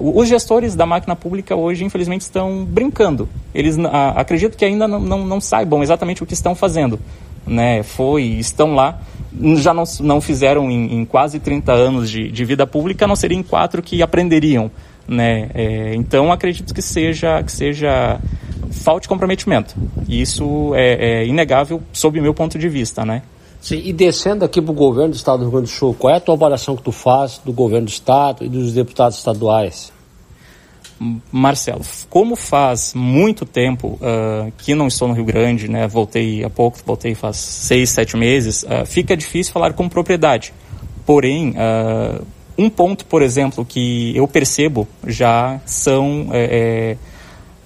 os 0.00 0.28
gestores 0.28 0.74
da 0.74 0.86
máquina 0.86 1.14
pública 1.14 1.54
hoje, 1.54 1.84
infelizmente, 1.84 2.22
estão 2.22 2.64
brincando. 2.64 3.28
Eles 3.54 3.76
acredito 4.16 4.56
que 4.56 4.64
ainda 4.64 4.88
não, 4.88 4.98
não, 4.98 5.26
não 5.26 5.40
saibam 5.42 5.82
exatamente 5.82 6.22
o 6.22 6.26
que 6.26 6.32
estão 6.32 6.54
fazendo 6.54 6.98
né, 7.46 7.82
foi, 7.82 8.24
estão 8.24 8.74
lá, 8.74 9.00
já 9.56 9.72
não, 9.72 9.84
não 10.00 10.20
fizeram 10.20 10.70
em, 10.70 11.00
em 11.00 11.04
quase 11.04 11.38
30 11.38 11.72
anos 11.72 12.10
de, 12.10 12.30
de, 12.30 12.44
vida 12.44 12.66
pública, 12.66 13.06
não 13.06 13.16
seriam 13.16 13.42
quatro 13.42 13.82
que 13.82 14.02
aprenderiam. 14.02 14.70
Né? 15.06 15.50
É, 15.54 15.94
então, 15.94 16.30
acredito 16.32 16.74
que 16.74 16.82
seja, 16.82 17.42
que 17.42 17.50
seja 17.50 18.20
falta 18.70 19.02
de 19.02 19.08
comprometimento. 19.08 19.74
Isso 20.08 20.72
é, 20.74 21.22
é 21.22 21.26
inegável 21.26 21.82
sob 21.92 22.18
o 22.18 22.22
meu 22.22 22.34
ponto 22.34 22.58
de 22.58 22.68
vista, 22.68 23.04
né? 23.04 23.22
Sim, 23.60 23.82
e 23.84 23.92
descendo 23.92 24.44
aqui 24.44 24.60
para 24.60 24.70
o 24.70 24.74
governo 24.74 25.10
do 25.10 25.16
Estado 25.16 25.38
do 25.38 25.44
Rio 25.44 25.52
Grande 25.52 25.66
do 25.66 25.74
Sul, 25.74 25.94
qual 25.98 26.14
é 26.14 26.16
a 26.16 26.20
tua 26.20 26.34
avaliação 26.34 26.76
que 26.76 26.82
tu 26.82 26.92
faz 26.92 27.40
do 27.44 27.52
governo 27.52 27.86
do 27.86 27.90
Estado 27.90 28.44
e 28.44 28.48
dos 28.48 28.72
deputados 28.72 29.18
estaduais? 29.18 29.92
Marcelo, 31.32 31.80
como 32.10 32.36
faz 32.36 32.92
muito 32.94 33.46
tempo 33.46 33.98
uh, 34.02 34.52
que 34.58 34.74
não 34.74 34.86
estou 34.86 35.08
no 35.08 35.14
Rio 35.14 35.24
Grande, 35.24 35.66
né, 35.66 35.88
voltei 35.88 36.44
há 36.44 36.50
pouco, 36.50 36.78
voltei 36.84 37.14
faz 37.14 37.36
seis, 37.36 37.88
sete 37.88 38.18
meses, 38.18 38.62
uh, 38.64 38.84
fica 38.84 39.16
difícil 39.16 39.52
falar 39.52 39.72
com 39.72 39.88
propriedade. 39.88 40.52
Porém, 41.06 41.50
uh, 41.52 42.22
um 42.58 42.68
ponto, 42.68 43.06
por 43.06 43.22
exemplo, 43.22 43.64
que 43.64 44.14
eu 44.14 44.28
percebo 44.28 44.86
já 45.06 45.58
são 45.64 46.28
é, 46.32 46.96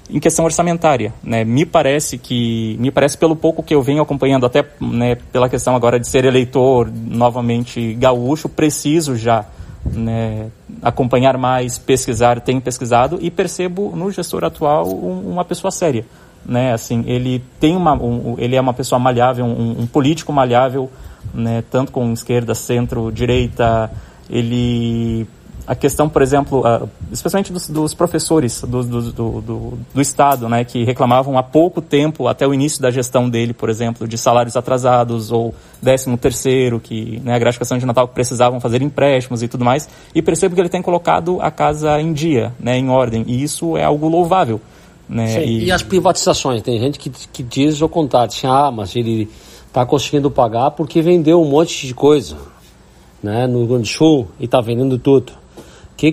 em 0.09 0.21
questão 0.21 0.45
orçamentária. 0.45 1.13
Né? 1.23 1.45
Me 1.45 1.67
parece 1.67 2.17
que, 2.17 2.77
me 2.79 2.93
parece 2.93 3.19
pelo 3.19 3.35
pouco 3.35 3.63
que 3.63 3.75
eu 3.75 3.83
venho 3.83 4.01
acompanhando, 4.01 4.47
até 4.47 4.65
né, 4.81 5.17
pela 5.33 5.49
questão 5.49 5.75
agora 5.75 5.99
de 5.99 6.07
ser 6.07 6.25
eleitor 6.25 6.89
novamente 6.95 7.95
gaúcho, 7.95 8.49
preciso 8.49 9.17
já 9.17 9.45
né, 9.85 10.51
acompanhar 10.83 11.37
mais, 11.37 11.79
pesquisar, 11.79 12.41
tenho 12.41 12.61
pesquisado 12.61 13.19
e 13.21 13.31
percebo 13.31 13.95
no 13.95 14.11
gestor 14.11 14.45
atual 14.45 14.89
um, 14.89 15.31
uma 15.31 15.45
pessoa 15.45 15.71
séria, 15.71 16.05
né? 16.45 16.73
Assim, 16.73 17.05
ele 17.07 17.43
tem 17.61 17.77
uma, 17.77 17.95
um, 17.95 18.37
ele 18.39 18.57
é 18.57 18.61
uma 18.61 18.75
pessoa 18.75 18.99
malhável, 18.99 19.45
um, 19.45 19.83
um 19.83 19.87
político 19.87 20.33
malhável, 20.33 20.91
né? 21.33 21.63
Tanto 21.71 21.93
com 21.93 22.13
esquerda, 22.13 22.55
centro, 22.55 23.13
direita, 23.13 23.91
ele 24.29 25.27
a 25.67 25.75
questão, 25.75 26.09
por 26.09 26.21
exemplo, 26.21 26.61
uh, 26.61 26.89
especialmente 27.11 27.53
dos, 27.53 27.69
dos 27.69 27.95
professores 27.95 28.61
do, 28.63 28.83
do, 28.83 29.13
do, 29.13 29.79
do, 29.95 30.01
Estado, 30.01 30.47
né, 30.49 30.63
que 30.63 30.85
reclamavam 30.85 31.39
há 31.39 31.43
pouco 31.43 31.81
tempo, 31.81 32.29
até 32.29 32.47
o 32.47 32.53
início 32.53 32.83
da 32.83 32.91
gestão 32.91 33.31
dele, 33.31 33.55
por 33.55 33.71
exemplo, 33.71 34.07
de 34.07 34.19
salários 34.19 34.57
atrasados 34.57 35.33
ou 35.33 35.55
décimo 35.81 36.19
terceiro, 36.19 36.79
que 36.79 37.21
né, 37.25 37.35
a 37.35 37.39
gratificação 37.39 37.79
de 37.79 37.87
Natal 37.87 38.07
que 38.07 38.15
precisavam 38.15 38.61
fazer 38.61 38.83
empréstimos 38.83 39.43
e 39.43 39.49
tudo 39.49 39.65
mais, 39.65 39.89
e 40.15 40.21
percebo 40.21 40.55
que 40.55 40.61
ele 40.61 40.69
tem 40.69 40.83
colocado 40.83 41.41
a 41.41 41.51
casa 41.51 41.99
em 41.99 42.13
dia, 42.13 42.53
né, 42.61 42.77
em 42.77 42.91
ordem, 42.91 43.25
e 43.27 43.43
isso 43.43 43.77
é 43.77 43.85
algo 43.85 44.07
louvável. 44.07 44.61
Né, 45.09 45.47
e... 45.47 45.65
e... 45.65 45.73
as 45.73 45.83
privatizações? 45.83 46.61
Tem 46.61 46.79
gente 46.79 46.99
que, 46.99 47.09
que 47.11 47.43
diz 47.43 47.81
o 47.81 47.89
contrário, 47.89 48.29
assim, 48.29 48.47
ah, 48.47 48.71
mas 48.71 48.95
ele 48.95 49.31
está 49.67 49.87
conseguindo 49.87 50.31
pagar 50.31 50.73
porque 50.73 51.01
vendeu 51.01 51.41
um 51.41 51.49
monte 51.49 51.87
de 51.87 51.95
coisa 51.95 52.37
né, 53.23 53.47
no 53.47 53.61
Rio 53.61 53.69
Grande 53.69 53.83
do 53.85 53.89
Sul 53.89 54.29
e 54.39 54.45
está 54.45 54.61
vendendo 54.61 54.99
tudo 54.99 55.44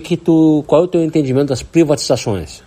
que 0.00 0.16
tu, 0.16 0.64
qual 0.66 0.82
é 0.82 0.84
o 0.84 0.88
teu 0.88 1.02
entendimento 1.02 1.48
das 1.48 1.62
privatizações? 1.62 2.62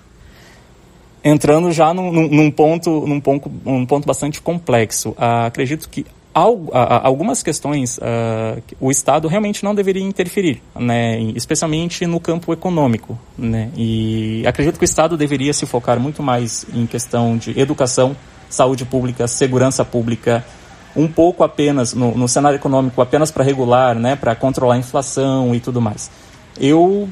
Entrando 1.23 1.71
já 1.71 1.93
num, 1.93 2.11
num 2.11 2.51
ponto, 2.51 3.07
num 3.07 3.19
ponto, 3.19 3.51
um 3.65 3.85
ponto 3.85 4.05
bastante 4.05 4.41
complexo. 4.41 5.09
Uh, 5.11 5.47
acredito 5.47 5.89
que 5.89 6.05
algumas 6.33 7.41
questões 7.41 7.97
uh, 7.97 8.61
o 8.79 8.91
Estado 8.91 9.29
realmente 9.29 9.63
não 9.63 9.73
deveria 9.73 10.03
interferir, 10.03 10.61
né, 10.77 11.17
especialmente 11.33 12.05
no 12.05 12.19
campo 12.19 12.51
econômico. 12.51 13.17
Né, 13.37 13.71
e 13.75 14.43
acredito 14.45 14.77
que 14.77 14.83
o 14.83 14.85
Estado 14.85 15.15
deveria 15.15 15.53
se 15.53 15.65
focar 15.65 15.97
muito 15.97 16.21
mais 16.21 16.65
em 16.73 16.85
questão 16.85 17.37
de 17.37 17.57
educação, 17.57 18.17
saúde 18.49 18.83
pública, 18.83 19.27
segurança 19.27 19.85
pública, 19.85 20.45
um 20.93 21.07
pouco 21.07 21.41
apenas 21.41 21.93
no, 21.93 22.15
no 22.17 22.27
cenário 22.27 22.57
econômico, 22.57 23.01
apenas 23.01 23.31
para 23.31 23.43
regular, 23.43 23.95
né, 23.95 24.17
para 24.17 24.35
controlar 24.35 24.75
a 24.75 24.77
inflação 24.77 25.55
e 25.55 25.61
tudo 25.61 25.79
mais 25.79 26.11
eu, 26.59 27.09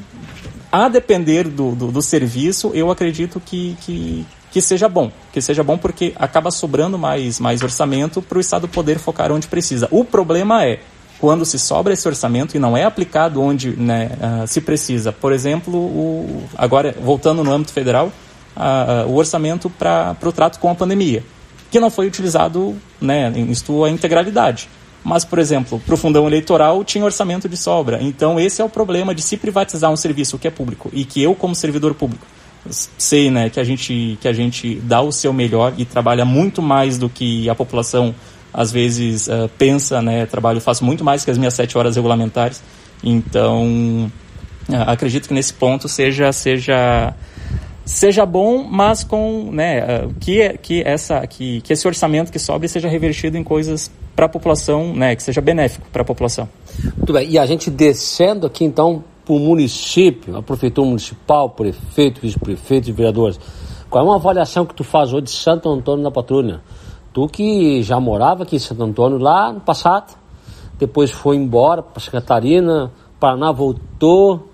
a 0.70 0.88
depender 0.88 1.48
do, 1.48 1.74
do, 1.74 1.92
do 1.92 2.02
serviço, 2.02 2.70
eu 2.74 2.90
acredito 2.90 3.40
que, 3.40 3.76
que, 3.80 4.26
que 4.50 4.60
seja 4.60 4.88
bom. 4.88 5.10
Que 5.32 5.40
seja 5.40 5.62
bom 5.62 5.76
porque 5.76 6.12
acaba 6.16 6.50
sobrando 6.50 6.98
mais, 6.98 7.40
mais 7.40 7.62
orçamento 7.62 8.22
para 8.22 8.38
o 8.38 8.40
Estado 8.40 8.68
poder 8.68 8.98
focar 8.98 9.32
onde 9.32 9.46
precisa. 9.46 9.88
O 9.90 10.04
problema 10.04 10.64
é 10.64 10.80
quando 11.18 11.44
se 11.44 11.58
sobra 11.58 11.92
esse 11.92 12.06
orçamento 12.06 12.56
e 12.56 12.58
não 12.58 12.76
é 12.76 12.84
aplicado 12.84 13.40
onde 13.40 13.70
né, 13.70 14.10
uh, 14.12 14.46
se 14.46 14.60
precisa. 14.60 15.12
Por 15.12 15.32
exemplo, 15.32 15.74
o, 15.74 16.42
agora 16.56 16.94
voltando 17.00 17.42
no 17.42 17.52
âmbito 17.52 17.72
federal, 17.72 18.12
uh, 18.56 19.06
uh, 19.06 19.10
o 19.10 19.16
orçamento 19.16 19.70
para 19.70 20.16
o 20.22 20.32
trato 20.32 20.58
com 20.58 20.70
a 20.70 20.74
pandemia, 20.74 21.24
que 21.70 21.80
não 21.80 21.90
foi 21.90 22.06
utilizado 22.06 22.76
né, 23.00 23.32
em 23.34 23.54
sua 23.54 23.90
integralidade. 23.90 24.68
Mas, 25.04 25.22
por 25.22 25.38
exemplo, 25.38 25.80
para 25.84 25.94
o 25.94 25.98
fundão 25.98 26.26
eleitoral 26.26 26.82
tinha 26.82 27.04
orçamento 27.04 27.46
de 27.46 27.58
sobra. 27.58 28.02
Então, 28.02 28.40
esse 28.40 28.62
é 28.62 28.64
o 28.64 28.70
problema 28.70 29.14
de 29.14 29.20
se 29.20 29.36
privatizar 29.36 29.92
um 29.92 29.96
serviço 29.96 30.38
que 30.38 30.48
é 30.48 30.50
público 30.50 30.90
e 30.94 31.04
que 31.04 31.22
eu, 31.22 31.34
como 31.34 31.54
servidor 31.54 31.92
público, 31.94 32.26
sei 32.96 33.30
né, 33.30 33.50
que, 33.50 33.60
a 33.60 33.64
gente, 33.64 34.16
que 34.18 34.26
a 34.26 34.32
gente 34.32 34.76
dá 34.76 35.02
o 35.02 35.12
seu 35.12 35.30
melhor 35.32 35.74
e 35.76 35.84
trabalha 35.84 36.24
muito 36.24 36.62
mais 36.62 36.96
do 36.96 37.10
que 37.10 37.50
a 37.50 37.54
população 37.54 38.14
às 38.52 38.72
vezes 38.72 39.26
uh, 39.26 39.50
pensa, 39.58 40.00
né? 40.00 40.24
Trabalho, 40.26 40.60
faço 40.60 40.84
muito 40.84 41.04
mais 41.04 41.24
que 41.24 41.30
as 41.30 41.36
minhas 41.36 41.54
sete 41.54 41.76
horas 41.76 41.96
regulamentares. 41.96 42.62
Então, 43.02 44.10
uh, 44.68 44.74
acredito 44.86 45.26
que 45.26 45.34
nesse 45.34 45.52
ponto 45.52 45.88
seja 45.88 46.32
seja 46.32 47.12
seja 47.84 48.24
bom, 48.24 48.62
mas 48.62 49.02
com 49.02 49.50
né, 49.52 50.04
uh, 50.04 50.14
que 50.20 50.56
que 50.58 50.82
essa 50.86 51.26
que, 51.26 51.60
que 51.62 51.72
esse 51.72 51.86
orçamento 51.86 52.30
que 52.30 52.38
sobe 52.38 52.68
seja 52.68 52.88
revertido 52.88 53.36
em 53.36 53.42
coisas 53.42 53.90
para 54.14 54.26
a 54.26 54.28
população, 54.28 54.94
né, 54.94 55.14
que 55.16 55.22
seja 55.22 55.40
benéfico 55.40 55.86
para 55.92 56.02
a 56.02 56.04
população. 56.04 56.48
Muito 56.96 57.12
bem, 57.12 57.28
e 57.28 57.38
a 57.38 57.46
gente 57.46 57.70
descendo 57.70 58.46
aqui 58.46 58.64
então 58.64 59.02
para 59.24 59.34
o 59.34 59.38
município, 59.38 60.36
a 60.36 60.42
prefeitura 60.42 60.86
municipal, 60.86 61.50
prefeito, 61.50 62.20
vice-prefeito 62.20 62.88
e 62.90 62.92
vereadores. 62.92 63.40
Qual 63.88 64.04
é 64.04 64.06
uma 64.06 64.16
avaliação 64.16 64.66
que 64.66 64.74
tu 64.74 64.84
faz 64.84 65.12
hoje 65.12 65.24
de 65.24 65.30
Santo 65.30 65.68
Antônio 65.68 66.04
da 66.04 66.10
Patrulha? 66.10 66.60
Tu 67.12 67.26
que 67.28 67.82
já 67.82 67.98
morava 67.98 68.42
aqui 68.42 68.56
em 68.56 68.58
Santo 68.58 68.82
Antônio 68.82 69.18
lá 69.18 69.52
no 69.52 69.60
passado, 69.60 70.16
depois 70.78 71.10
foi 71.10 71.36
embora 71.36 71.82
para 71.82 72.00
Santa 72.00 72.20
Catarina, 72.20 72.92
Paraná 73.20 73.52
voltou. 73.52 74.48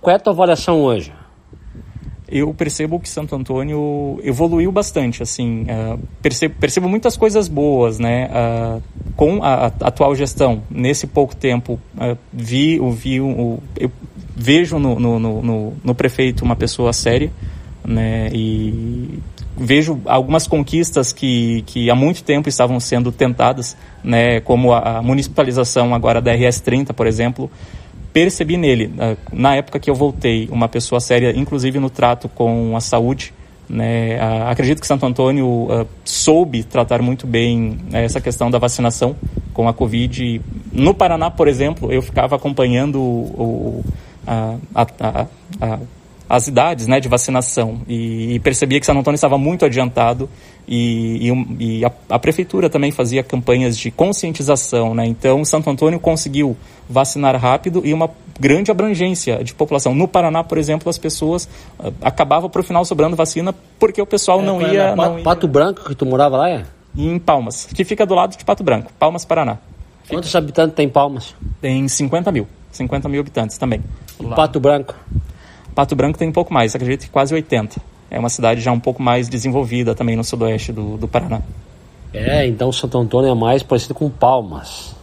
Qual 0.00 0.12
é 0.12 0.16
a 0.16 0.20
tua 0.20 0.32
avaliação 0.32 0.80
hoje? 0.82 1.12
Eu 2.30 2.52
percebo 2.52 3.00
que 3.00 3.08
Santo 3.08 3.34
Antônio 3.34 4.20
evoluiu 4.22 4.70
bastante, 4.70 5.22
assim, 5.22 5.62
uh, 5.62 5.98
percebo, 6.20 6.54
percebo, 6.60 6.88
muitas 6.88 7.16
coisas 7.16 7.48
boas, 7.48 7.98
né, 7.98 8.28
uh, 8.28 8.82
com 9.16 9.42
a, 9.42 9.66
a, 9.66 9.66
atual 9.66 10.14
gestão. 10.14 10.62
Nesse 10.70 11.06
pouco 11.06 11.34
tempo, 11.34 11.80
uh, 11.96 12.16
vi, 12.32 12.78
vi 12.92 13.20
o, 13.20 13.58
eu 13.78 13.90
vejo 14.36 14.78
no, 14.78 15.00
no, 15.00 15.18
no, 15.18 15.72
no, 15.82 15.94
prefeito 15.94 16.44
uma 16.44 16.54
pessoa 16.54 16.92
séria, 16.92 17.30
né, 17.84 18.28
e 18.32 19.18
vejo 19.56 20.00
algumas 20.04 20.46
conquistas 20.46 21.12
que, 21.12 21.62
que 21.66 21.90
há 21.90 21.94
muito 21.94 22.22
tempo 22.22 22.48
estavam 22.48 22.78
sendo 22.78 23.10
tentadas, 23.10 23.76
né, 24.04 24.40
como 24.40 24.72
a, 24.72 24.98
a 24.98 25.02
municipalização 25.02 25.94
agora 25.94 26.20
da 26.20 26.32
RS-30, 26.32 26.92
por 26.92 27.06
exemplo, 27.06 27.50
percebi 28.12 28.56
nele, 28.56 28.92
na 29.32 29.56
época 29.56 29.78
que 29.78 29.90
eu 29.90 29.94
voltei, 29.94 30.48
uma 30.50 30.68
pessoa 30.68 31.00
séria, 31.00 31.32
inclusive 31.36 31.78
no 31.78 31.90
trato 31.90 32.28
com 32.28 32.76
a 32.76 32.80
saúde. 32.80 33.32
Né? 33.68 34.18
Acredito 34.46 34.80
que 34.80 34.86
Santo 34.86 35.04
Antônio 35.04 35.46
uh, 35.46 35.86
soube 36.04 36.62
tratar 36.62 37.02
muito 37.02 37.26
bem 37.26 37.78
né, 37.90 38.04
essa 38.04 38.20
questão 38.20 38.50
da 38.50 38.58
vacinação 38.58 39.14
com 39.52 39.68
a 39.68 39.74
Covid. 39.74 40.40
No 40.72 40.94
Paraná, 40.94 41.30
por 41.30 41.48
exemplo, 41.48 41.92
eu 41.92 42.00
ficava 42.00 42.36
acompanhando 42.36 42.98
o, 42.98 43.84
a, 44.26 44.56
a, 44.74 45.26
a, 45.60 45.78
as 46.28 46.46
idades 46.46 46.86
né, 46.86 47.00
de 47.00 47.08
vacinação 47.08 47.82
e, 47.88 48.34
e, 48.34 48.38
percebia 48.40 48.78
que 48.78 48.86
Santo 48.86 49.00
Antônio 49.00 49.16
estava 49.16 49.38
muito 49.38 49.64
adiantado 49.64 50.28
e, 50.68 51.30
e, 51.30 51.78
e 51.78 51.84
a, 51.84 51.90
a, 52.10 52.18
prefeitura 52.18 52.68
também 52.68 52.90
fazia 52.90 53.22
campanhas 53.22 53.76
de 53.76 53.90
conscientização. 53.90 54.94
Né? 54.94 55.06
Então, 55.06 55.42
Santo 55.44 55.70
Antônio 55.70 55.98
conseguiu 55.98 56.54
vacinar 56.88 57.34
rápido 57.36 57.80
e 57.84 57.94
uma 57.94 58.10
grande 58.38 58.70
abrangência 58.70 59.42
de 59.42 59.54
população. 59.54 59.94
No 59.94 60.06
Paraná, 60.06 60.44
por 60.44 60.58
exemplo, 60.58 60.90
as 60.90 60.98
pessoas 60.98 61.48
uh, 61.78 61.92
acabavam 62.02 62.50
para 62.50 62.60
o 62.60 62.64
final 62.64 62.84
sobrando 62.84 63.16
vacina 63.16 63.54
porque 63.78 64.00
o 64.00 64.06
pessoal 64.06 64.40
é, 64.40 64.44
não, 64.44 64.60
ia, 64.60 64.94
não 64.94 65.18
ia... 65.18 65.24
Pato 65.24 65.48
Branco, 65.48 65.84
que 65.84 65.94
tu 65.94 66.04
morava 66.04 66.36
lá, 66.36 66.50
é? 66.50 66.64
Em 66.94 67.18
Palmas, 67.18 67.66
que 67.66 67.84
fica 67.84 68.04
do 68.04 68.14
lado 68.14 68.36
de 68.36 68.44
Pato 68.44 68.62
Branco, 68.62 68.92
Palmas, 68.98 69.24
Paraná. 69.24 69.58
Fica... 70.02 70.16
Quantos 70.16 70.34
habitantes 70.36 70.74
tem 70.74 70.88
Palmas? 70.88 71.34
Tem 71.60 71.88
50 71.88 72.30
mil. 72.30 72.46
50 72.72 73.08
mil 73.08 73.20
habitantes 73.20 73.56
também. 73.56 73.82
Pato 74.36 74.60
Branco? 74.60 74.94
Pato 75.74 75.96
Branco 75.96 76.18
tem 76.18 76.28
um 76.28 76.32
pouco 76.32 76.52
mais, 76.52 76.74
acredito 76.74 77.02
que 77.02 77.10
quase 77.10 77.34
80. 77.34 77.80
É 78.10 78.18
uma 78.18 78.28
cidade 78.28 78.60
já 78.60 78.72
um 78.72 78.80
pouco 78.80 79.02
mais 79.02 79.28
desenvolvida 79.28 79.94
também 79.94 80.16
no 80.16 80.24
sudoeste 80.24 80.72
do, 80.72 80.96
do 80.96 81.06
Paraná. 81.06 81.42
É, 82.12 82.46
então 82.46 82.72
Santo 82.72 82.98
Antônio 82.98 83.30
é 83.30 83.34
mais 83.34 83.62
parecido 83.62 83.94
com 83.94 84.08
Palmas, 84.08 84.96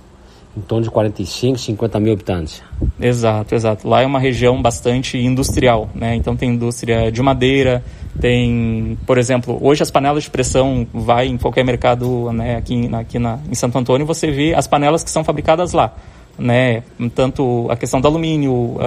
em 0.58 0.62
torno 0.62 0.84
de 0.84 0.90
45, 0.90 1.60
50 1.60 2.00
mil 2.00 2.14
habitantes. 2.14 2.64
Exato, 3.00 3.54
exato. 3.54 3.88
Lá 3.88 4.02
é 4.02 4.06
uma 4.06 4.20
região 4.20 4.60
bastante 4.62 5.18
industrial, 5.18 5.90
né? 5.94 6.16
Então 6.16 6.36
tem 6.36 6.50
indústria 6.50 7.12
de 7.12 7.22
madeira, 7.22 7.84
tem, 8.20 8.98
por 9.06 9.18
exemplo, 9.18 9.60
hoje 9.62 9.84
as 9.84 9.92
panelas 9.92 10.24
de 10.24 10.30
pressão, 10.30 10.88
vai 10.92 11.28
em 11.28 11.38
qualquer 11.38 11.64
mercado 11.64 12.32
né, 12.32 12.56
aqui, 12.56 12.90
aqui 12.94 13.20
na, 13.20 13.40
em 13.50 13.56
Santo 13.56 13.78
Antônio, 13.78 14.06
você 14.06 14.32
vê 14.32 14.54
as 14.56 14.68
panelas 14.68 15.04
que 15.04 15.12
são 15.12 15.24
fabricadas 15.24 15.74
lá. 15.74 15.94
Né? 16.40 16.84
Tanto 17.14 17.68
a 17.70 17.76
questão 17.76 18.02
do 18.02 18.08
alumínio, 18.08 18.78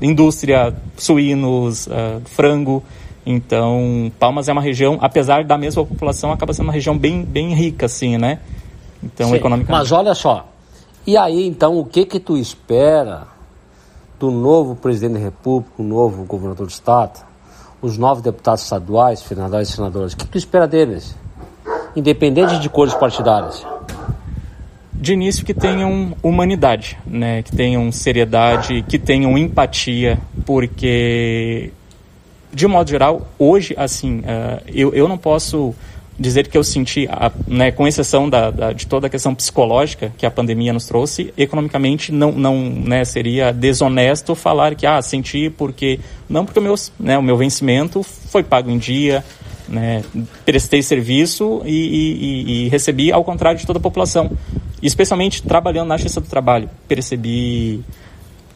indústria, 0.00 0.74
suínos, 0.96 1.88
frango. 2.26 2.82
Então, 3.26 4.12
Palmas 4.18 4.48
é 4.48 4.52
uma 4.52 4.60
região, 4.60 4.98
apesar 5.00 5.44
da 5.44 5.56
mesma 5.56 5.84
população, 5.84 6.30
acaba 6.30 6.52
sendo 6.52 6.66
uma 6.66 6.72
região 6.72 6.96
bem, 6.96 7.24
bem 7.24 7.54
rica, 7.54 7.86
assim, 7.86 8.18
né? 8.18 8.40
Então, 9.02 9.28
Sim, 9.28 9.36
economicamente. 9.36 9.80
Mas 9.80 9.92
olha 9.92 10.14
só, 10.14 10.46
e 11.06 11.16
aí, 11.16 11.46
então, 11.46 11.78
o 11.78 11.84
que 11.84 12.04
que 12.04 12.20
tu 12.20 12.36
espera 12.36 13.26
do 14.18 14.30
novo 14.30 14.74
presidente 14.76 15.14
da 15.14 15.18
República, 15.20 15.74
o 15.78 15.82
novo 15.82 16.24
governador 16.24 16.66
do 16.66 16.70
Estado, 16.70 17.24
os 17.80 17.98
novos 17.98 18.22
deputados 18.22 18.62
estaduais, 18.62 19.20
senadores 19.20 19.68
e 19.68 19.72
senadores? 19.72 20.12
O 20.12 20.16
que 20.16 20.26
tu 20.26 20.38
espera 20.38 20.66
deles? 20.66 21.14
Independente 21.96 22.58
de 22.58 22.68
cores 22.68 22.94
partidárias 22.94 23.64
de 25.04 25.12
início 25.12 25.44
que 25.44 25.52
tenham 25.52 26.16
humanidade, 26.22 26.96
né? 27.06 27.42
que 27.42 27.54
tenham 27.54 27.92
seriedade, 27.92 28.82
que 28.88 28.98
tenham 28.98 29.36
empatia, 29.36 30.18
porque, 30.46 31.72
de 32.54 32.66
modo 32.66 32.88
geral, 32.88 33.26
hoje, 33.38 33.74
assim, 33.76 34.20
uh, 34.20 34.62
eu, 34.72 34.94
eu 34.94 35.08
não 35.08 35.18
posso 35.18 35.74
dizer 36.18 36.46
que 36.46 36.56
eu 36.56 36.62
senti, 36.62 37.08
né, 37.46 37.72
com 37.72 37.88
exceção 37.88 38.28
da, 38.28 38.50
da, 38.50 38.72
de 38.72 38.86
toda 38.86 39.08
a 39.08 39.10
questão 39.10 39.34
psicológica 39.34 40.12
que 40.16 40.24
a 40.24 40.30
pandemia 40.30 40.72
nos 40.72 40.86
trouxe, 40.86 41.34
economicamente 41.36 42.12
não, 42.12 42.30
não 42.30 42.56
né, 42.56 43.04
seria 43.04 43.52
desonesto 43.52 44.34
falar 44.34 44.74
que 44.76 44.86
ah, 44.86 45.02
senti 45.02 45.50
porque 45.50 45.98
não 46.28 46.44
porque 46.44 46.60
o 46.60 46.62
meu, 46.62 46.74
né, 47.00 47.18
o 47.18 47.22
meu 47.22 47.36
vencimento 47.36 48.02
foi 48.02 48.44
pago 48.44 48.70
em 48.70 48.78
dia, 48.78 49.24
né, 49.68 50.04
prestei 50.44 50.82
serviço 50.82 51.62
e, 51.64 51.70
e, 51.70 52.66
e, 52.66 52.68
recebi 52.68 53.10
ao 53.10 53.24
contrário 53.24 53.58
de 53.58 53.66
toda 53.66 53.78
a 53.78 53.82
população. 53.82 54.30
Especialmente 54.82 55.42
trabalhando 55.42 55.88
na 55.88 55.96
Justiça 55.96 56.20
do 56.20 56.28
Trabalho, 56.28 56.68
percebi 56.86 57.82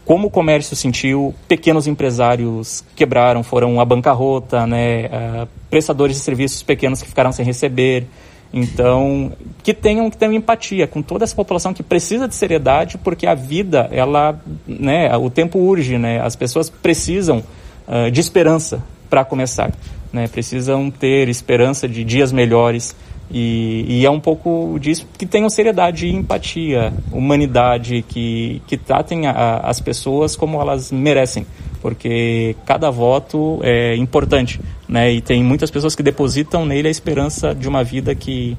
como 0.09 0.29
o 0.29 0.31
comércio 0.31 0.75
sentiu, 0.75 1.35
pequenos 1.47 1.87
empresários 1.87 2.83
quebraram, 2.97 3.43
foram 3.43 3.79
à 3.79 3.85
bancarrota, 3.85 4.67
né, 4.67 5.05
uh, 5.05 5.49
prestadores 5.69 6.17
de 6.17 6.23
serviços 6.23 6.63
pequenos 6.63 7.03
que 7.03 7.09
ficaram 7.11 7.31
sem 7.31 7.45
receber. 7.45 8.07
Então, 8.51 9.31
que 9.63 9.75
tenham 9.75 10.09
que 10.09 10.17
ter 10.17 10.33
empatia 10.33 10.87
com 10.87 11.03
toda 11.03 11.25
essa 11.25 11.37
população 11.37 11.75
que 11.75 11.83
precisa 11.83 12.27
de 12.27 12.35
seriedade, 12.35 12.97
porque 12.97 13.27
a 13.27 13.35
vida, 13.35 13.87
ela, 13.93 14.41
né, 14.67 15.15
o 15.15 15.29
tempo 15.29 15.59
urge, 15.59 15.99
né, 15.99 16.23
as 16.23 16.35
pessoas 16.35 16.71
precisam 16.71 17.45
uh, 17.87 18.11
de 18.11 18.19
esperança 18.19 18.83
para 19.11 19.27
começar, 19.27 19.71
né, 20.11 20.27
precisam 20.27 20.91
ter 20.91 21.29
esperança 21.29 21.87
de 21.87 22.03
dias 22.03 22.33
melhores. 22.33 22.97
E, 23.31 23.85
e, 23.87 24.07
é 24.07 24.11
um 24.11 24.21
pouco 24.21 24.79
disso 24.81 25.07
que 25.19 25.27
tenham 25.27 25.51
seriedade 25.51 26.07
e 26.07 26.15
empatia, 26.15 26.93
humanidade, 27.13 28.03
que, 28.09 28.63
que 28.67 28.77
tratem 28.77 29.27
a, 29.27 29.59
as 29.59 29.81
pessoas 29.81 30.35
como 30.35 30.59
elas 30.61 30.91
merecem, 30.91 31.47
porque 31.83 32.57
cada 32.65 32.91
voto 32.91 33.61
é 33.63 33.95
importante, 33.97 34.59
né? 34.89 35.13
E 35.13 35.21
tem 35.21 35.45
muitas 35.45 35.71
pessoas 35.71 35.95
que 35.95 36.03
depositam 36.03 36.65
nele 36.65 36.89
a 36.89 36.91
esperança 36.91 37.55
de 37.55 37.69
uma 37.69 37.85
vida 37.85 38.15
que, 38.15 38.57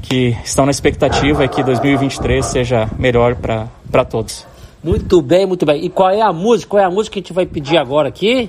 que 0.00 0.34
estão 0.42 0.64
na 0.64 0.70
expectativa 0.70 1.46
que 1.46 1.62
2023 1.62 2.44
seja 2.46 2.90
melhor 2.98 3.36
para 3.36 4.04
todos. 4.06 4.46
Muito 4.82 5.20
bem, 5.20 5.44
muito 5.44 5.66
bem. 5.66 5.84
E 5.84 5.90
qual 5.90 6.10
é 6.10 6.22
a 6.22 6.32
música? 6.32 6.70
Qual 6.70 6.82
é 6.82 6.86
a 6.86 6.90
música 6.90 7.14
que 7.14 7.18
a 7.18 7.22
gente 7.22 7.32
vai 7.34 7.44
pedir 7.44 7.76
agora 7.76 8.08
aqui? 8.08 8.48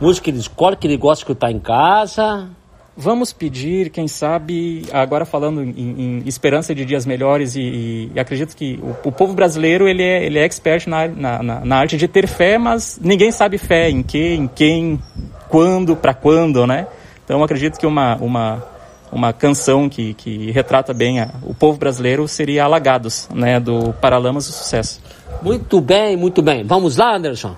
Música 0.00 0.24
que 0.24 0.30
ele 0.30 0.38
escolhe, 0.38 0.76
que 0.76 0.86
ele 0.86 0.96
gosta 0.96 1.16
de 1.16 1.30
escutar 1.30 1.50
em 1.50 1.58
casa. 1.58 2.48
Vamos 2.96 3.32
pedir, 3.32 3.90
quem 3.90 4.06
sabe, 4.06 4.86
agora 4.92 5.24
falando 5.24 5.64
em, 5.64 5.72
em 6.22 6.22
esperança 6.26 6.72
de 6.72 6.84
dias 6.84 7.04
melhores, 7.04 7.56
e, 7.56 8.08
e 8.14 8.20
acredito 8.20 8.54
que 8.54 8.78
o, 8.80 9.08
o, 9.08 9.12
povo 9.12 9.34
brasileiro 9.34 9.88
ele 9.88 10.02
é, 10.02 10.24
ele 10.24 10.38
é 10.38 10.44
expert 10.44 10.86
na, 10.86 11.08
na, 11.08 11.42
na, 11.64 11.76
arte 11.76 11.96
de 11.96 12.06
ter 12.06 12.28
fé, 12.28 12.56
mas 12.56 13.00
ninguém 13.02 13.32
sabe 13.32 13.58
fé 13.58 13.90
em 13.90 14.00
que, 14.00 14.34
em 14.34 14.46
quem, 14.46 15.00
quando, 15.48 15.96
para 15.96 16.14
quando, 16.14 16.68
né? 16.68 16.86
Então 17.24 17.42
acredito 17.42 17.80
que 17.80 17.86
uma, 17.86 18.14
uma, 18.16 18.64
uma 19.10 19.32
canção 19.32 19.88
que, 19.88 20.14
que 20.14 20.52
retrata 20.52 20.94
bem 20.94 21.18
a, 21.18 21.30
o 21.42 21.52
povo 21.52 21.76
brasileiro 21.76 22.28
seria 22.28 22.62
Alagados, 22.62 23.28
né, 23.34 23.58
do 23.58 23.92
Paralamas 23.94 24.46
do 24.46 24.52
Sucesso. 24.52 25.00
Muito 25.42 25.80
bem, 25.80 26.16
muito 26.16 26.40
bem. 26.40 26.62
Vamos 26.62 26.96
lá, 26.96 27.16
Anderson. 27.16 27.56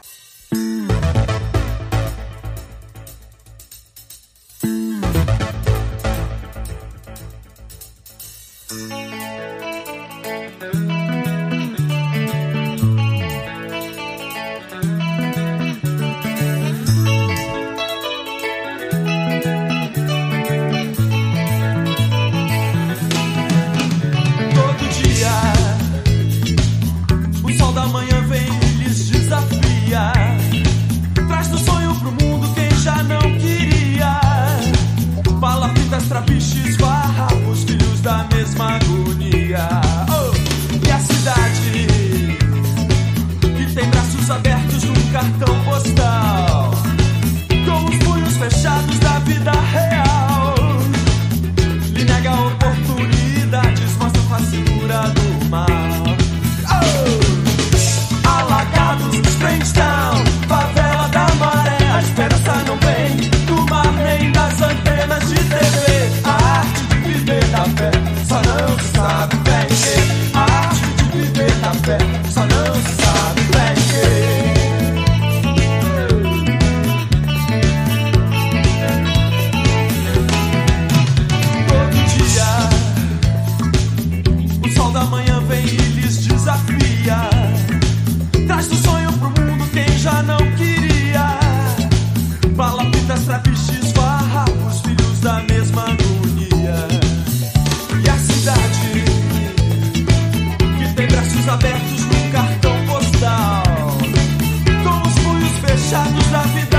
Da 106.37 106.76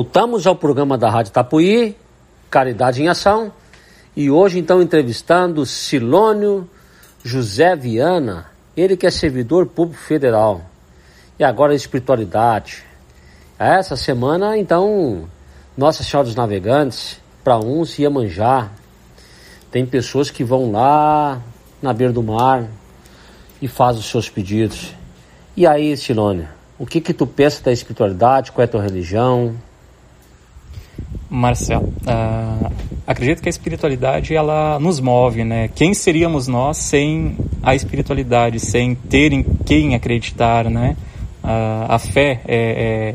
Voltamos 0.00 0.46
ao 0.46 0.54
programa 0.54 0.96
da 0.96 1.10
Rádio 1.10 1.32
Tapuí, 1.32 1.96
Caridade 2.48 3.02
em 3.02 3.08
Ação, 3.08 3.50
e 4.14 4.30
hoje 4.30 4.56
então 4.56 4.80
entrevistando 4.80 5.66
Silônio 5.66 6.70
José 7.24 7.74
Viana, 7.74 8.46
ele 8.76 8.96
que 8.96 9.08
é 9.08 9.10
servidor 9.10 9.66
público 9.66 10.00
federal, 10.00 10.62
e 11.36 11.42
agora 11.42 11.74
espiritualidade. 11.74 12.84
Essa 13.58 13.96
semana 13.96 14.56
então, 14.56 15.28
Nossa 15.76 16.04
Senhora 16.04 16.28
dos 16.28 16.36
Navegantes, 16.36 17.20
para 17.42 17.58
uns 17.58 17.98
Iemanjá, 17.98 18.68
tem 19.68 19.84
pessoas 19.84 20.30
que 20.30 20.44
vão 20.44 20.70
lá 20.70 21.42
na 21.82 21.92
beira 21.92 22.12
do 22.12 22.22
mar 22.22 22.68
e 23.60 23.66
fazem 23.66 24.00
os 24.00 24.08
seus 24.08 24.30
pedidos. 24.30 24.94
E 25.56 25.66
aí, 25.66 25.96
Silônio, 25.96 26.46
o 26.78 26.86
que 26.86 27.00
que 27.00 27.12
tu 27.12 27.26
pensa 27.26 27.64
da 27.64 27.72
espiritualidade? 27.72 28.52
Qual 28.52 28.62
é 28.62 28.64
a 28.64 28.70
tua 28.70 28.82
religião? 28.82 29.56
Marcel, 31.30 31.92
ah, 32.06 32.70
acredito 33.06 33.42
que 33.42 33.48
a 33.48 33.50
espiritualidade 33.50 34.34
ela 34.34 34.78
nos 34.80 34.98
move, 35.00 35.44
né? 35.44 35.68
Quem 35.74 35.92
seríamos 35.92 36.48
nós 36.48 36.76
sem 36.78 37.36
a 37.62 37.74
espiritualidade, 37.74 38.58
sem 38.60 38.94
ter 38.94 39.32
em 39.32 39.42
quem 39.64 39.94
acreditar, 39.94 40.70
né? 40.70 40.96
Ah, 41.42 41.86
a 41.90 41.98
fé 41.98 42.40
é, 42.46 43.14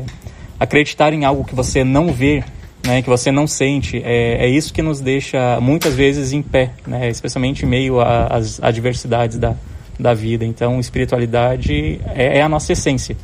acreditar 0.60 1.12
em 1.12 1.24
algo 1.24 1.44
que 1.44 1.54
você 1.54 1.82
não 1.82 2.12
vê, 2.12 2.44
né? 2.86 3.02
Que 3.02 3.08
você 3.08 3.32
não 3.32 3.46
sente. 3.48 4.00
É, 4.04 4.46
é 4.46 4.48
isso 4.48 4.72
que 4.72 4.80
nos 4.82 5.00
deixa 5.00 5.58
muitas 5.60 5.94
vezes 5.94 6.32
em 6.32 6.40
pé, 6.42 6.70
né? 6.86 7.08
Especialmente 7.08 7.64
em 7.64 7.68
meio 7.68 8.00
a- 8.00 8.26
às 8.28 8.62
adversidades 8.62 9.38
da, 9.38 9.54
da 9.98 10.14
vida. 10.14 10.44
Então, 10.44 10.78
espiritualidade 10.78 12.00
é, 12.14 12.38
é 12.38 12.42
a 12.42 12.48
nossa 12.48 12.72
essência. 12.72 13.16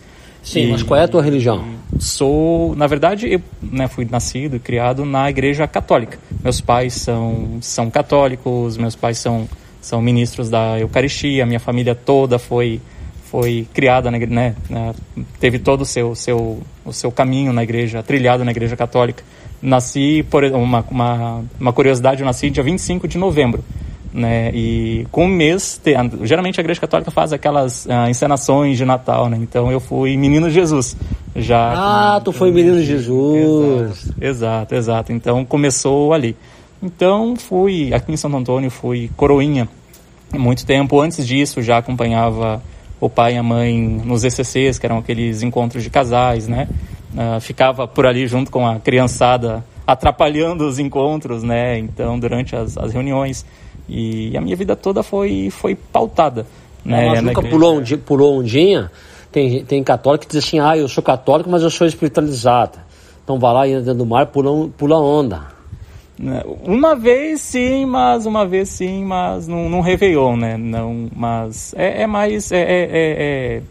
Sim, 0.43 0.67
E- 0.67 0.71
mas 0.73 0.83
qual 0.83 0.99
é 0.99 1.05
a 1.05 1.09
tua 1.09 1.23
religião? 1.23 1.65
Sou, 1.99 2.75
na 2.77 2.87
verdade, 2.87 3.33
eu 3.33 3.43
né, 3.61 3.89
fui 3.89 4.07
nascido 4.09 4.57
e 4.57 4.59
criado 4.61 5.05
na 5.05 5.29
igreja 5.29 5.67
católica. 5.67 6.19
Meus 6.43 6.61
pais 6.61 6.95
são, 6.95 7.59
são 7.61 7.91
católicos, 7.91 8.77
meus 8.77 8.95
pais 8.95 9.19
são, 9.19 9.49
são 9.81 10.01
ministros 10.01 10.49
da 10.49 10.79
Eucaristia, 10.79 11.45
minha 11.45 11.59
família 11.61 11.95
toda 11.95 12.39
foi, 12.39 12.81
foi 13.25 13.67
criada, 13.75 14.11
na, 14.11 14.19
né, 14.19 14.55
teve 15.41 15.59
todo 15.59 15.83
o 15.83 15.87
seu, 15.87 16.15
seu, 16.15 16.63
o 16.85 16.93
seu 16.93 17.11
caminho 17.11 17.53
na 17.53 17.63
igreja, 17.63 18.03
trilhado 18.03 18.45
na 18.45 18.51
igreja 18.51 18.77
católica. 18.77 19.25
Nasci, 19.61 20.25
por 20.31 20.45
uma, 20.45 20.85
uma, 20.91 21.45
uma 21.59 21.73
curiosidade, 21.73 22.21
eu 22.21 22.27
nasci 22.27 22.51
dia 22.51 22.63
25 22.63 23.07
de 23.09 23.19
novembro. 23.19 23.65
Né, 24.13 24.51
e 24.53 25.07
com 25.13 25.27
um 25.27 25.29
mês, 25.29 25.81
te- 25.83 25.95
geralmente 26.25 26.59
a 26.59 26.63
igreja 26.63 26.81
católica 26.81 27.13
faz 27.13 27.33
aquelas 27.33 27.87
ah, 27.89 28.11
encenações 28.11 28.77
de 28.77 28.85
Natal, 28.85 29.29
né? 29.29 29.39
Então 29.41 29.71
eu 29.71 29.79
fui 29.79 30.17
menino 30.17 30.51
Jesus. 30.51 30.97
Já 31.37 32.17
Ah, 32.17 32.21
tu 32.21 32.33
foi 32.33 32.51
menino 32.51 32.83
Jesus. 32.83 33.99
Exato, 34.21 34.25
exato, 34.25 34.75
exato. 34.75 35.13
Então 35.13 35.45
começou 35.45 36.13
ali. 36.13 36.37
Então 36.83 37.37
fui 37.37 37.95
aqui 37.95 38.11
em 38.11 38.17
Santo 38.17 38.37
Antônio, 38.37 38.69
fui 38.69 39.09
coroinha 39.17 39.69
muito 40.37 40.67
tempo. 40.67 41.01
Antes 41.01 41.25
disso 41.25 41.63
já 41.63 41.79
acompanhava 41.79 42.61
o 43.01 43.09
pai 43.09 43.35
e 43.35 43.39
a 43.39 43.43
mãe 43.45 43.79
nos 44.05 44.25
ECCs, 44.25 44.77
que 44.79 44.87
eram 44.87 44.99
aqueles 44.99 45.41
encontros 45.43 45.85
de 45.85 45.89
casais, 45.91 46.49
né? 46.49 46.67
uh, 47.15 47.41
ficava 47.41 47.87
por 47.87 48.07
ali 48.07 48.27
junto 48.27 48.51
com 48.51 48.67
a 48.67 48.81
criançada, 48.81 49.65
atrapalhando 49.87 50.67
os 50.67 50.79
encontros, 50.79 51.43
né? 51.43 51.79
Então, 51.79 52.19
durante 52.19 52.55
as, 52.57 52.77
as 52.77 52.93
reuniões. 52.93 53.45
E 53.91 54.37
a 54.37 54.41
minha 54.41 54.55
vida 54.55 54.77
toda 54.77 55.03
foi, 55.03 55.51
foi 55.51 55.75
pautada. 55.75 56.47
Né, 56.85 57.09
mas 57.09 57.23
nunca 57.23 57.43
pulou, 57.43 57.79
um, 57.79 57.85
pulou 57.99 58.43
dia? 58.43 58.91
Tem, 59.33 59.65
tem 59.65 59.83
católico 59.83 60.27
que 60.27 60.31
diz 60.33 60.45
assim, 60.45 60.61
ah, 60.61 60.77
eu 60.77 60.89
sou 60.89 61.03
católico, 61.03 61.51
mas 61.51 61.63
eu 61.63 61.71
sou 61.71 61.87
espiritualizado. 61.87 62.79
Então 63.25 63.39
vai 63.39 63.53
lá 63.53 63.67
e 63.67 63.73
entra 63.73 63.83
dentro 63.83 63.99
do 63.99 64.07
mar, 64.07 64.27
pula, 64.27 64.69
pula 64.79 64.97
onda. 64.97 65.43
Né, 66.17 66.43
uma 66.63 66.95
vez 66.95 67.41
sim, 67.41 67.85
mas 67.85 68.27
uma 68.27 68.47
vez 68.47 68.69
sim, 68.69 69.05
mas 69.05 69.49
não, 69.49 69.69
não 69.69 69.81
Réveillon, 69.81 70.37
né? 70.37 70.57
Não, 70.57 71.09
mas 71.15 71.75
é, 71.77 72.03
é 72.03 72.07
mais. 72.07 72.53
É, 72.53 72.61
é, 72.61 72.89
é, 72.93 73.63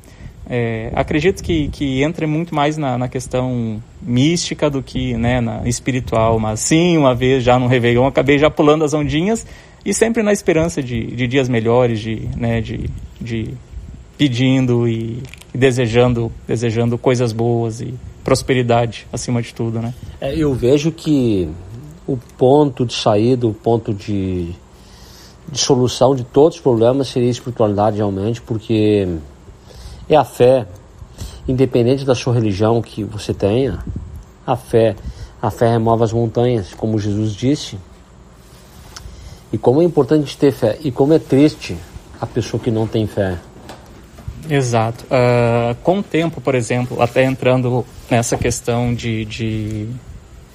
é, 0.50 0.92
acredito 0.96 1.44
que, 1.44 1.68
que 1.70 2.02
entra 2.02 2.26
muito 2.26 2.56
mais 2.56 2.76
na, 2.76 2.98
na 2.98 3.08
questão 3.08 3.82
mística 4.02 4.70
do 4.70 4.82
que 4.82 5.14
né, 5.16 5.40
na 5.40 5.68
espiritual. 5.68 6.40
Mas 6.40 6.62
sim, 6.62 6.98
uma 6.98 7.14
vez 7.14 7.44
já 7.44 7.60
no 7.60 7.68
Réveillon, 7.68 8.08
acabei 8.08 8.40
já 8.40 8.50
pulando 8.50 8.84
as 8.84 8.94
ondinhas 8.94 9.46
e 9.86 9.94
sempre 9.94 10.22
na 10.24 10.32
esperança 10.32 10.82
de, 10.82 11.08
de 11.08 11.28
dias 11.28 11.48
melhores, 11.48 12.00
de, 12.00 12.28
né, 12.36 12.62
de, 12.62 12.90
de 13.20 13.54
pedindo 14.18 14.88
e, 14.88 15.24
e 15.54 15.58
desejando, 15.58 16.32
desejando 16.48 16.98
coisas 16.98 17.32
boas 17.32 17.82
e 17.82 17.94
prosperidade 18.24 19.08
acima 19.12 19.42
de 19.42 19.54
tudo, 19.54 19.80
né? 19.80 19.94
É, 20.20 20.36
eu 20.36 20.54
vejo 20.54 20.92
que 20.92 21.50
o 22.06 22.18
ponto 22.38 22.86
de 22.86 22.94
saída, 22.94 23.48
o 23.48 23.54
ponto 23.54 23.94
de, 23.94 24.52
de 25.52 25.60
solução 25.60 26.16
de 26.16 26.24
todos 26.24 26.58
os 26.58 26.62
problemas 26.62 27.08
seria 27.08 27.30
a 27.30 27.32
espiritualidade 27.32 27.98
realmente, 27.98 28.42
porque 28.42 29.08
é 30.10 30.16
a 30.16 30.26
fé, 30.26 30.68
independente 31.48 32.04
da 32.04 32.14
sua 32.14 32.34
religião 32.34 32.82
que 32.82 33.04
você 33.04 33.34
tenha, 33.34 33.80
a 34.46 34.56
fé, 34.56 34.96
a 35.42 35.50
fé 35.50 35.72
remove 35.72 36.04
as 36.04 36.12
montanhas, 36.12 36.74
como 36.74 37.00
Jesus 37.00 37.34
disse. 37.34 37.78
E 39.52 39.58
como 39.58 39.82
é 39.82 39.86
importante 39.86 40.38
ter 40.38 40.52
fé, 40.52 40.78
e 40.84 40.92
como 40.92 41.14
é 41.14 41.20
triste 41.20 41.76
a 42.20 42.26
pessoa 42.26 42.62
que 42.62 42.70
não 42.70 42.86
tem 42.86 43.08
fé. 43.08 43.38
Exato. 44.50 45.06
Uh, 45.06 45.76
com 45.84 46.00
o 46.00 46.04
tempo, 46.04 46.42
por 46.42 46.56
exemplo, 46.56 47.02
até 47.02 47.24
entrando 47.24 47.86
nessa 48.10 48.38
questão 48.38 48.94
de, 48.94 49.26
de 49.26 49.88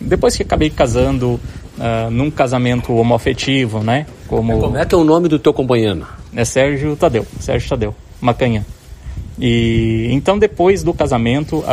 depois 0.01 0.37
que 0.37 0.43
acabei 0.43 0.71
casando 0.71 1.41
uh, 1.79 2.11
num 2.11 2.31
casamento 2.31 2.93
homoafetivo, 2.95 3.83
né? 3.83 4.07
Como... 4.27 4.59
Como 4.59 4.77
é 4.77 4.85
que 4.85 4.95
é 4.95 4.99
o 4.99 5.05
nome 5.05 5.29
do 5.29 5.39
teu 5.39 5.53
companheiro? 5.53 6.07
É 6.35 6.45
Sérgio 6.45 6.97
Tadeu, 6.97 7.27
Sérgio 7.39 7.69
Tadeu, 7.69 7.95
Macanha. 8.21 8.67
E 9.39 10.09
então 10.13 10.39
depois 10.39 10.83
do 10.83 10.95
casamento, 10.95 11.59
uh, 11.59 11.65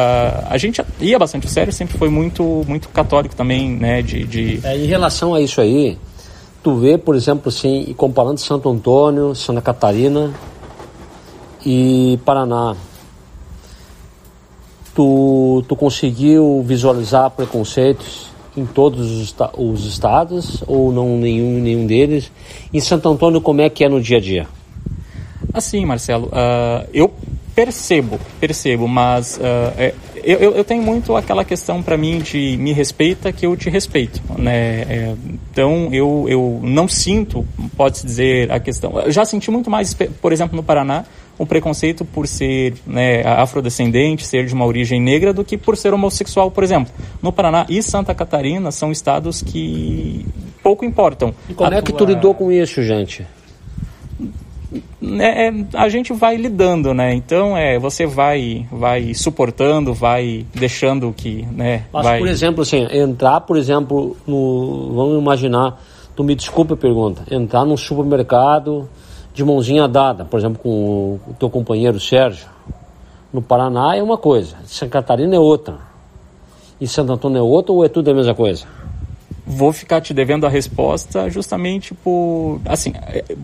a 0.50 0.58
gente 0.58 0.82
ia 1.00 1.20
bastante 1.20 1.48
sério, 1.48 1.72
sempre 1.72 1.98
foi 1.98 2.10
muito 2.10 2.64
muito 2.68 2.90
católico 2.90 3.36
também, 3.36 3.70
né? 3.70 4.02
De, 4.02 4.24
de... 4.26 4.60
É, 4.64 4.76
em 4.76 4.86
relação 4.86 5.34
a 5.34 5.42
isso 5.42 5.62
aí, 5.62 5.98
tu 6.64 6.76
vê, 6.76 6.98
por 6.98 7.16
exemplo, 7.16 7.50
assim, 7.50 7.94
comparando 7.98 8.40
Santo 8.40 8.70
Antônio, 8.70 9.34
Santa 9.36 9.62
Catarina 9.62 10.34
e 11.66 12.20
Paraná, 12.26 12.76
tu, 14.94 15.64
tu 15.68 15.76
conseguiu 15.76 16.64
visualizar 16.66 17.30
preconceitos 17.32 18.32
em 18.56 18.66
todos 18.66 19.10
os, 19.12 19.36
os, 19.58 19.86
estados 19.86 20.64
ou 20.68 20.92
não 20.92 21.18
nenhum 21.18 21.62
nenhum 21.62 21.88
deles? 21.88 22.32
Em 22.74 22.80
Santo 22.80 23.10
Antônio, 23.10 23.42
como 23.42 23.62
é 23.62 23.70
que 23.70 23.84
é 23.84 23.90
no 23.90 24.02
dia 24.02 24.18
a 24.18 24.22
dia? 24.22 24.48
Assim, 25.54 25.86
Marcelo, 25.86 26.28
uh, 26.28 26.88
eu 26.94 27.12
percebo, 27.56 28.20
percebo, 28.40 28.88
mas 28.88 29.38
uh, 29.38 29.74
é, 29.78 29.94
eu, 30.24 30.54
eu, 30.54 30.64
tenho 30.64 30.82
muito 30.82 31.16
aquela 31.16 31.44
questão 31.44 31.82
para 31.82 31.98
mim 31.98 32.20
de 32.20 32.58
me 32.58 32.74
respeita 32.74 33.32
que 33.32 33.46
eu 33.46 33.56
te 33.56 33.70
respeito, 33.70 34.22
né? 34.38 34.82
É, 34.82 35.16
então 35.52 35.90
eu, 35.92 36.26
eu 36.28 36.60
não 36.64 36.88
sinto, 36.88 37.46
pode-se 37.76 38.06
dizer, 38.06 38.52
a 38.52 38.60
questão. 38.60 39.00
Eu 39.00 39.12
já 39.12 39.26
senti 39.26 39.50
muito 39.52 39.70
mais, 39.70 39.94
por 39.94 40.32
exemplo, 40.32 40.56
no 40.56 40.64
Paraná, 40.64 41.06
um 41.40 41.46
preconceito 41.46 42.06
por 42.06 42.28
ser 42.28 42.76
né, 42.86 43.22
afrodescendente, 43.26 44.26
ser 44.26 44.46
de 44.46 44.54
uma 44.54 44.66
origem 44.66 45.02
negra, 45.02 45.34
do 45.34 45.44
que 45.44 45.58
por 45.58 45.76
ser 45.76 45.94
homossexual, 45.94 46.52
por 46.52 46.64
exemplo. 46.64 46.94
No 47.22 47.32
Paraná 47.32 47.66
e 47.68 47.82
Santa 47.82 48.14
Catarina 48.14 48.72
são 48.72 48.92
estados 48.92 49.42
que 49.42 50.26
pouco 50.62 50.86
importam. 50.86 51.34
E 51.50 51.54
como 51.54 51.74
a 51.74 51.78
é 51.78 51.82
que 51.82 51.92
tua... 51.92 52.00
tu 52.00 52.06
lidou 52.06 52.34
com 52.34 52.52
isso, 52.52 52.84
gente? 52.84 53.26
É, 55.20 55.48
é, 55.48 55.54
a 55.74 55.90
gente 55.90 56.14
vai 56.14 56.38
lidando, 56.38 56.94
né? 56.94 57.14
Então 57.14 57.58
é, 57.58 57.78
você 57.78 58.06
vai, 58.06 58.66
vai 58.72 59.14
suportando, 59.14 59.94
vai 59.94 60.46
deixando 60.54 61.12
que, 61.12 61.46
né? 61.52 61.86
Mas 61.92 62.06
vai... 62.06 62.20
por 62.20 62.28
exemplo, 62.28 62.62
assim, 62.62 62.88
entrar, 62.92 63.42
por 63.42 63.58
exemplo, 63.58 64.16
no, 64.26 64.94
vamos 64.96 65.22
imaginar, 65.22 65.82
tu 66.16 66.24
me 66.24 66.36
desculpa 66.36 66.76
a 66.76 66.78
pergunta, 66.78 67.24
entrar 67.30 67.66
num 67.66 67.76
supermercado 67.76 68.88
de 69.34 69.44
mãozinha 69.44 69.88
dada, 69.88 70.24
por 70.24 70.40
exemplo, 70.40 70.60
com 70.62 71.20
o 71.28 71.34
teu 71.38 71.50
companheiro 71.50 72.00
Sérgio, 72.00 72.48
no 73.34 73.42
Paraná 73.42 73.96
é 73.96 74.04
uma 74.04 74.18
coisa, 74.18 74.56
Santa 74.66 74.92
Catarina 74.92 75.36
é 75.36 75.40
outra, 75.40 75.80
e 76.80 76.88
Santo 76.88 77.12
Antônio 77.12 77.40
é 77.40 77.42
outra 77.42 77.74
ou 77.74 77.84
é 77.84 77.90
tudo 77.90 78.10
a 78.10 78.14
mesma 78.14 78.34
coisa? 78.34 78.66
Vou 79.46 79.72
ficar 79.74 80.02
te 80.02 80.14
devendo 80.14 80.46
a 80.46 80.50
resposta 80.50 81.30
justamente 81.30 81.94
por 81.94 82.60
assim 82.66 82.94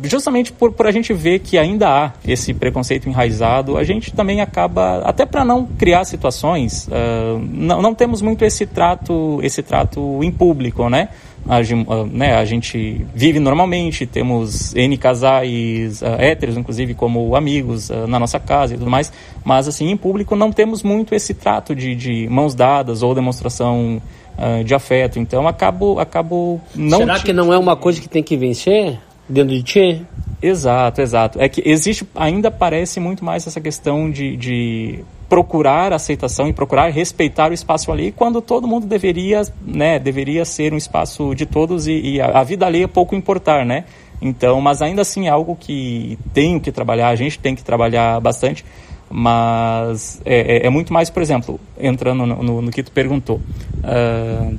justamente 0.03 0.51
por, 0.51 0.71
por 0.71 0.87
a 0.87 0.91
gente 0.91 1.13
ver 1.13 1.39
que 1.39 1.57
ainda 1.57 1.89
há 1.89 2.13
esse 2.25 2.53
preconceito 2.53 3.09
enraizado. 3.09 3.77
A 3.77 3.83
gente 3.83 4.13
também 4.13 4.41
acaba 4.41 4.99
até 4.99 5.25
para 5.25 5.43
não 5.43 5.65
criar 5.65 6.05
situações 6.05 6.87
uh, 6.87 7.39
não, 7.39 7.81
não 7.81 7.93
temos 7.93 8.21
muito 8.21 8.43
esse 8.45 8.65
trato 8.65 9.39
esse 9.43 9.61
trato 9.61 10.23
em 10.23 10.31
público 10.31 10.89
né 10.89 11.09
a, 11.47 11.59
uh, 11.59 12.05
né, 12.05 12.35
a 12.35 12.45
gente 12.45 13.05
vive 13.15 13.39
normalmente, 13.39 14.05
temos 14.05 14.75
N 14.75 14.97
casais 14.97 16.01
uh, 16.01 16.05
héteros, 16.19 16.57
inclusive, 16.57 16.93
como 16.93 17.35
amigos 17.35 17.89
uh, 17.89 18.05
na 18.07 18.19
nossa 18.19 18.39
casa 18.39 18.73
e 18.73 18.77
tudo 18.77 18.89
mais, 18.89 19.11
mas 19.43 19.67
assim, 19.67 19.89
em 19.89 19.97
público 19.97 20.35
não 20.35 20.51
temos 20.51 20.83
muito 20.83 21.15
esse 21.15 21.33
trato 21.33 21.73
de, 21.73 21.95
de 21.95 22.27
mãos 22.29 22.53
dadas 22.53 23.01
ou 23.01 23.15
demonstração 23.15 24.01
uh, 24.37 24.63
de 24.63 24.75
afeto. 24.75 25.19
Então 25.19 25.47
acabo, 25.47 25.99
acabo 25.99 26.59
não. 26.75 26.99
Será 26.99 27.19
que 27.19 27.33
não 27.33 27.53
é 27.53 27.57
uma 27.57 27.75
coisa 27.75 28.01
que 28.01 28.09
tem 28.09 28.21
que 28.21 28.35
vencer 28.35 28.99
dentro 29.27 29.55
de 29.55 29.63
ti? 29.63 30.05
Exato, 30.41 31.01
exato. 31.01 31.41
É 31.41 31.49
que 31.49 31.63
existe, 31.65 32.07
ainda 32.15 32.51
parece 32.51 32.99
muito 32.99 33.25
mais 33.25 33.47
essa 33.47 33.59
questão 33.59 34.11
de, 34.11 34.37
de 34.37 35.03
procurar 35.29 35.91
aceitação 35.91 36.47
e 36.47 36.53
procurar 36.53 36.89
respeitar 36.89 37.51
o 37.51 37.53
espaço 37.53 37.91
ali, 37.91 38.11
quando 38.11 38.41
todo 38.41 38.67
mundo 38.67 38.87
deveria, 38.87 39.41
né, 39.61 39.99
deveria 39.99 40.45
ser 40.45 40.73
um 40.73 40.77
espaço 40.77 41.35
de 41.35 41.45
todos 41.45 41.87
e, 41.87 41.99
e 41.99 42.21
a, 42.21 42.39
a, 42.39 42.43
vida 42.43 42.65
ali 42.65 42.83
é 42.83 42.87
pouco 42.87 43.15
importar, 43.15 43.65
né? 43.65 43.83
Então, 44.21 44.59
mas 44.61 44.81
ainda 44.81 45.01
assim 45.01 45.27
é 45.27 45.29
algo 45.29 45.55
que 45.55 46.17
tenho 46.33 46.59
que 46.59 46.71
trabalhar, 46.71 47.09
a 47.09 47.15
gente 47.15 47.37
tem 47.37 47.55
que 47.55 47.63
trabalhar 47.63 48.19
bastante, 48.19 48.65
mas 49.09 50.21
é, 50.25 50.57
é, 50.57 50.67
é 50.67 50.69
muito 50.69 50.91
mais, 50.91 51.09
por 51.09 51.21
exemplo, 51.21 51.59
entrando 51.79 52.25
no, 52.25 52.43
no, 52.43 52.61
no 52.61 52.71
que 52.71 52.81
tu 52.81 52.91
perguntou. 52.91 53.39
Uh, 53.77 54.57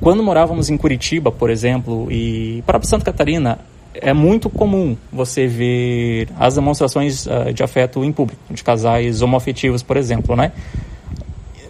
quando 0.00 0.22
morávamos 0.22 0.70
em 0.70 0.76
Curitiba, 0.76 1.30
por 1.30 1.50
exemplo, 1.50 2.10
e 2.10 2.62
para 2.66 2.82
Santa 2.82 3.04
Catarina, 3.04 3.58
é 3.94 4.12
muito 4.12 4.48
comum 4.48 4.96
você 5.12 5.46
ver 5.46 6.28
as 6.38 6.54
demonstrações 6.54 7.26
uh, 7.26 7.52
de 7.52 7.62
afeto 7.62 8.04
em 8.04 8.12
público, 8.12 8.40
de 8.50 8.62
casais 8.62 9.22
homoafetivos, 9.22 9.82
por 9.82 9.96
exemplo, 9.96 10.34
né? 10.36 10.52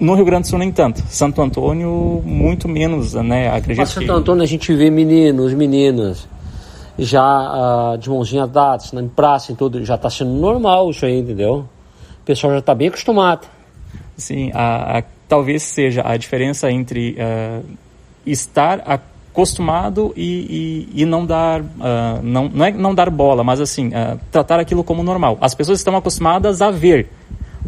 No 0.01 0.15
Rio 0.15 0.25
Grande 0.25 0.43
do 0.43 0.49
Sul, 0.49 0.59
nem 0.59 0.73
tanto. 0.73 1.03
Santo 1.09 1.41
Antônio, 1.41 2.23
muito 2.25 2.69
menos, 2.69 3.15
né? 3.15 3.49
Acredito 3.49 3.79
Mas 3.79 3.91
Santo 3.91 4.07
que... 4.07 4.13
Antônio 4.13 4.43
a 4.43 4.47
gente 4.47 4.75
vê 4.75 4.91
meninos, 4.91 5.55
meninas, 5.55 6.29
já 6.99 7.93
uh, 7.95 7.99
de 7.99 8.11
mãozinha 8.11 8.47
dadas, 8.47 8.93
na 8.93 9.03
praça 9.05 9.53
e 9.53 9.55
tudo, 9.55 9.85
já 9.85 9.95
está 9.95 10.11
sendo 10.11 10.33
normal 10.33 10.91
isso 10.91 11.07
aí, 11.07 11.19
entendeu? 11.19 11.67
o 12.23 12.25
pessoal 12.25 12.53
já 12.53 12.61
está 12.61 12.75
bem 12.75 12.89
acostumado. 12.89 13.49
Sim, 14.17 14.53
a, 14.55 14.99
a, 14.99 15.03
talvez 15.29 15.63
seja 15.63 16.03
a 16.05 16.17
diferença 16.17 16.71
entre 16.71 17.17
uh, 17.19 17.65
estar 18.25 18.79
acostumado 18.79 19.12
e, 20.17 20.89
e, 20.95 21.03
e 21.03 21.05
não 21.05 21.25
dar, 21.25 21.61
uh, 21.61 21.65
não, 22.23 22.49
não 22.49 22.65
é 22.65 22.71
não 22.71 22.95
dar 22.95 23.09
bola, 23.11 23.43
mas 23.43 23.61
assim, 23.61 23.89
uh, 23.89 24.19
tratar 24.31 24.61
aquilo 24.61 24.85
como 24.85 25.03
normal. 25.03 25.39
As 25.41 25.55
pessoas 25.55 25.79
estão 25.79 25.97
acostumadas 25.97 26.61
a 26.61 26.71
ver, 26.71 27.09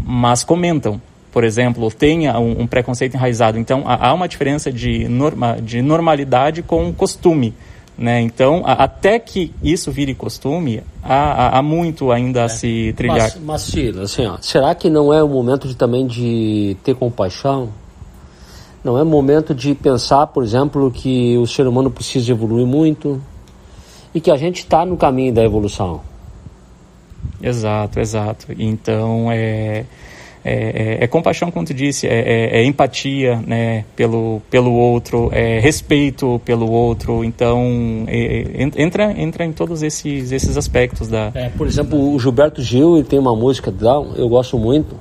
mas 0.04 0.44
comentam. 0.44 1.00
Por 1.32 1.42
exemplo, 1.42 1.90
tem 1.90 2.28
um, 2.30 2.62
um 2.62 2.66
preconceito 2.66 3.14
enraizado. 3.14 3.58
Então, 3.58 3.82
há 3.86 4.14
uma 4.14 4.28
diferença 4.28 4.70
de, 4.70 5.08
norma, 5.08 5.58
de 5.60 5.82
normalidade 5.82 6.62
com 6.62 6.92
costume. 6.92 7.52
Né? 7.96 8.20
Então, 8.20 8.62
a, 8.64 8.84
até 8.84 9.18
que 9.18 9.52
isso 9.62 9.90
vire 9.90 10.14
costume, 10.14 10.82
há, 11.02 11.14
há, 11.14 11.58
há 11.58 11.62
muito 11.62 12.10
ainda 12.10 12.40
é. 12.40 12.44
a 12.44 12.48
se 12.48 12.92
trilhar. 12.96 13.32
Mas, 13.34 13.38
mas 13.40 13.62
Ciro, 13.62 14.02
assim, 14.02 14.26
ó, 14.26 14.36
será 14.40 14.74
que 14.74 14.90
não 14.90 15.12
é 15.12 15.22
o 15.22 15.28
momento 15.28 15.66
de, 15.66 15.76
também 15.76 16.06
de 16.06 16.76
ter 16.84 16.94
compaixão? 16.94 17.70
Não 18.84 18.98
é 18.98 19.02
momento 19.02 19.54
de 19.54 19.74
pensar, 19.74 20.26
por 20.26 20.44
exemplo, 20.44 20.90
que 20.90 21.38
o 21.38 21.46
ser 21.46 21.66
humano 21.66 21.90
precisa 21.90 22.30
evoluir 22.30 22.66
muito 22.66 23.20
e 24.14 24.20
que 24.20 24.30
a 24.30 24.36
gente 24.36 24.58
está 24.58 24.84
no 24.84 24.96
caminho 24.96 25.32
da 25.32 25.42
evolução? 25.42 26.02
Exato, 27.42 27.98
exato. 27.98 28.46
Então, 28.58 29.32
é 29.32 29.86
é, 30.44 30.98
é, 31.00 31.04
é 31.04 31.06
compaixão, 31.06 31.50
como 31.50 31.64
tu 31.64 31.72
disse, 31.72 32.06
é, 32.06 32.18
é, 32.18 32.60
é, 32.60 32.64
empatia 32.64 33.36
né, 33.46 33.86
pelo, 33.96 34.42
pelo 34.50 34.72
outro, 34.74 35.30
é 35.32 35.58
respeito 35.58 36.38
pelo 36.44 36.70
outro. 36.70 37.24
Então, 37.24 38.04
é, 38.06 38.68
entra, 38.76 39.10
entra 39.18 39.46
em 39.46 39.52
todos 39.52 39.82
esses, 39.82 40.30
esses 40.30 40.56
aspectos 40.58 41.08
da. 41.08 41.32
É, 41.34 41.48
por 41.48 41.66
exemplo, 41.66 42.12
o 42.14 42.20
Gilberto 42.20 42.60
Gil 42.62 42.96
ele 42.98 43.04
tem 43.04 43.18
uma 43.18 43.34
música 43.34 43.72
eu 44.16 44.28
gosto 44.28 44.58
muito, 44.58 44.94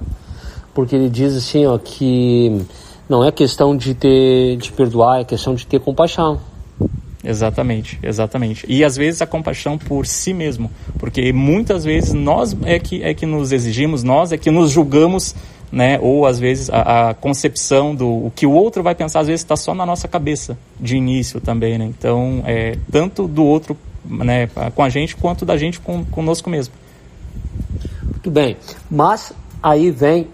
porque 0.73 0.95
ele 0.95 1.09
diz 1.09 1.36
assim, 1.36 1.65
ó, 1.65 1.77
que 1.77 2.65
não 3.14 3.24
é 3.24 3.32
questão 3.32 3.78
de 3.78 3.93
ter 3.93 4.57
de 4.57 4.72
perdoar, 4.72 5.22
é 5.22 5.24
questão 5.24 5.53
de 5.53 5.68
ter 5.68 5.80
compaixão. 5.80 6.41
Exatamente, 7.24 7.99
exatamente. 8.01 8.66
E 8.68 8.84
às 8.84 8.97
vezes 8.97 9.22
a 9.22 9.28
compaixão 9.28 9.78
por 9.78 10.07
si 10.07 10.34
mesmo, 10.34 10.70
porque 10.97 11.32
muitas 11.32 11.84
vezes 11.84 12.11
nós 12.11 12.57
é 12.64 12.80
que 12.80 13.03
é 13.03 13.14
que 13.14 13.28
nos 13.28 13.51
exigimos, 13.51 14.01
nós 14.01 14.32
é 14.32 14.38
que 14.38 14.49
nos 14.49 14.72
julgamos, 14.72 15.36
né? 15.72 15.99
Ou 16.01 16.26
às 16.26 16.39
vezes 16.39 16.72
a, 16.72 17.09
a 17.09 17.14
concepção 17.14 17.93
do 17.93 18.07
o 18.07 18.32
que 18.36 18.47
o 18.47 18.51
outro 18.51 18.82
vai 18.82 18.95
pensar 18.95 19.20
às 19.20 19.28
vezes 19.28 19.41
está 19.41 19.55
só 19.55 19.76
na 19.76 19.86
nossa 19.86 20.07
cabeça 20.07 20.57
de 20.80 20.97
início 20.97 21.39
também, 21.39 21.78
né? 21.78 21.86
Então 21.86 22.41
é 22.47 22.80
tanto 22.91 23.28
do 23.28 23.45
outro, 23.45 23.78
né, 24.03 24.49
com 24.74 24.82
a 24.82 24.89
gente 24.89 25.16
quanto 25.16 25.45
da 25.45 25.55
gente 25.55 25.80
com 25.80 26.03
conosco 26.05 26.49
mesmo. 26.49 26.74
Muito 28.01 28.32
bem, 28.32 28.57
mas 28.89 29.32
aí 29.61 29.91
vem 29.91 30.28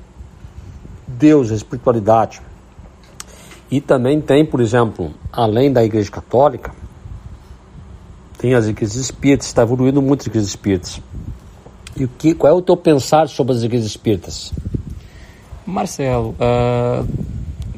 Deus, 1.06 1.52
a 1.52 1.56
espiritualidade. 1.56 2.42
E 3.72 3.80
também 3.80 4.20
tem, 4.20 4.44
por 4.44 4.62
exemplo, 4.62 5.14
além 5.32 5.72
da 5.72 5.84
Igreja 5.84 6.10
Católica, 6.10 6.72
tem 8.38 8.54
as 8.56 8.68
igrejas 8.68 8.96
espíritas, 8.96 9.48
está 9.48 9.62
evoluindo 9.62 10.02
muito 10.02 10.22
as 10.22 10.28
igrejas 10.28 10.50
espíritas. 10.50 11.02
E 11.96 12.06
o 12.06 12.08
que, 12.08 12.34
qual 12.34 12.54
é 12.54 12.56
o 12.56 12.62
teu 12.62 12.78
pensar 12.78 13.28
sobre 13.28 13.54
as 13.54 13.62
igrejas 13.62 13.88
espíritas? 13.88 14.54
Marcelo, 15.66 16.36
uh, 16.40 17.08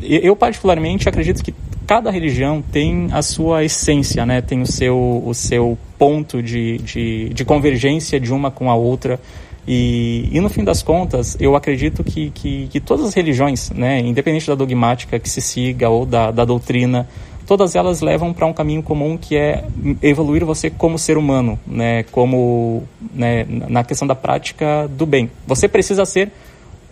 eu 0.02 0.36
particularmente 0.36 1.10
acredito 1.10 1.44
que 1.44 1.54
cada 1.86 2.10
religião 2.10 2.62
tem 2.62 3.10
a 3.12 3.22
sua 3.22 3.64
essência, 3.66 4.26
né? 4.26 4.42
tem 4.42 4.62
o 4.62 4.68
seu, 4.68 5.24
o 5.26 5.34
seu 5.34 5.78
ponto 5.98 6.42
de, 6.42 6.78
de, 6.78 7.30
de 7.30 7.44
convergência 7.44 8.20
de 8.20 8.32
uma 8.32 8.50
com 8.50 8.70
a 8.70 8.76
outra. 8.76 9.20
E, 9.68 10.30
e, 10.32 10.40
no 10.40 10.50
fim 10.50 10.64
das 10.64 10.82
contas, 10.82 11.38
eu 11.40 11.56
acredito 11.56 12.04
que, 12.04 12.32
que, 12.32 12.68
que, 12.68 12.80
todas 12.80 13.06
as 13.06 13.14
religiões, 13.14 13.70
né, 13.70 14.00
independente 14.00 14.48
da 14.48 14.56
dogmática 14.56 15.20
que 15.20 15.30
se 15.30 15.40
siga 15.40 15.88
ou 15.88 16.06
da, 16.06 16.32
da 16.32 16.44
doutrina, 16.44 17.08
todas 17.46 17.76
elas 17.76 18.02
levam 18.02 18.34
para 18.34 18.46
um 18.46 18.54
caminho 18.54 18.82
comum 18.82 19.18
que 19.18 19.36
é 19.36 19.64
evoluir 20.02 20.44
você 20.44 20.70
como 20.70 20.98
ser 20.98 21.18
humano, 21.18 21.60
né, 21.68 22.04
como 22.12 22.84
né, 23.14 23.46
na 23.48 23.84
questão 23.84 24.08
da 24.08 24.16
prática 24.16 24.88
do 24.90 25.06
bem. 25.06 25.30
Você 25.46 25.68
precisa 25.68 26.06
ser 26.06 26.32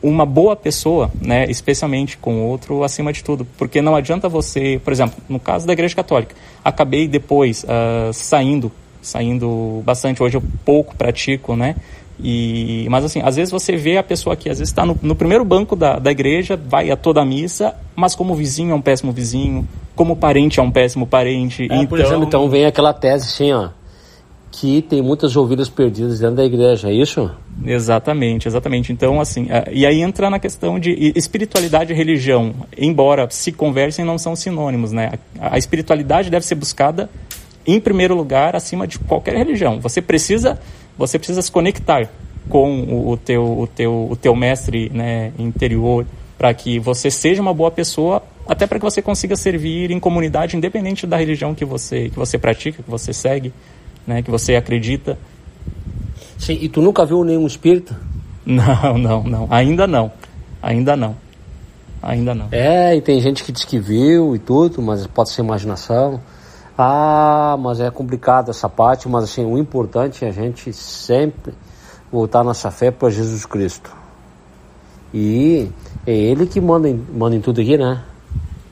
uma 0.01 0.25
boa 0.25 0.55
pessoa, 0.55 1.11
né, 1.21 1.45
especialmente 1.49 2.17
com 2.17 2.41
o 2.41 2.47
outro 2.47 2.83
acima 2.83 3.11
de 3.11 3.23
tudo, 3.23 3.47
porque 3.57 3.81
não 3.81 3.95
adianta 3.95 4.29
você, 4.29 4.79
por 4.83 4.93
exemplo, 4.93 5.17
no 5.27 5.39
caso 5.39 5.65
da 5.65 5.73
Igreja 5.73 5.95
Católica, 5.95 6.35
acabei 6.63 7.07
depois 7.07 7.63
uh, 7.63 8.13
saindo, 8.13 8.71
saindo 9.01 9.81
bastante. 9.85 10.21
Hoje 10.21 10.37
eu 10.37 10.43
pouco 10.63 10.95
pratico, 10.95 11.55
né, 11.55 11.75
e, 12.21 12.85
mas 12.89 13.05
assim, 13.05 13.21
às 13.23 13.35
vezes 13.37 13.51
você 13.51 13.77
vê 13.77 13.97
a 13.97 14.03
pessoa 14.03 14.35
que 14.35 14.49
às 14.49 14.59
vezes 14.59 14.71
está 14.71 14.85
no, 14.85 14.97
no, 15.01 15.15
primeiro 15.15 15.45
banco 15.45 15.75
da, 15.75 15.97
da 15.97 16.11
igreja, 16.11 16.57
vai 16.57 16.91
a 16.91 16.97
toda 16.97 17.21
a 17.21 17.25
missa, 17.25 17.73
mas 17.95 18.13
como 18.13 18.35
vizinho 18.35 18.71
é 18.71 18.75
um 18.75 18.81
péssimo 18.81 19.11
vizinho, 19.11 19.67
como 19.95 20.15
parente 20.15 20.59
é 20.59 20.63
um 20.63 20.71
péssimo 20.71 21.07
parente. 21.07 21.63
É, 21.63 21.65
então... 21.65 21.87
Por 21.87 21.99
exemplo, 21.99 22.23
então 22.25 22.49
vem 22.49 22.65
aquela 22.65 22.93
tese 22.93 23.25
assim, 23.25 23.53
ó, 23.53 23.69
que 24.51 24.81
tem 24.81 25.01
muitas 25.01 25.35
ovelhas 25.37 25.69
perdidas 25.69 26.19
dentro 26.19 26.35
da 26.35 26.43
igreja, 26.43 26.89
é 26.89 26.93
isso? 26.93 27.31
Exatamente, 27.65 28.47
exatamente. 28.47 28.91
Então, 28.91 29.21
assim, 29.21 29.47
e 29.71 29.85
aí 29.85 30.01
entra 30.01 30.29
na 30.29 30.39
questão 30.39 30.79
de 30.79 31.13
espiritualidade 31.15 31.93
e 31.93 31.95
religião, 31.95 32.53
embora 32.77 33.27
se 33.29 33.51
conversem, 33.51 34.03
não 34.03 34.17
são 34.17 34.35
sinônimos, 34.35 34.91
né? 34.91 35.13
A 35.39 35.57
espiritualidade 35.57 36.29
deve 36.29 36.45
ser 36.45 36.55
buscada 36.55 37.09
em 37.65 37.79
primeiro 37.79 38.15
lugar 38.15 38.55
acima 38.55 38.87
de 38.87 38.97
qualquer 38.99 39.35
religião. 39.35 39.79
Você 39.79 40.01
precisa 40.01 40.59
você 40.99 41.17
precisa 41.17 41.41
se 41.41 41.49
conectar 41.49 42.09
com 42.49 42.81
o, 42.81 43.11
o 43.11 43.17
teu, 43.17 43.59
o, 43.61 43.67
teu, 43.67 44.07
o 44.11 44.15
teu 44.17 44.35
mestre 44.35 44.89
né, 44.93 45.31
interior 45.39 46.05
para 46.37 46.53
que 46.53 46.77
você 46.77 47.09
seja 47.09 47.41
uma 47.41 47.53
boa 47.53 47.71
pessoa, 47.71 48.21
até 48.45 48.67
para 48.67 48.77
que 48.79 48.83
você 48.83 49.01
consiga 49.01 49.35
servir 49.35 49.91
em 49.91 49.99
comunidade, 49.99 50.57
independente 50.57 51.07
da 51.07 51.15
religião 51.15 51.55
que 51.55 51.63
você, 51.63 52.09
que 52.09 52.17
você 52.17 52.37
pratica, 52.37 52.83
que 52.83 52.89
você 52.89 53.13
segue, 53.13 53.53
né, 54.05 54.21
que 54.21 54.29
você 54.29 54.55
acredita. 54.55 55.17
Sim, 56.37 56.57
e 56.61 56.67
tu 56.67 56.81
nunca 56.81 57.05
viu 57.05 57.23
nenhum 57.23 57.47
espírito? 57.47 57.95
Não, 58.45 58.97
não, 58.97 59.23
não. 59.23 59.47
Ainda 59.51 59.85
não. 59.85 60.11
Ainda 60.59 60.95
não. 60.95 61.15
Ainda 62.01 62.33
não. 62.33 62.47
É, 62.51 62.95
e 62.95 63.01
tem 63.01 63.21
gente 63.21 63.43
que 63.43 63.51
diz 63.51 63.63
que 63.63 63.77
viu 63.77 64.35
e 64.35 64.39
tudo, 64.39 64.81
mas 64.81 65.05
pode 65.05 65.29
ser 65.29 65.43
imaginação. 65.43 66.19
Ah, 66.81 67.57
mas 67.59 67.81
é 67.81 67.91
complicado 67.91 68.51
essa 68.51 68.69
parte, 68.69 69.09
mas 69.09 69.25
assim, 69.25 69.43
o 69.43 69.57
importante 69.57 70.23
é 70.23 70.29
a 70.29 70.31
gente 70.31 70.71
sempre 70.71 71.53
voltar 72.09 72.41
nossa 72.41 72.71
fé 72.71 72.89
para 72.89 73.09
Jesus 73.09 73.45
Cristo. 73.45 73.93
E 75.13 75.67
é 76.07 76.13
Ele 76.13 76.47
que 76.47 76.61
manda 76.61 76.87
em, 76.87 76.95
manda 77.13 77.35
em 77.35 77.41
tudo 77.41 77.59
aqui, 77.59 77.77
né? 77.77 78.01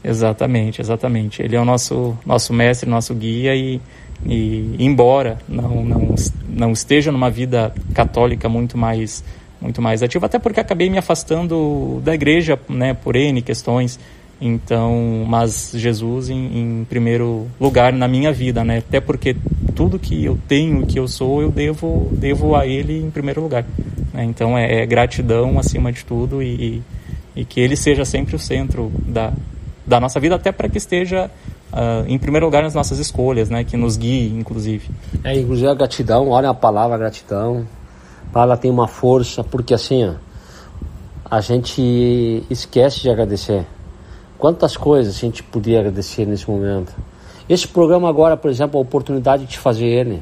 Exatamente, 0.01 0.79
exatamente. 0.79 1.41
Ele 1.41 1.57
é 1.57 1.59
o 1.59 1.65
nosso, 1.65 2.17
nosso 2.25 2.53
mestre, 2.53 2.89
nosso 2.89 3.13
guia 3.13 3.53
e, 3.53 3.81
e 4.25 4.77
embora 4.79 5.37
não, 5.45 5.83
não, 5.83 6.15
não 6.47 6.71
esteja 6.71 7.11
numa 7.11 7.29
vida 7.29 7.73
católica 7.93 8.47
muito 8.47 8.77
mais 8.77 9.21
muito 9.59 9.81
mais 9.81 10.03
ativa, 10.03 10.27
até 10.27 10.37
porque 10.37 10.59
acabei 10.59 10.87
me 10.87 10.99
afastando 10.99 11.99
da 12.03 12.13
igreja, 12.13 12.59
né, 12.69 12.93
por 12.93 13.15
N 13.15 13.41
questões, 13.41 13.99
então, 14.39 15.25
mas 15.27 15.71
Jesus 15.73 16.29
em, 16.29 16.35
em, 16.81 16.85
primeiro 16.85 17.47
lugar 17.59 17.91
na 17.91 18.07
minha 18.07 18.31
vida, 18.31 18.63
né? 18.63 18.77
Até 18.77 18.99
porque 18.99 19.35
tudo 19.75 19.97
que 19.97 20.23
eu 20.23 20.37
tenho, 20.47 20.85
que 20.85 20.99
eu 20.99 21.07
sou, 21.07 21.41
eu 21.41 21.51
devo, 21.51 22.07
devo 22.11 22.55
a 22.55 22.65
Ele 22.65 22.99
em 22.99 23.09
primeiro 23.09 23.41
lugar. 23.41 23.65
Né? 24.13 24.23
Então, 24.25 24.55
é, 24.55 24.83
é, 24.83 24.85
gratidão 24.85 25.57
acima 25.57 25.91
de 25.91 26.05
tudo 26.05 26.41
e, 26.43 26.83
e, 27.35 27.45
que 27.45 27.59
Ele 27.59 27.75
seja 27.75 28.05
sempre 28.05 28.35
o 28.35 28.39
centro 28.39 28.91
da, 29.07 29.33
da 29.85 29.99
nossa 29.99 30.19
vida, 30.19 30.35
até 30.35 30.51
para 30.51 30.69
que 30.69 30.77
esteja 30.77 31.31
uh, 31.73 32.07
em 32.07 32.19
primeiro 32.19 32.45
lugar 32.45 32.61
nas 32.61 32.75
nossas 32.75 32.99
escolhas, 32.99 33.49
né? 33.49 33.63
Que 33.63 33.75
nos 33.75 33.97
guie, 33.97 34.31
inclusive. 34.37 34.87
É, 35.23 35.35
inclusive 35.35 35.67
a 35.67 35.73
gratidão. 35.73 36.29
Olha 36.29 36.51
a 36.51 36.53
palavra 36.53 36.95
gratidão. 36.95 37.67
Ela 38.35 38.55
tem 38.55 38.69
uma 38.69 38.87
força, 38.87 39.43
porque 39.43 39.73
assim, 39.73 40.05
ó, 40.05 40.13
a 41.25 41.41
gente 41.41 42.43
esquece 42.51 43.01
de 43.01 43.09
agradecer 43.09 43.65
Quantas 44.37 44.77
coisas 44.77 45.15
a 45.15 45.19
gente 45.19 45.41
podia 45.41 45.79
agradecer 45.79 46.25
nesse 46.25 46.49
momento. 46.49 46.93
Esse 47.49 47.67
programa 47.67 48.07
agora, 48.07 48.37
por 48.37 48.51
exemplo, 48.51 48.77
a 48.77 48.81
oportunidade 48.81 49.45
de 49.45 49.57
fazer 49.57 49.87
ele. 49.87 50.21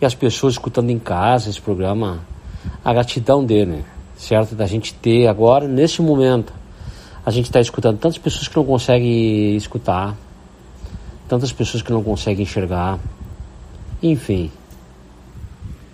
E 0.00 0.06
as 0.06 0.14
pessoas 0.14 0.54
escutando 0.54 0.90
em 0.90 0.98
casa 0.98 1.50
esse 1.50 1.60
programa, 1.60 2.20
a 2.82 2.92
gratidão 2.92 3.44
dele, 3.44 3.84
certo? 4.16 4.54
Da 4.54 4.66
gente 4.66 4.94
ter 4.94 5.26
agora, 5.26 5.68
nesse 5.68 6.00
momento, 6.00 6.52
a 7.24 7.30
gente 7.30 7.46
está 7.46 7.60
escutando 7.60 7.98
tantas 7.98 8.18
pessoas 8.18 8.48
que 8.48 8.56
não 8.56 8.64
conseguem 8.64 9.56
escutar, 9.56 10.16
tantas 11.28 11.52
pessoas 11.52 11.82
que 11.82 11.92
não 11.92 12.02
conseguem 12.02 12.44
enxergar, 12.44 12.98
enfim. 14.02 14.50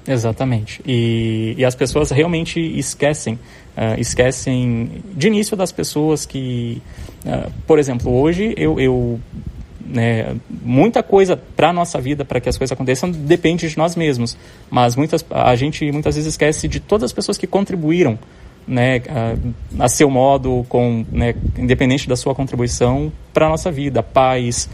Exatamente. 0.08 0.80
E, 0.86 1.54
e 1.58 1.64
as 1.64 1.74
pessoas 1.74 2.10
realmente 2.10 2.58
esquecem, 2.58 3.34
uh, 3.34 3.98
esquecem 3.98 5.02
de 5.14 5.26
início 5.26 5.56
das 5.56 5.70
pessoas 5.70 6.24
que 6.24 6.80
Uh, 7.24 7.50
por 7.66 7.78
exemplo, 7.78 8.12
hoje 8.14 8.54
eu, 8.56 8.78
eu 8.78 9.20
né, 9.84 10.36
muita 10.62 11.02
coisa 11.02 11.36
para 11.36 11.72
nossa 11.72 12.00
vida, 12.00 12.24
para 12.24 12.40
que 12.40 12.48
as 12.48 12.56
coisas 12.56 12.72
aconteçam, 12.72 13.10
depende 13.10 13.68
de 13.68 13.76
nós 13.76 13.96
mesmos. 13.96 14.36
Mas 14.70 14.94
muitas, 14.94 15.24
a 15.30 15.54
gente 15.56 15.90
muitas 15.90 16.14
vezes 16.14 16.32
esquece 16.32 16.68
de 16.68 16.80
todas 16.80 17.04
as 17.04 17.12
pessoas 17.12 17.36
que 17.36 17.46
contribuíram 17.46 18.18
né, 18.66 19.02
a, 19.08 19.84
a 19.84 19.88
seu 19.88 20.08
modo, 20.08 20.64
com, 20.68 21.04
né, 21.10 21.34
independente 21.56 22.08
da 22.08 22.16
sua 22.16 22.34
contribuição 22.34 23.12
para 23.32 23.48
nossa 23.48 23.70
vida. 23.70 24.02
Pais, 24.02 24.68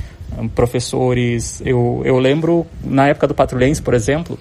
professores. 0.54 1.62
Eu, 1.64 2.02
eu 2.04 2.18
lembro, 2.18 2.66
na 2.82 3.08
época 3.08 3.26
do 3.26 3.34
Patrulhense, 3.34 3.80
por 3.80 3.94
exemplo, 3.94 4.38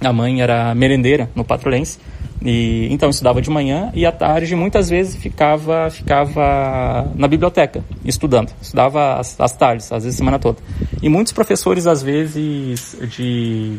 a 0.00 0.12
mãe 0.12 0.40
era 0.40 0.74
merendeira 0.74 1.30
no 1.34 1.44
Patrulhense. 1.44 1.98
E, 2.42 2.86
então 2.90 3.08
estudava 3.08 3.40
de 3.40 3.48
manhã 3.48 3.90
e 3.94 4.04
à 4.04 4.12
tarde 4.12 4.54
muitas 4.54 4.90
vezes 4.90 5.16
ficava 5.16 5.88
ficava 5.90 7.10
na 7.14 7.26
biblioteca 7.26 7.82
estudando. 8.04 8.52
Estudava 8.60 9.14
às, 9.14 9.40
às 9.40 9.52
tardes, 9.52 9.90
às 9.90 10.04
vezes 10.04 10.18
semana 10.18 10.38
toda. 10.38 10.58
E 11.02 11.08
muitos 11.08 11.32
professores 11.32 11.86
às 11.86 12.02
vezes 12.02 12.96
de 13.10 13.78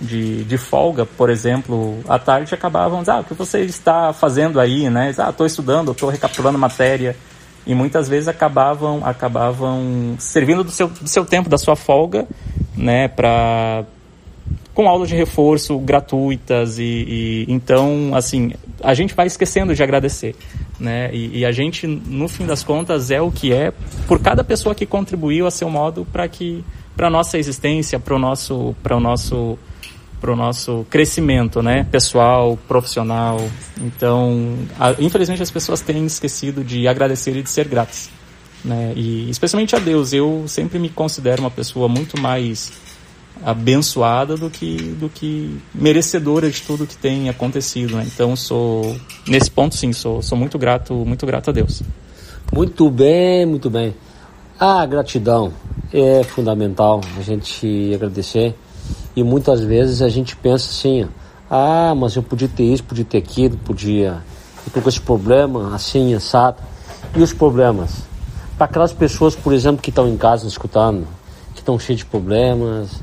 de, 0.00 0.44
de 0.44 0.58
folga, 0.58 1.06
por 1.06 1.30
exemplo, 1.30 1.98
à 2.08 2.18
tarde 2.18 2.52
acabavam 2.52 3.00
dizendo, 3.00 3.18
ah, 3.18 3.20
o 3.20 3.24
que 3.24 3.34
você 3.34 3.60
está 3.60 4.12
fazendo 4.12 4.60
aí, 4.60 4.90
né? 4.90 5.14
Ah, 5.18 5.30
estou 5.30 5.46
estudando, 5.46 5.92
estou 5.92 6.10
recapitulando 6.10 6.58
matéria. 6.58 7.16
E 7.66 7.74
muitas 7.74 8.08
vezes 8.08 8.28
acabavam 8.28 9.00
acabavam 9.04 10.16
servindo 10.18 10.62
do 10.62 10.70
seu, 10.70 10.88
do 10.88 11.08
seu 11.08 11.24
tempo, 11.24 11.48
da 11.48 11.56
sua 11.56 11.74
folga, 11.74 12.26
né, 12.76 13.08
para 13.08 13.84
com 14.72 14.88
aulas 14.88 15.08
de 15.08 15.14
reforço 15.14 15.78
gratuitas 15.78 16.78
e, 16.78 16.82
e, 16.82 17.46
então 17.48 18.10
assim 18.14 18.52
a 18.82 18.92
gente 18.92 19.14
vai 19.14 19.26
esquecendo 19.26 19.74
de 19.74 19.82
agradecer 19.82 20.34
né? 20.78 21.10
E, 21.14 21.38
e, 21.38 21.46
a 21.46 21.52
gente 21.52 21.86
no 21.86 22.28
fim 22.28 22.44
das 22.44 22.64
contas 22.64 23.10
é 23.10 23.20
o 23.20 23.30
que 23.30 23.52
é 23.52 23.72
por 24.08 24.20
cada 24.20 24.42
pessoa 24.42 24.74
que 24.74 24.84
contribuiu 24.84 25.46
a 25.46 25.50
seu 25.50 25.70
modo 25.70 26.04
para 26.12 26.26
que 26.26 26.64
para 26.96 27.08
nossa 27.08 27.38
existência 27.38 27.98
para 28.00 28.14
o 28.14 28.18
nosso 28.18 28.74
para 28.82 28.96
o 28.96 29.00
nosso 29.00 29.56
para 30.20 30.32
o 30.32 30.36
nosso 30.36 30.84
crescimento 30.90 31.62
né? 31.62 31.86
Pessoal 31.90 32.58
profissional. 32.66 33.38
Então 33.80 34.56
a, 34.78 34.92
infelizmente 34.98 35.42
as 35.42 35.50
pessoas 35.50 35.80
têm 35.80 36.04
esquecido 36.04 36.64
de 36.64 36.88
agradecer 36.88 37.36
e 37.36 37.42
de 37.42 37.50
ser 37.50 37.68
gratas 37.68 38.10
né? 38.64 38.92
E 38.96 39.28
especialmente 39.28 39.76
a 39.76 39.78
Deus. 39.78 40.12
Eu 40.12 40.44
sempre 40.48 40.78
me 40.78 40.88
considero 40.88 41.42
uma 41.42 41.50
pessoa 41.50 41.88
muito 41.88 42.18
mais 42.18 42.72
abençoada 43.42 44.36
do 44.36 44.48
que 44.48 44.76
do 44.76 45.08
que 45.08 45.60
merecedora 45.74 46.50
de 46.50 46.62
tudo 46.62 46.86
que 46.86 46.96
tem 46.96 47.28
acontecido 47.28 47.96
né? 47.96 48.04
então 48.06 48.36
sou 48.36 48.96
nesse 49.26 49.50
ponto 49.50 49.74
sim 49.74 49.92
sou 49.92 50.22
sou 50.22 50.38
muito 50.38 50.58
grato 50.58 50.94
muito 50.94 51.26
grato 51.26 51.50
a 51.50 51.52
Deus. 51.52 51.82
Muito 52.52 52.90
bem 52.90 53.46
muito 53.46 53.68
bem. 53.70 53.94
A 54.60 54.86
gratidão 54.86 55.52
é 55.92 56.22
fundamental 56.22 57.00
a 57.18 57.22
gente 57.22 57.92
agradecer. 57.92 58.54
E 59.16 59.22
muitas 59.22 59.60
vezes 59.60 60.02
a 60.02 60.08
gente 60.08 60.36
pensa 60.36 60.70
assim 60.70 61.08
ah 61.50 61.94
mas 61.96 62.14
eu 62.14 62.22
podia 62.22 62.48
ter 62.48 62.64
isso 62.64 62.84
podia 62.84 63.04
ter 63.04 63.18
aquilo 63.18 63.56
podia 63.58 64.22
eu 64.74 64.82
com 64.82 64.88
esse 64.88 65.00
problema 65.00 65.74
assim 65.74 66.14
assado. 66.14 66.62
E 67.16 67.22
os 67.22 67.32
problemas? 67.32 68.02
Para 68.56 68.66
aquelas 68.66 68.92
pessoas 68.92 69.34
por 69.34 69.52
exemplo 69.52 69.82
que 69.82 69.90
estão 69.90 70.08
em 70.08 70.16
casa 70.16 70.46
escutando 70.46 71.06
que 71.54 71.60
estão 71.60 71.78
cheias 71.78 71.98
de 71.98 72.06
problemas 72.06 73.02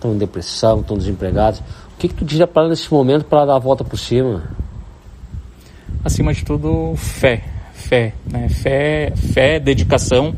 estão 0.00 0.14
em 0.14 0.18
depressão, 0.18 0.80
estão 0.80 0.96
desempregados. 0.96 1.60
O 1.60 1.98
que, 1.98 2.08
que 2.08 2.14
tu 2.14 2.24
diria 2.24 2.46
para 2.46 2.68
nesse 2.68 2.92
momento 2.92 3.26
para 3.26 3.44
dar 3.44 3.56
a 3.56 3.58
volta 3.58 3.84
por 3.84 3.98
cima? 3.98 4.50
Acima 6.02 6.32
de 6.32 6.42
tudo, 6.44 6.94
fé. 6.96 7.44
Fé, 7.74 8.14
né? 8.30 8.48
Fé, 8.48 9.12
fé, 9.16 9.58
dedicação, 9.58 10.34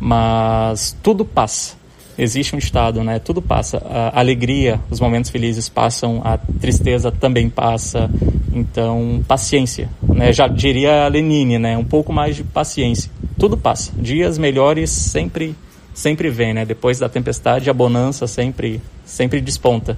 mas 0.00 0.96
tudo 1.02 1.24
passa. 1.24 1.76
Existe 2.18 2.54
um 2.54 2.58
estado, 2.58 3.04
né? 3.04 3.18
Tudo 3.18 3.42
passa. 3.42 3.78
A 3.78 4.18
alegria, 4.18 4.80
os 4.90 4.98
momentos 5.00 5.30
felizes 5.30 5.68
passam, 5.68 6.22
a 6.24 6.38
tristeza 6.38 7.12
também 7.12 7.50
passa. 7.50 8.10
Então, 8.52 9.22
paciência, 9.28 9.90
né? 10.02 10.32
Já 10.32 10.48
diria 10.48 11.06
Lenine, 11.08 11.58
né? 11.58 11.76
Um 11.76 11.84
pouco 11.84 12.12
mais 12.12 12.36
de 12.36 12.44
paciência. 12.44 13.10
Tudo 13.38 13.56
passa. 13.56 13.92
Dias 13.96 14.38
melhores 14.38 14.90
sempre 14.90 15.54
sempre 15.96 16.28
vem, 16.28 16.52
né? 16.52 16.66
Depois 16.66 16.98
da 16.98 17.08
tempestade, 17.08 17.70
a 17.70 17.72
bonança 17.72 18.26
sempre, 18.26 18.82
sempre 19.04 19.40
desponta. 19.40 19.96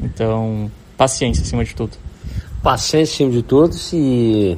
Então, 0.00 0.70
paciência 0.96 1.42
acima 1.42 1.64
de 1.64 1.74
tudo. 1.74 1.92
Paciência 2.62 3.14
acima 3.14 3.30
de 3.30 3.42
tudo 3.42 3.74
e 3.92 4.56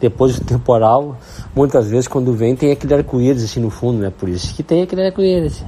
depois 0.00 0.38
do 0.38 0.44
temporal, 0.46 1.20
muitas 1.54 1.90
vezes 1.90 2.08
quando 2.08 2.32
vem 2.32 2.56
tem 2.56 2.72
aquele 2.72 2.94
arco-íris 2.94 3.44
assim 3.44 3.60
no 3.60 3.68
fundo, 3.68 3.98
né? 3.98 4.10
Por 4.16 4.30
isso 4.30 4.54
que 4.54 4.62
tem 4.62 4.82
aquele 4.82 5.04
arco-íris. 5.04 5.62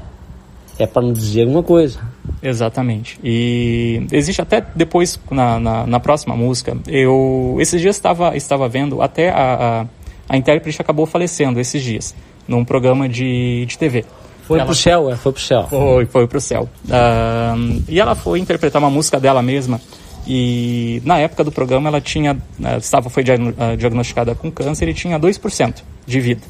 É 0.78 0.86
para 0.86 1.02
não 1.02 1.12
dizer 1.12 1.42
alguma 1.42 1.62
coisa. 1.62 2.00
Exatamente. 2.42 3.20
E 3.22 4.06
existe 4.10 4.40
até 4.40 4.64
depois, 4.74 5.20
na, 5.30 5.60
na, 5.60 5.86
na 5.86 6.00
próxima 6.00 6.34
música, 6.34 6.74
eu 6.86 7.58
esses 7.60 7.78
dias 7.78 7.96
estava, 7.96 8.34
estava 8.34 8.66
vendo, 8.70 9.02
até 9.02 9.28
a, 9.28 9.82
a, 9.82 9.86
a 10.30 10.36
intérprete 10.38 10.80
acabou 10.80 11.04
falecendo 11.04 11.60
esses 11.60 11.82
dias, 11.82 12.14
num 12.48 12.64
programa 12.64 13.06
de, 13.06 13.66
de 13.66 13.76
TV. 13.76 14.06
Foi 14.50 14.58
ela... 14.58 14.66
pro 14.66 14.74
céu, 14.74 15.08
é, 15.08 15.14
foi 15.14 15.30
pro 15.30 15.40
céu. 15.40 15.66
Foi, 15.70 16.06
foi 16.06 16.26
pro 16.26 16.40
céu. 16.40 16.68
Uh, 16.86 17.84
e 17.88 18.00
ela 18.00 18.16
foi 18.16 18.40
interpretar 18.40 18.82
uma 18.82 18.90
música 18.90 19.20
dela 19.20 19.40
mesma. 19.40 19.80
E 20.26 21.00
na 21.04 21.20
época 21.20 21.44
do 21.44 21.52
programa 21.52 21.88
ela 21.88 22.00
tinha, 22.00 22.34
uh, 22.34 22.76
estava, 22.78 23.08
foi 23.08 23.22
ah, 23.22 23.76
diagnosticada 23.76 24.34
com 24.34 24.50
câncer 24.50 24.88
e 24.88 24.92
tinha 24.92 25.20
2% 25.20 25.84
de 26.04 26.20
vida. 26.20 26.40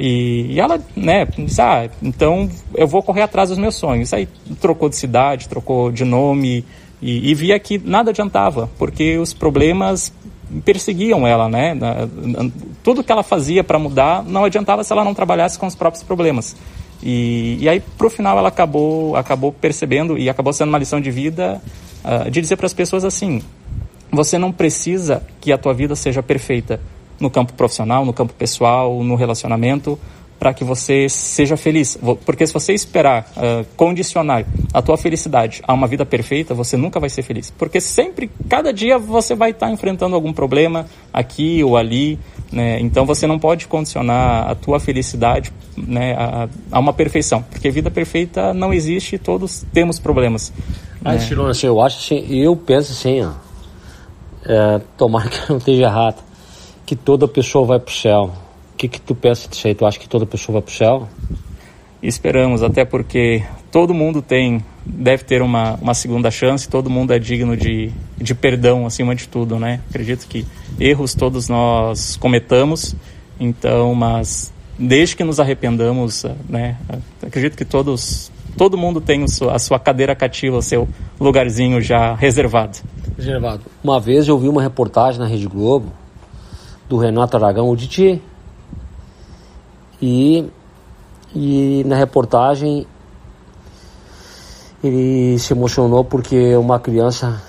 E, 0.00 0.54
e, 0.54 0.58
ela, 0.58 0.80
né, 0.96 1.26
disse, 1.36 1.60
ah, 1.60 1.86
então 2.02 2.48
eu 2.74 2.86
vou 2.86 3.02
correr 3.02 3.20
atrás 3.20 3.50
dos 3.50 3.58
meus 3.58 3.74
sonhos. 3.74 4.14
Aí 4.14 4.26
trocou 4.58 4.88
de 4.88 4.96
cidade, 4.96 5.46
trocou 5.46 5.92
de 5.92 6.06
nome 6.06 6.64
e, 7.02 7.30
e 7.30 7.34
via 7.34 7.58
que 7.58 7.76
nada 7.76 8.08
adiantava, 8.08 8.70
porque 8.78 9.18
os 9.18 9.34
problemas 9.34 10.14
perseguiam 10.64 11.26
ela, 11.26 11.46
né? 11.46 11.76
Tudo 12.82 13.04
que 13.04 13.12
ela 13.12 13.22
fazia 13.22 13.62
para 13.62 13.78
mudar 13.78 14.24
não 14.24 14.46
adiantava 14.46 14.82
se 14.82 14.90
ela 14.94 15.04
não 15.04 15.12
trabalhasse 15.12 15.58
com 15.58 15.66
os 15.66 15.74
próprios 15.74 16.02
problemas. 16.02 16.56
E, 17.04 17.58
e 17.60 17.68
aí, 17.68 17.80
pro 17.80 18.08
final, 18.08 18.38
ela 18.38 18.48
acabou, 18.48 19.14
acabou 19.14 19.52
percebendo 19.52 20.16
e 20.16 20.30
acabou 20.30 20.54
sendo 20.54 20.70
uma 20.70 20.78
lição 20.78 21.00
de 21.00 21.10
vida 21.10 21.60
uh, 22.02 22.30
de 22.30 22.40
dizer 22.40 22.56
para 22.56 22.64
as 22.64 22.72
pessoas 22.72 23.04
assim: 23.04 23.42
você 24.10 24.38
não 24.38 24.50
precisa 24.50 25.22
que 25.38 25.52
a 25.52 25.58
tua 25.58 25.74
vida 25.74 25.94
seja 25.94 26.22
perfeita 26.22 26.80
no 27.20 27.28
campo 27.28 27.52
profissional, 27.52 28.06
no 28.06 28.12
campo 28.12 28.32
pessoal, 28.32 29.04
no 29.04 29.16
relacionamento, 29.16 29.98
para 30.38 30.54
que 30.54 30.64
você 30.64 31.08
seja 31.08 31.56
feliz. 31.56 31.98
Porque 32.24 32.46
se 32.46 32.52
você 32.52 32.72
esperar 32.72 33.30
uh, 33.36 33.66
condicionar 33.76 34.44
a 34.72 34.82
tua 34.82 34.96
felicidade 34.96 35.62
a 35.66 35.72
uma 35.72 35.86
vida 35.86 36.04
perfeita, 36.06 36.54
você 36.54 36.76
nunca 36.76 36.98
vai 36.98 37.10
ser 37.10 37.22
feliz. 37.22 37.50
Porque 37.50 37.80
sempre, 37.80 38.30
cada 38.48 38.72
dia, 38.72 38.98
você 38.98 39.34
vai 39.34 39.50
estar 39.50 39.66
tá 39.66 39.72
enfrentando 39.72 40.14
algum 40.14 40.32
problema 40.32 40.86
aqui 41.12 41.62
ou 41.62 41.76
ali. 41.76 42.18
Né? 42.54 42.78
Então 42.80 43.04
você 43.04 43.26
não 43.26 43.36
pode 43.36 43.66
condicionar 43.66 44.48
a 44.48 44.54
tua 44.54 44.78
felicidade 44.78 45.52
né, 45.76 46.14
a, 46.14 46.48
a, 46.70 46.78
uma 46.78 46.92
perfeição, 46.92 47.42
porque 47.42 47.68
vida 47.68 47.90
perfeita 47.90 48.54
não 48.54 48.72
existe, 48.72 49.18
todos 49.18 49.66
temos 49.72 49.98
problemas. 49.98 50.52
Ah, 51.04 51.14
né? 51.14 51.18
assim, 51.50 51.66
eu 51.66 51.82
acho 51.82 51.98
assim, 51.98 52.32
eu 52.32 52.54
penso 52.54 52.92
assim, 52.92 53.22
ó, 53.22 53.32
é, 54.46 54.80
tomara 54.96 55.26
que 55.30 55.50
não 55.50 55.58
esteja 55.58 55.82
errado, 55.82 56.22
que 56.86 56.94
toda 56.94 57.26
pessoa 57.26 57.66
vai 57.66 57.80
para 57.80 57.90
o 57.90 57.94
céu. 57.94 58.30
O 58.72 58.76
que, 58.76 58.86
que 58.86 59.00
tu 59.00 59.16
pensa 59.16 59.48
disso 59.48 59.66
aí? 59.66 59.74
Tu 59.74 59.84
acha 59.84 59.98
que 59.98 60.08
toda 60.08 60.24
pessoa 60.24 60.54
vai 60.54 60.62
para 60.62 60.72
o 60.72 60.74
céu? 60.76 61.08
Esperamos, 62.00 62.62
até 62.62 62.84
porque 62.84 63.42
todo 63.72 63.92
mundo 63.92 64.22
tem, 64.22 64.64
deve 64.84 65.24
ter 65.24 65.40
uma, 65.40 65.74
uma 65.74 65.94
segunda 65.94 66.30
chance, 66.30 66.68
todo 66.68 66.90
mundo 66.90 67.12
é 67.12 67.18
digno 67.18 67.56
de, 67.56 67.90
de 68.18 68.34
perdão 68.34 68.86
acima 68.86 69.14
de 69.14 69.26
tudo, 69.26 69.58
né? 69.58 69.80
Acredito 69.88 70.26
que 70.26 70.44
erros 70.78 71.14
todos 71.14 71.48
nós 71.48 72.16
cometamos, 72.16 72.94
então, 73.40 73.94
mas 73.94 74.52
desde 74.78 75.16
que 75.16 75.24
nos 75.24 75.40
arrependamos, 75.40 76.24
né? 76.48 76.76
Acredito 77.22 77.56
que 77.56 77.64
todos, 77.64 78.30
todo 78.56 78.76
mundo 78.76 79.00
tem 79.00 79.24
a 79.50 79.58
sua 79.58 79.78
cadeira 79.78 80.14
cativa, 80.14 80.58
o 80.58 80.62
seu 80.62 80.88
lugarzinho 81.18 81.80
já 81.80 82.14
reservado. 82.14 82.78
Reservado. 83.16 83.62
Uma 83.82 83.98
vez 83.98 84.28
eu 84.28 84.38
vi 84.38 84.48
uma 84.48 84.62
reportagem 84.62 85.20
na 85.20 85.26
Rede 85.26 85.46
Globo 85.46 85.92
do 86.88 86.98
Renato 86.98 87.36
Aragão, 87.36 87.70
o 87.70 87.76
Diti, 87.76 88.20
e, 90.02 90.44
e 91.34 91.82
na 91.86 91.96
reportagem 91.96 92.86
ele 94.86 95.38
se 95.38 95.52
emocionou 95.52 96.04
porque 96.04 96.54
uma 96.56 96.78
criança 96.78 97.42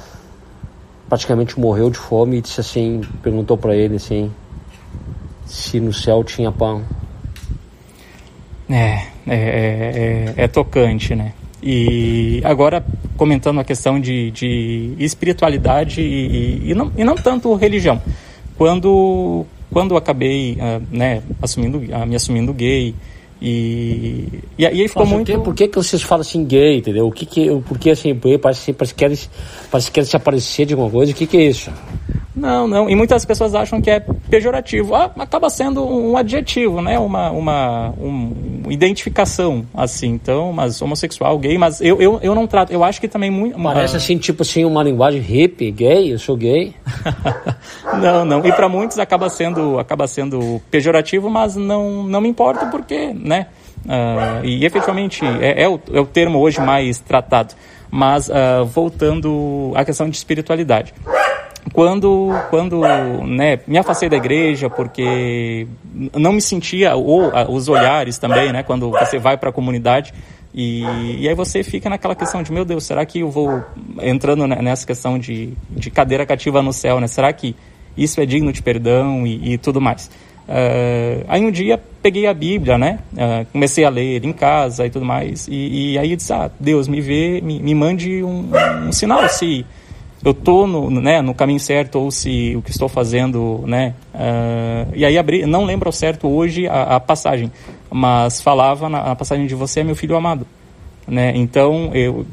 praticamente 1.08 1.60
morreu 1.60 1.90
de 1.90 1.98
fome 1.98 2.38
e 2.38 2.42
disse 2.42 2.62
assim, 2.62 3.02
perguntou 3.22 3.58
para 3.58 3.76
ele 3.76 3.96
assim, 3.96 4.32
se 5.46 5.80
no 5.80 5.94
céu 5.94 6.24
tinha 6.24 6.52
pão. 6.52 6.84
É, 8.70 9.08
é, 9.28 9.36
é, 9.36 10.34
é, 10.38 10.48
tocante, 10.48 11.14
né? 11.14 11.34
E 11.62 12.42
agora, 12.44 12.84
comentando 13.16 13.60
a 13.60 13.64
questão 13.64 14.00
de, 14.00 14.32
de 14.32 14.96
espiritualidade 14.98 16.02
e, 16.02 16.72
e, 16.72 16.74
não, 16.74 16.92
e 16.98 17.04
não 17.04 17.16
tanto 17.16 17.54
religião. 17.56 18.02
Quando, 18.58 19.46
quando 19.72 19.96
acabei 19.96 20.54
uh, 20.54 20.82
né, 20.90 21.22
assumindo, 21.42 21.78
uh, 21.78 22.06
me 22.08 22.16
assumindo 22.16 22.54
gay, 22.54 22.96
e, 23.42 24.44
e, 24.58 24.66
aí 24.66 24.88
ficou 24.88 25.04
Nossa, 25.04 25.16
muito. 25.16 25.40
Por 25.42 25.54
que, 25.54 25.68
que 25.68 25.76
vocês 25.78 26.02
falam 26.02 26.22
assim 26.22 26.46
gay, 26.46 26.78
entendeu? 26.78 27.08
O 27.08 27.12
que 27.12 27.26
que, 27.26 27.50
por 27.62 27.78
que 27.78 27.90
assim, 27.90 28.16
parece, 28.16 28.72
parece, 28.74 28.94
que 28.94 29.00
querem, 29.00 29.18
parece 29.70 29.88
que 29.88 29.94
querem 29.94 30.10
se 30.10 30.16
aparecer 30.16 30.66
de 30.66 30.74
alguma 30.74 30.90
coisa? 30.90 31.12
O 31.12 31.16
que, 31.16 31.28
que 31.28 31.38
é 31.38 31.44
isso? 31.44 31.72
Não, 32.36 32.68
não. 32.68 32.90
E 32.90 32.96
muitas 32.96 33.24
pessoas 33.24 33.56
acham 33.56 33.82
que 33.82 33.90
é 33.90 34.00
pejorativo. 34.30 34.94
Ah, 34.94 35.12
acaba 35.18 35.50
sendo 35.50 35.86
um 35.86 36.18
adjetivo, 36.18 36.82
né? 36.82 37.00
Uma, 37.00 37.32
uma, 37.32 37.90
uma 37.98 38.74
identificação, 38.74 39.66
assim. 39.74 40.10
Então, 40.10 40.52
mas 40.52 40.82
homossexual, 40.82 41.38
gay, 41.40 41.58
mas 41.58 41.80
eu, 41.80 42.02
eu, 42.02 42.20
eu 42.22 42.36
não 42.36 42.46
trato. 42.46 42.72
Eu 42.72 42.84
acho 42.84 43.00
que 43.00 43.08
também 43.08 43.32
muito. 43.32 43.62
Parece 43.62 43.96
assim, 43.96 44.18
tipo 44.18 44.42
assim, 44.42 44.66
uma 44.66 44.84
linguagem 44.84 45.22
hippie, 45.22 45.72
gay, 45.72 46.14
eu 46.14 46.20
sou 46.20 46.36
gay. 46.36 46.74
não, 48.02 48.26
não. 48.26 48.46
E 48.46 48.52
para 48.52 48.68
muitos 48.68 49.00
acaba 49.00 49.30
sendo, 49.30 49.80
acaba 49.80 50.06
sendo 50.08 50.62
pejorativo, 50.70 51.30
mas 51.30 51.56
não, 51.56 52.04
não 52.04 52.20
me 52.20 52.28
importa 52.28 52.66
porque 52.66 53.14
né? 53.14 53.48
Uh, 53.86 54.44
e 54.44 54.66
efetivamente 54.66 55.24
é, 55.24 55.64
é, 55.64 55.70
o, 55.70 55.80
é, 55.92 56.00
o, 56.00 56.06
termo 56.06 56.40
hoje 56.40 56.60
mais 56.60 57.00
tratado. 57.00 57.54
Mas 57.92 58.30
uh, 58.30 58.66
voltando 58.66 59.72
à 59.76 59.86
questão 59.86 60.10
de 60.10 60.18
espiritualidade. 60.18 60.94
Quando, 61.74 62.30
quando 62.50 62.82
né, 63.26 63.60
me 63.68 63.78
afastei 63.78 64.08
da 64.08 64.16
igreja 64.16 64.70
porque 64.70 65.68
não 66.14 66.32
me 66.32 66.42
sentia, 66.42 66.96
ou 66.96 67.32
os 67.50 67.68
olhares 67.68 68.18
também, 68.18 68.52
né, 68.54 68.64
quando 68.64 68.92
você 68.92 69.18
vai 69.18 69.38
para 69.38 69.50
a 69.50 69.54
comunidade, 69.54 70.14
E, 70.58 70.86
e 71.20 71.28
aí 71.28 71.36
você 71.36 71.64
fica 71.64 71.90
naquela 71.90 72.16
questão 72.16 72.42
de, 72.42 72.50
meu 72.50 72.64
Deus, 72.64 72.86
será 72.86 73.06
que 73.06 73.20
eu 73.20 73.30
vou 73.30 73.62
entrando 74.02 74.48
nessa 74.48 74.88
questão 74.88 75.20
de, 75.20 75.52
de 75.70 75.92
cadeira 75.92 76.26
cativa 76.26 76.62
no 76.62 76.72
céu, 76.72 77.02
né? 77.02 77.08
Será 77.08 77.34
que 77.34 77.54
isso 77.98 78.22
é 78.22 78.26
digno 78.26 78.54
de 78.54 78.62
perdão 78.62 79.28
e, 79.28 79.54
e 79.54 79.58
tudo 79.58 79.82
mais? 79.82 80.10
Uh, 80.48 81.26
aí 81.28 81.44
um 81.44 81.52
dia 81.52 81.78
peguei 82.02 82.26
a 82.26 82.34
Bíblia, 82.34 82.78
né? 82.78 83.00
Uh, 83.12 83.46
comecei 83.52 83.84
a 83.84 83.90
ler 83.90 84.24
em 84.24 84.32
casa 84.32 84.86
e 84.86 84.90
tudo 84.90 85.04
mais. 85.04 85.46
E, 85.50 85.94
e 85.94 86.00
aí 86.00 86.12
eu 86.12 86.16
disse, 86.16 86.32
ah, 86.32 86.50
Deus, 86.58 86.88
me 86.88 87.02
vê, 87.02 87.42
me, 87.42 87.60
me 87.60 87.76
mande 87.76 88.24
um, 88.24 88.50
um, 88.88 88.92
sinal 88.94 89.28
se 89.28 89.66
eu 90.26 90.32
estou 90.32 90.66
no, 90.66 90.90
né, 90.90 91.22
no 91.22 91.36
caminho 91.36 91.60
certo 91.60 92.00
ou 92.00 92.10
se 92.10 92.56
o 92.56 92.62
que 92.64 92.72
estou 92.72 92.90
fazendo, 92.90 93.64
né? 93.68 93.94
Uh, 94.12 94.92
e 94.96 95.06
aí 95.06 95.20
abri, 95.20 95.46
não 95.46 95.66
lembro 95.66 95.88
ao 95.88 95.94
certo 95.94 96.28
hoje 96.28 96.68
a, 96.68 96.96
a 96.96 97.00
passagem, 97.00 97.52
mas 97.92 98.42
falava 98.42 98.90
na, 98.90 99.04
na 99.04 99.16
passagem 99.16 99.46
de 99.46 99.54
você 99.54 99.82
é 99.82 99.84
meu 99.84 99.96
filho 99.96 100.16
amado, 100.16 100.48
né? 101.08 101.32
Então 101.36 101.92
eu 101.94 102.26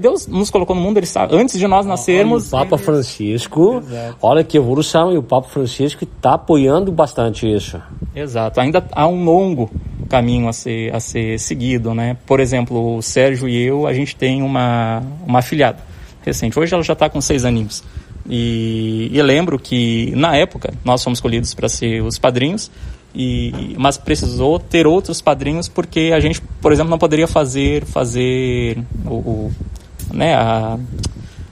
Deus 0.00 0.26
nos 0.26 0.48
colocou 0.48 0.74
no 0.74 0.80
mundo, 0.80 0.96
ele 0.96 1.06
sabe, 1.06 1.36
antes 1.36 1.58
de 1.58 1.66
nós 1.66 1.84
nascermos. 1.84 2.54
Olha, 2.54 2.62
o 2.62 2.68
Papa 2.68 2.82
Francisco, 2.82 3.82
Exato. 3.84 4.16
olha 4.22 4.42
que 4.42 4.56
evolução, 4.56 5.12
e 5.12 5.18
o 5.18 5.22
Papa 5.22 5.46
Francisco 5.48 6.04
está 6.04 6.34
apoiando 6.34 6.90
bastante 6.90 7.46
isso. 7.46 7.78
Exato, 8.14 8.60
ainda 8.60 8.86
há 8.92 9.06
um 9.06 9.24
longo 9.24 9.70
caminho 10.08 10.48
a 10.48 10.54
ser, 10.54 10.94
a 10.94 11.00
ser 11.00 11.38
seguido, 11.38 11.92
né? 11.94 12.16
Por 12.26 12.40
exemplo, 12.40 12.96
o 12.96 13.02
Sérgio 13.02 13.46
e 13.46 13.62
eu, 13.62 13.86
a 13.86 13.92
gente 13.92 14.16
tem 14.16 14.40
uma, 14.40 15.02
uma 15.26 15.40
afilhada 15.40 15.87
recente, 16.22 16.58
hoje 16.58 16.74
ela 16.74 16.82
já 16.82 16.92
está 16.92 17.08
com 17.08 17.20
seis 17.20 17.44
aninhos. 17.44 17.82
E, 18.28 19.10
e 19.12 19.22
lembro 19.22 19.58
que, 19.58 20.12
na 20.14 20.36
época, 20.36 20.72
nós 20.84 21.02
fomos 21.02 21.18
escolhidos 21.18 21.54
para 21.54 21.68
ser 21.68 22.02
os 22.02 22.18
padrinhos, 22.18 22.70
e, 23.14 23.74
mas 23.78 23.96
precisou 23.96 24.58
ter 24.58 24.86
outros 24.86 25.20
padrinhos 25.20 25.66
porque 25.66 26.12
a 26.14 26.20
gente, 26.20 26.42
por 26.60 26.72
exemplo, 26.72 26.90
não 26.90 26.98
poderia 26.98 27.26
fazer 27.26 27.84
fazer 27.86 28.78
o, 29.06 29.14
o 29.14 29.52
né, 30.12 30.34
a, 30.34 30.78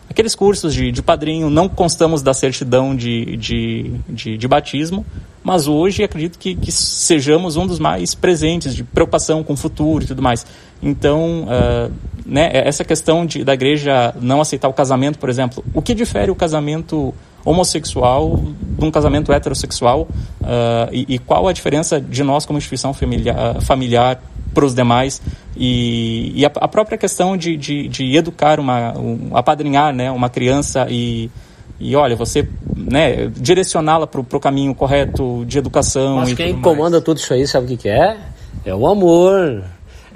aqueles 0.08 0.34
cursos 0.34 0.74
de, 0.74 0.92
de 0.92 1.02
padrinho, 1.02 1.48
não 1.48 1.68
constamos 1.68 2.22
da 2.22 2.34
certidão 2.34 2.94
de, 2.94 3.36
de, 3.36 3.90
de, 4.08 4.36
de 4.36 4.48
batismo, 4.48 5.04
mas 5.47 5.68
hoje 5.68 6.03
acredito 6.03 6.40
que, 6.40 6.57
que, 6.57 6.72
sejamos 6.72 7.57
um 7.57 7.68
dos 7.68 7.78
mais 7.78 8.16
presentes 8.16 8.74
de 8.74 8.82
preocupação 8.82 9.44
com 9.44 9.53
o 9.53 9.57
futuro 9.57 10.03
e 10.03 10.07
tudo 10.09 10.20
mais. 10.20 10.44
Então, 10.82 11.44
uh, 11.44 11.92
né, 12.26 12.51
essa 12.53 12.84
questão 12.84 13.24
de, 13.24 13.44
da 13.44 13.55
igreja 13.55 14.12
não 14.20 14.40
aceitar 14.40 14.66
o 14.66 14.72
casamento, 14.72 15.20
por 15.20 15.30
exemplo, 15.30 15.64
o 15.72 15.80
que 15.80 15.94
difere 15.94 16.32
o 16.32 16.34
casamento 16.34 17.14
homossexual 17.44 18.42
de 18.61 18.84
um 18.84 18.90
casamento 18.90 19.32
heterossexual 19.32 20.09
uh, 20.40 20.90
e, 20.90 21.14
e, 21.14 21.18
qual 21.20 21.47
a 21.47 21.53
diferença 21.53 22.01
de 22.01 22.24
nós 22.24 22.44
como 22.44 22.59
instituição 22.59 22.92
familiar, 22.92 23.61
familiar 23.61 24.20
para 24.53 24.64
os 24.64 24.74
demais 24.74 25.22
e, 25.57 26.32
e 26.34 26.44
a, 26.44 26.51
a, 26.57 26.66
própria 26.66 26.99
questão 26.99 27.36
de, 27.36 27.57
de, 27.57 27.86
de 27.86 28.16
educar 28.16 28.59
uma 28.59 28.99
um, 28.99 29.30
apadrinhar 29.36 29.94
né 29.94 30.11
uma 30.11 30.30
criança 30.30 30.86
e 30.90 31.30
e 31.78 31.94
olha 31.94 32.16
você 32.16 32.48
né 32.74 33.28
direcioná-la 33.28 34.06
para 34.06 34.20
o 34.20 34.40
caminho 34.40 34.74
correto 34.74 35.44
de 35.46 35.58
educação 35.58 36.16
mas 36.16 36.32
quem 36.32 36.60
comanda 36.60 37.00
tudo 37.00 37.18
isso 37.18 37.32
aí 37.32 37.46
sabe 37.46 37.66
o 37.66 37.68
que, 37.68 37.76
que 37.76 37.88
é 37.88 38.16
é 38.64 38.74
o 38.74 38.86
amor 38.86 39.64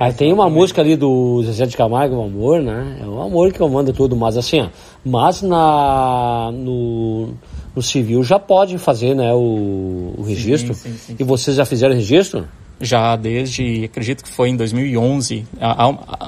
Aí 0.01 0.15
tem 0.15 0.33
uma 0.33 0.49
música 0.49 0.81
ali 0.81 0.97
do 0.97 1.43
Zezé 1.43 1.67
de 1.67 1.77
Camargo, 1.77 2.17
o 2.17 2.25
amor, 2.25 2.63
né? 2.63 2.97
É 3.03 3.07
o 3.07 3.21
amor 3.21 3.53
que 3.53 3.59
comanda 3.59 3.93
tudo, 3.93 4.17
mas 4.17 4.35
assim, 4.35 4.63
ó, 4.63 4.69
mas 5.05 5.43
na 5.43 6.51
no, 6.55 7.35
no 7.77 7.83
civil 7.83 8.25
já 8.25 8.39
pode 8.39 8.79
fazer, 8.79 9.15
né, 9.15 9.31
o, 9.35 10.15
o 10.17 10.25
registro. 10.27 10.73
Sim, 10.73 10.93
sim, 10.93 10.97
sim, 10.97 11.17
e 11.19 11.23
vocês 11.23 11.55
já 11.55 11.67
fizeram 11.67 11.95
registro? 11.95 12.49
Já 12.81 13.15
desde, 13.15 13.85
acredito 13.85 14.25
que 14.25 14.31
foi 14.31 14.49
em 14.49 14.57
2011. 14.57 15.45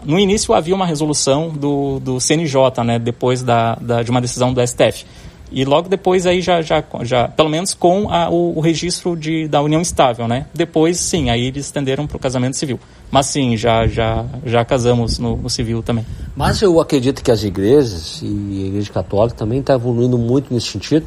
No 0.04 0.18
início 0.18 0.52
havia 0.52 0.74
uma 0.74 0.84
resolução 0.84 1.48
do, 1.48 1.98
do 1.98 2.20
CNJ, 2.20 2.84
né, 2.84 2.98
depois 2.98 3.42
da, 3.42 3.74
da, 3.76 4.02
de 4.02 4.10
uma 4.10 4.20
decisão 4.20 4.52
do 4.52 4.60
STF. 4.66 5.06
E 5.52 5.64
logo 5.64 5.88
depois 5.88 6.26
aí 6.26 6.40
já, 6.40 6.62
já, 6.62 6.82
já 7.02 7.28
pelo 7.28 7.48
menos 7.48 7.74
com 7.74 8.10
a, 8.10 8.30
o, 8.30 8.56
o, 8.56 8.60
registro 8.60 9.16
de, 9.16 9.46
da 9.46 9.60
união 9.60 9.80
estável, 9.80 10.26
né? 10.26 10.46
Depois, 10.54 10.98
sim, 10.98 11.28
aí 11.30 11.46
eles 11.46 11.66
estenderam 11.66 12.06
para 12.06 12.16
o 12.16 12.20
casamento 12.20 12.56
civil. 12.56 12.80
Mas 13.10 13.26
sim, 13.26 13.56
já, 13.56 13.86
já, 13.86 14.24
já 14.44 14.64
casamos 14.64 15.18
no, 15.18 15.36
no, 15.36 15.50
civil 15.50 15.82
também. 15.82 16.06
Mas 16.34 16.62
eu 16.62 16.80
acredito 16.80 17.22
que 17.22 17.30
as 17.30 17.44
igrejas 17.44 18.20
e 18.22 18.62
a 18.64 18.66
igreja 18.68 18.90
católica 18.92 19.36
também 19.36 19.60
está 19.60 19.74
evoluindo 19.74 20.16
muito 20.16 20.52
nesse 20.52 20.68
sentido. 20.68 21.06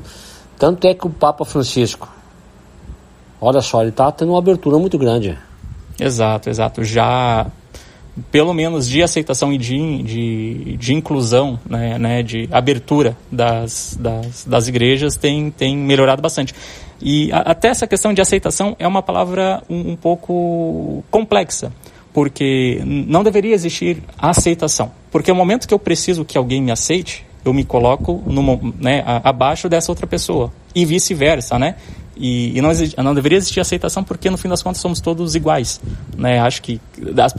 Tanto 0.60 0.86
é 0.86 0.94
que 0.94 1.08
o 1.08 1.10
Papa 1.10 1.44
Francisco, 1.44 2.08
olha 3.42 3.62
só, 3.62 3.82
ele 3.82 3.90
está 3.90 4.12
tendo 4.12 4.30
uma 4.30 4.40
abertura 4.40 4.78
muito 4.78 4.98
grande. 4.98 5.38
Exato, 6.00 6.50
exato. 6.50 6.84
Já 6.84 7.48
pelo 8.32 8.54
menos 8.54 8.88
de 8.88 9.04
aceitação 9.04 9.52
e 9.52 9.58
de, 9.58 10.04
de, 10.04 10.78
de 10.78 10.94
inclusão, 10.94 11.60
né, 11.70 11.98
né, 11.98 12.24
de 12.24 12.48
abertura 12.52 13.18
das, 13.32 13.98
das, 14.00 14.46
das 14.46 14.68
igrejas 14.68 15.16
tem, 15.16 15.52
tem 15.52 15.76
melhorado 15.76 16.22
bastante. 16.22 16.54
E 17.02 17.32
a, 17.32 17.40
até 17.40 17.68
essa 17.68 17.86
questão 17.86 18.14
de 18.14 18.22
aceitação 18.22 18.76
é 18.80 18.88
uma 18.88 19.02
palavra 19.02 19.62
um, 19.70 19.92
um 19.92 19.96
pouco 19.96 21.04
complexa, 21.12 21.72
porque 22.14 22.82
não 22.86 23.24
deveria 23.24 23.54
existir 23.54 24.02
aceitação. 24.18 24.92
Porque 25.12 25.32
o 25.32 25.36
momento 25.36 25.68
que 25.68 25.74
eu 25.74 25.80
preciso 25.80 26.24
que 26.24 26.38
alguém 26.38 26.62
me 26.62 26.72
aceite, 26.72 27.26
eu 27.44 27.54
me 27.54 27.64
coloco 27.64 28.24
no, 28.26 28.74
né, 28.80 29.04
abaixo 29.24 29.68
dessa 29.68 29.92
outra 29.92 30.08
pessoa. 30.08 30.52
E 30.74 30.86
vice-versa, 30.86 31.60
né? 31.60 31.76
E, 32.16 32.58
e 32.58 32.62
não, 32.62 32.72
não, 33.04 33.14
deveria 33.14 33.38
existir 33.38 33.60
aceitação 33.60 34.04
porque, 34.04 34.30
no 34.30 34.38
fim 34.38 34.48
das 34.48 34.64
contas, 34.64 34.82
somos 34.82 35.02
todos 35.02 35.36
iguais. 35.36 35.82
Né? 36.18 36.40
Acho 36.40 36.62
que 36.62 36.80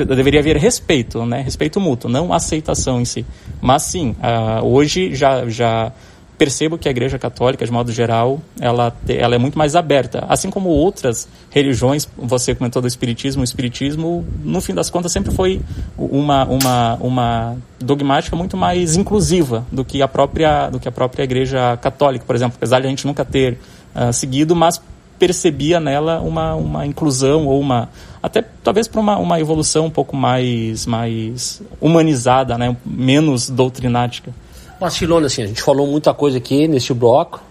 deveria 0.07 0.41
haver 0.41 0.57
respeito, 0.57 1.25
né? 1.25 1.41
respeito 1.41 1.81
mútuo, 1.81 2.11
não 2.11 2.33
aceitação 2.33 3.01
em 3.01 3.05
si. 3.05 3.25
Mas, 3.61 3.83
sim, 3.85 4.15
uh, 4.21 4.65
hoje 4.67 5.15
já, 5.15 5.49
já 5.49 5.93
percebo 6.37 6.77
que 6.77 6.89
a 6.89 6.91
Igreja 6.91 7.19
Católica, 7.19 7.65
de 7.65 7.73
modo 7.73 7.91
geral, 7.91 8.41
ela, 8.61 8.95
ela 9.09 9.35
é 9.35 9.39
muito 9.39 9.57
mais 9.59 9.75
aberta. 9.75 10.25
Assim 10.29 10.51
como 10.51 10.69
outras 10.69 11.27
religiões, 11.51 12.09
você 12.17 12.55
comentou 12.55 12.83
do 12.83 12.89
Espiritismo, 12.89 13.41
o 13.41 13.45
Espiritismo, 13.45 14.25
no 14.45 14.61
fim 14.61 14.75
das 14.75 14.91
contas, 14.91 15.13
sempre 15.13 15.33
foi 15.35 15.61
uma, 15.97 16.45
uma, 16.45 16.95
uma 16.97 17.57
dogmática 17.81 18.37
muito 18.37 18.57
mais 18.57 18.97
inclusiva 18.97 19.65
do 19.73 19.85
que 19.85 20.03
a 20.03 20.09
própria, 20.09 20.69
do 20.69 20.79
que 20.79 20.89
a 20.89 20.93
própria 20.93 21.25
Igreja 21.25 21.77
Católica, 21.79 22.25
por 22.27 22.37
exemplo. 22.37 22.57
Apesar 22.57 22.81
de 22.81 22.87
a 22.87 22.91
gente 22.91 23.07
nunca 23.07 23.25
ter 23.25 23.59
uh, 23.97 24.13
seguido, 24.13 24.55
mas 24.55 24.81
percebia 25.19 25.81
nela 25.81 26.21
uma, 26.21 26.55
uma 26.55 26.87
inclusão 26.87 27.47
ou 27.47 27.59
uma 27.59 27.89
até 28.23 28.43
talvez 28.63 28.87
para 28.87 29.01
uma, 29.01 29.17
uma 29.17 29.41
evolução 29.41 29.87
um 29.87 29.91
pouco 29.91 30.15
mais 30.15 30.85
mais 30.85 31.63
humanizada, 31.81 32.59
né, 32.59 32.77
menos 32.85 33.49
doutrinática. 33.49 34.33
Vacilona, 34.79 35.27
assim, 35.27 35.43
a 35.43 35.47
gente 35.47 35.63
falou 35.63 35.87
muita 35.87 36.13
coisa 36.13 36.37
aqui 36.37 36.69
nesse 36.69 36.93
bloco, 36.93 37.43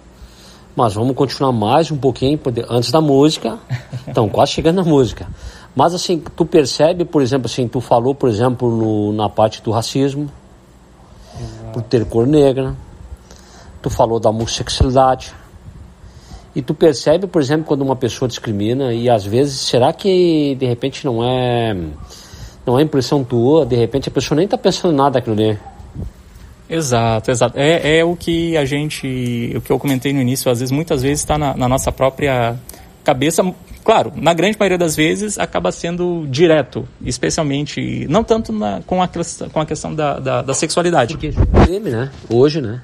mas 0.75 0.93
vamos 0.93 1.15
continuar 1.15 1.51
mais 1.51 1.89
um 1.89 1.97
pouquinho 1.97 2.39
antes 2.69 2.91
da 2.91 3.01
música. 3.01 3.57
Então, 4.07 4.29
quase 4.29 4.51
chegando 4.51 4.77
na 4.77 4.83
música. 4.83 5.27
Mas 5.75 5.93
assim, 5.93 6.23
tu 6.37 6.45
percebe, 6.45 7.03
por 7.03 7.21
exemplo, 7.21 7.47
assim, 7.47 7.67
tu 7.67 7.81
falou, 7.81 8.15
por 8.15 8.29
exemplo, 8.29 8.69
no, 8.69 9.11
na 9.11 9.27
parte 9.27 9.61
do 9.61 9.71
racismo, 9.71 10.31
Exato. 11.37 11.71
por 11.73 11.81
ter 11.81 12.05
cor 12.05 12.25
negra, 12.25 12.73
tu 13.81 13.89
falou 13.89 14.19
da 14.19 14.29
homossexualidade, 14.29 15.33
e 16.55 16.61
tu 16.61 16.73
percebe, 16.73 17.27
por 17.27 17.41
exemplo, 17.41 17.65
quando 17.65 17.81
uma 17.81 17.95
pessoa 17.95 18.29
discrimina 18.29 18.93
e 18.93 19.09
às 19.09 19.25
vezes, 19.25 19.59
será 19.59 19.91
que 19.91 20.55
de 20.55 20.65
repente 20.65 21.03
não 21.03 21.23
é 21.23 21.75
não 22.65 22.79
é 22.79 22.81
impressão 22.81 23.23
tua, 23.23 23.65
de 23.65 23.75
repente 23.75 24.09
a 24.09 24.11
pessoa 24.11 24.35
nem 24.35 24.45
está 24.45 24.57
pensando 24.57 24.95
nada 24.95 25.19
aquilo 25.19 25.35
ali. 25.35 25.57
Exato, 26.67 27.29
exato. 27.29 27.59
É, 27.59 27.99
é 27.99 28.05
o 28.05 28.15
que 28.15 28.57
a 28.57 28.65
gente, 28.65 29.53
o 29.55 29.61
que 29.61 29.71
eu 29.71 29.77
comentei 29.77 30.11
no 30.13 30.21
início, 30.21 30.49
às 30.49 30.59
vezes, 30.59 30.71
muitas 30.71 31.03
vezes 31.03 31.19
está 31.19 31.37
na, 31.37 31.55
na 31.55 31.69
nossa 31.69 31.91
própria 31.91 32.55
cabeça, 33.03 33.43
claro, 33.83 34.11
na 34.15 34.33
grande 34.33 34.57
maioria 34.57 34.79
das 34.79 34.95
vezes 34.95 35.37
acaba 35.37 35.71
sendo 35.71 36.25
direto, 36.27 36.87
especialmente, 37.03 38.07
não 38.09 38.23
tanto 38.23 38.51
na, 38.51 38.81
com, 38.87 38.99
a, 39.03 39.09
com 39.53 39.59
a 39.59 39.65
questão 39.65 39.93
da, 39.93 40.19
da, 40.19 40.41
da 40.41 40.53
sexualidade. 40.55 41.13
Porque 41.13 41.27
é 41.27 41.65
crime, 41.65 41.91
né? 41.91 42.11
Hoje, 42.27 42.61
né? 42.61 42.81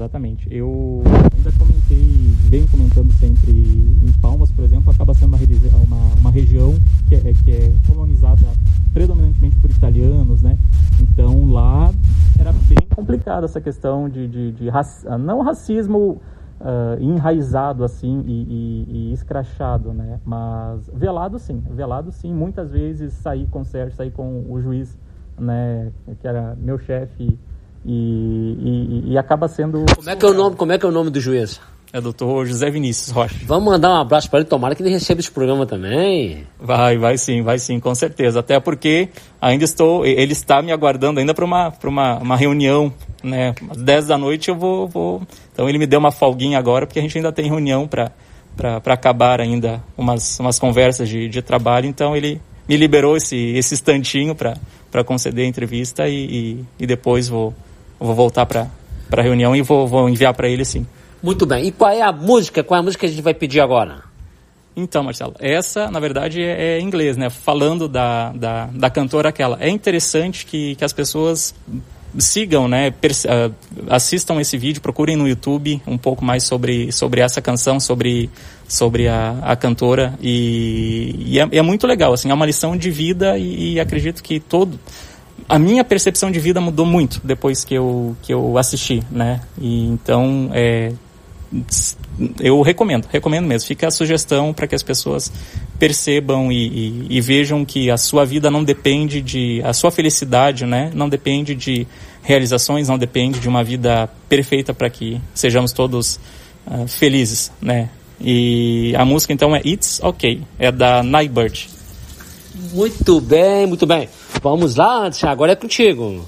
Exatamente. 0.00 0.48
Eu 0.50 1.02
ainda 1.36 1.52
comentei 1.58 2.32
vem 2.48 2.66
comentando 2.68 3.12
sempre 3.12 3.50
em 3.50 4.12
Palmas, 4.18 4.50
por 4.50 4.64
exemplo, 4.64 4.90
acaba 4.90 5.12
sendo 5.12 5.36
uma, 5.36 5.76
uma, 5.84 6.14
uma 6.20 6.30
região 6.30 6.74
que 7.06 7.16
é, 7.16 7.34
que 7.44 7.50
é 7.50 7.72
colonizada 7.86 8.46
predominantemente 8.94 9.56
por 9.58 9.68
italianos, 9.70 10.40
né? 10.40 10.56
Então 11.02 11.52
lá 11.52 11.92
era 12.38 12.50
bem 12.50 12.78
complicada 12.96 13.44
essa 13.44 13.60
questão 13.60 14.08
de, 14.08 14.26
de, 14.26 14.52
de 14.52 14.70
não 15.18 15.42
racismo 15.42 16.18
uh, 16.60 16.98
enraizado 16.98 17.84
assim 17.84 18.24
e, 18.26 18.32
e, 18.32 18.86
e, 18.88 19.12
escrachado, 19.12 19.92
né? 19.92 20.18
Mas 20.24 20.90
velado 20.94 21.38
sim, 21.38 21.62
velado 21.70 22.10
sim. 22.10 22.32
Muitas 22.32 22.70
vezes 22.70 23.12
sair 23.12 23.46
com 23.48 23.60
o 23.60 23.64
Sérgio, 23.66 23.94
sair 23.94 24.12
com 24.12 24.46
o 24.48 24.58
juiz, 24.62 24.96
né? 25.38 25.92
Que 26.22 26.26
era 26.26 26.56
meu 26.58 26.78
chefe 26.78 27.38
e, 27.84 29.06
e, 29.06 29.12
e, 29.12 29.18
acaba 29.18 29.48
sendo. 29.48 29.84
Como 29.96 30.10
é 30.10 30.16
que 30.16 30.24
é 30.24 30.28
o 30.28 30.34
nome? 30.34 30.56
Como 30.56 30.72
é 30.72 30.78
que 30.78 30.84
é 30.84 30.88
o 30.88 30.92
nome 30.92 31.10
do 31.10 31.20
juiz? 31.20 31.60
É 31.92 32.00
doutor 32.00 32.46
José 32.46 32.70
Vinícius 32.70 33.10
Rocha. 33.10 33.34
Vamos 33.44 33.64
mandar 33.64 33.90
um 33.90 34.00
abraço 34.00 34.30
para 34.30 34.38
ele, 34.38 34.48
tomara 34.48 34.76
que 34.76 34.82
ele 34.82 34.90
receba 34.90 35.18
esse 35.18 35.30
programa 35.30 35.66
também. 35.66 36.46
Vai, 36.60 36.96
vai 36.96 37.18
sim, 37.18 37.42
vai 37.42 37.58
sim, 37.58 37.80
com 37.80 37.92
certeza. 37.96 38.38
Até 38.38 38.60
porque 38.60 39.08
ainda 39.40 39.64
estou, 39.64 40.06
ele 40.06 40.32
está 40.32 40.62
me 40.62 40.70
aguardando 40.70 41.18
ainda 41.18 41.34
para 41.34 41.44
uma, 41.44 41.72
uma, 41.82 42.18
uma 42.18 42.36
reunião, 42.36 42.92
né? 43.24 43.54
Às 43.68 43.78
10 43.78 44.06
da 44.06 44.16
noite 44.16 44.50
eu 44.50 44.54
vou, 44.54 44.86
vou. 44.86 45.22
Então 45.52 45.68
ele 45.68 45.78
me 45.78 45.86
deu 45.86 45.98
uma 45.98 46.12
folguinha 46.12 46.58
agora, 46.58 46.86
porque 46.86 47.00
a 47.00 47.02
gente 47.02 47.18
ainda 47.18 47.32
tem 47.32 47.48
reunião 47.48 47.88
para 47.88 48.12
para 48.56 48.94
acabar 48.94 49.40
ainda 49.40 49.82
umas, 49.96 50.38
umas 50.38 50.58
conversas 50.58 51.08
de, 51.08 51.28
de 51.28 51.40
trabalho. 51.40 51.86
Então 51.86 52.14
ele 52.14 52.40
me 52.68 52.76
liberou 52.76 53.16
esse, 53.16 53.36
esse 53.36 53.74
instantinho 53.74 54.34
para 54.34 55.04
conceder 55.04 55.44
a 55.44 55.48
entrevista 55.48 56.08
e, 56.08 56.14
e, 56.14 56.64
e 56.80 56.86
depois 56.86 57.28
vou, 57.28 57.54
vou 58.00 58.14
voltar 58.14 58.46
para 58.46 58.68
a 59.12 59.22
reunião 59.22 59.54
e 59.54 59.62
vou, 59.62 59.86
vou 59.86 60.08
enviar 60.08 60.34
para 60.34 60.48
ele 60.48 60.64
sim. 60.64 60.86
Muito 61.22 61.44
bem. 61.44 61.66
E 61.66 61.72
qual 61.72 61.90
é 61.90 62.00
a 62.00 62.10
música? 62.10 62.64
Qual 62.64 62.76
é 62.76 62.80
a 62.80 62.82
música 62.82 63.00
que 63.00 63.06
a 63.06 63.10
gente 63.10 63.22
vai 63.22 63.34
pedir 63.34 63.60
agora? 63.60 64.02
Então, 64.74 65.02
Marcelo, 65.02 65.34
essa, 65.38 65.90
na 65.90 66.00
verdade, 66.00 66.42
é, 66.42 66.78
é 66.78 66.80
inglês, 66.80 67.16
né? 67.16 67.28
Falando 67.28 67.88
da, 67.88 68.32
da, 68.32 68.66
da 68.66 68.90
cantora 68.90 69.28
aquela. 69.28 69.58
É 69.60 69.68
interessante 69.68 70.46
que, 70.46 70.74
que 70.76 70.84
as 70.84 70.92
pessoas 70.92 71.54
sigam, 72.18 72.66
né? 72.66 72.88
Uh, 72.88 73.54
assistam 73.88 74.40
esse 74.40 74.56
vídeo, 74.56 74.80
procurem 74.80 75.16
no 75.16 75.28
YouTube 75.28 75.82
um 75.86 75.98
pouco 75.98 76.24
mais 76.24 76.44
sobre, 76.44 76.90
sobre 76.92 77.20
essa 77.20 77.42
canção, 77.42 77.78
sobre, 77.78 78.30
sobre 78.66 79.08
a, 79.08 79.38
a 79.42 79.56
cantora. 79.56 80.14
E, 80.20 81.14
e 81.26 81.38
é, 81.38 81.48
é, 81.52 81.62
muito 81.62 81.86
legal, 81.86 82.12
assim, 82.12 82.30
é 82.30 82.34
uma 82.34 82.46
lição 82.46 82.76
de 82.76 82.90
vida 82.90 83.36
e, 83.38 83.74
e 83.74 83.80
acredito 83.80 84.22
que 84.22 84.40
todo 84.40 84.78
a 85.50 85.58
minha 85.58 85.82
percepção 85.82 86.30
de 86.30 86.38
vida 86.38 86.60
mudou 86.60 86.86
muito 86.86 87.20
depois 87.24 87.64
que 87.64 87.74
eu, 87.74 88.16
que 88.22 88.32
eu 88.32 88.56
assisti, 88.56 89.02
né? 89.10 89.40
E 89.60 89.84
então, 89.86 90.48
é, 90.54 90.92
eu 92.38 92.62
recomendo, 92.62 93.08
recomendo 93.10 93.46
mesmo. 93.46 93.66
Fica 93.66 93.88
a 93.88 93.90
sugestão 93.90 94.54
para 94.54 94.68
que 94.68 94.76
as 94.76 94.82
pessoas 94.84 95.32
percebam 95.76 96.52
e, 96.52 96.68
e, 96.68 97.06
e, 97.16 97.20
vejam 97.20 97.64
que 97.64 97.90
a 97.90 97.96
sua 97.96 98.24
vida 98.24 98.48
não 98.48 98.62
depende 98.62 99.20
de. 99.20 99.60
a 99.64 99.72
sua 99.72 99.90
felicidade, 99.90 100.64
né? 100.64 100.92
Não 100.94 101.08
depende 101.08 101.56
de 101.56 101.84
realizações, 102.22 102.88
não 102.88 102.96
depende 102.96 103.40
de 103.40 103.48
uma 103.48 103.64
vida 103.64 104.08
perfeita 104.28 104.72
para 104.72 104.88
que 104.88 105.20
sejamos 105.34 105.72
todos 105.72 106.20
uh, 106.64 106.86
felizes, 106.86 107.50
né? 107.60 107.88
E 108.20 108.94
a 108.96 109.04
música 109.04 109.32
então 109.32 109.56
é 109.56 109.60
It's 109.64 110.00
Okay, 110.00 110.42
é 110.60 110.70
da 110.70 111.02
Nightbird. 111.02 111.79
Muito 112.54 113.20
bem, 113.20 113.66
muito 113.66 113.86
bem. 113.86 114.08
Vamos 114.42 114.76
lá, 114.76 115.10
agora 115.24 115.52
é 115.52 115.56
contigo. 115.56 116.24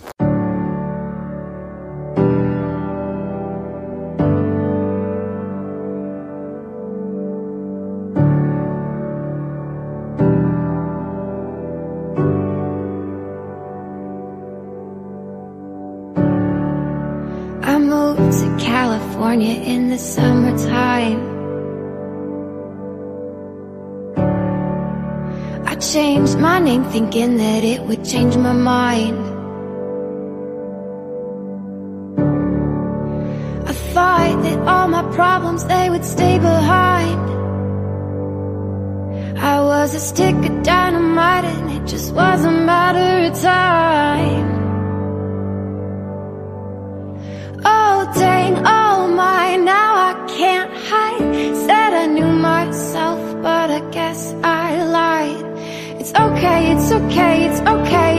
Thinking 26.92 27.38
that 27.38 27.64
it 27.64 27.80
would 27.82 28.04
change 28.04 28.36
my 28.36 28.52
mind. 28.52 29.18
I 33.70 33.72
thought 33.94 34.42
that 34.44 34.58
all 34.68 34.88
my 34.88 35.04
problems, 35.14 35.64
they 35.64 35.88
would 35.88 36.04
stay 36.04 36.38
behind. 36.38 37.22
I 39.38 39.60
was 39.60 39.94
a 39.94 40.00
stick 40.00 40.36
of 40.36 40.62
dynamite 40.62 41.44
and 41.44 41.70
it 41.76 41.86
just 41.86 42.12
was 42.14 42.44
a 42.44 42.50
matter 42.50 43.10
of 43.28 43.32
time. 43.40 44.48
Oh 47.64 48.12
dang, 48.14 48.54
oh 48.66 48.98
my, 49.22 49.56
now 49.56 49.90
I 50.10 50.12
can't 50.28 50.72
hide. 50.88 51.56
Said 51.66 51.92
I 52.04 52.06
knew 52.06 52.32
myself, 52.50 53.20
but 53.42 53.70
I 53.70 53.80
guess 53.90 54.34
I 54.44 54.61
okay, 56.14 56.72
it's 56.72 56.93
okay, 56.93 57.44
it's 57.44 57.60
okay 57.60 58.11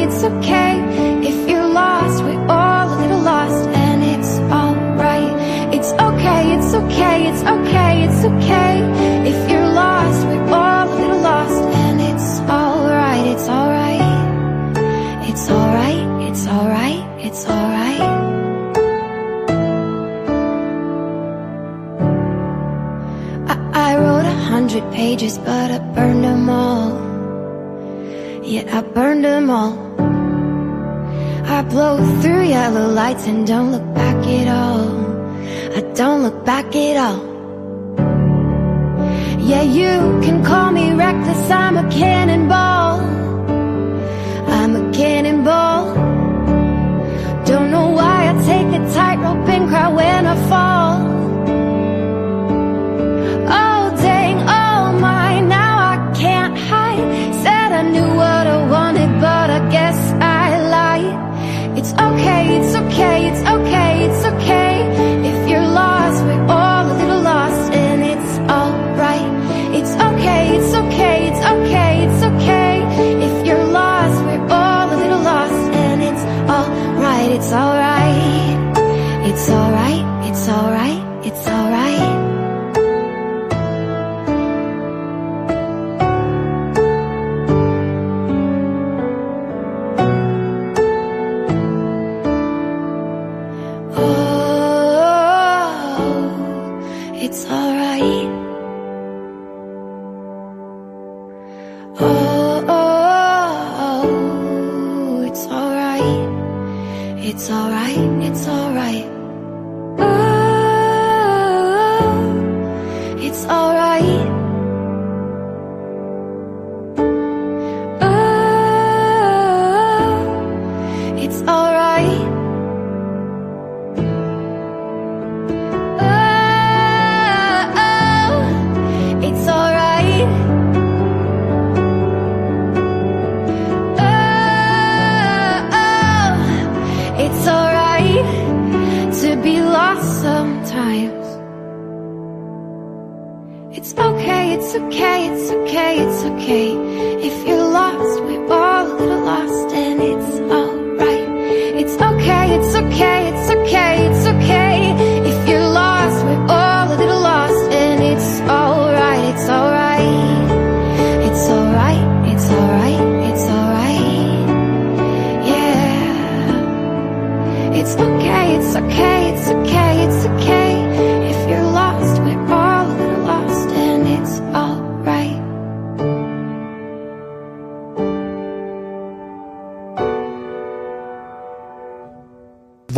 yellow 32.64 32.88
lights 32.88 33.26
and 33.28 33.46
don't 33.46 33.74
look 33.74 33.88
back 33.94 34.20
at 34.40 34.48
all. 34.48 34.88
I 35.78 35.82
don't 36.00 36.22
look 36.26 36.46
back 36.46 36.68
at 36.88 36.96
all. 37.06 37.22
Yeah, 39.50 39.64
you 39.80 39.94
can 40.26 40.38
call 40.50 40.72
me 40.72 40.86
reckless, 40.94 41.52
I'm 41.52 41.76
a 41.84 41.86
cannonball. 42.00 42.94
I'm 44.58 44.72
a 44.82 44.84
cannonball. 45.00 45.82
Don't 47.52 47.70
know 47.76 47.88
why 48.00 48.18
I 48.32 48.34
take 48.52 48.70
a 48.80 48.82
tightrope 48.98 49.50
and 49.56 49.68
cry 49.70 49.90
when 50.00 50.26
I 50.34 50.36
fall 50.50 50.83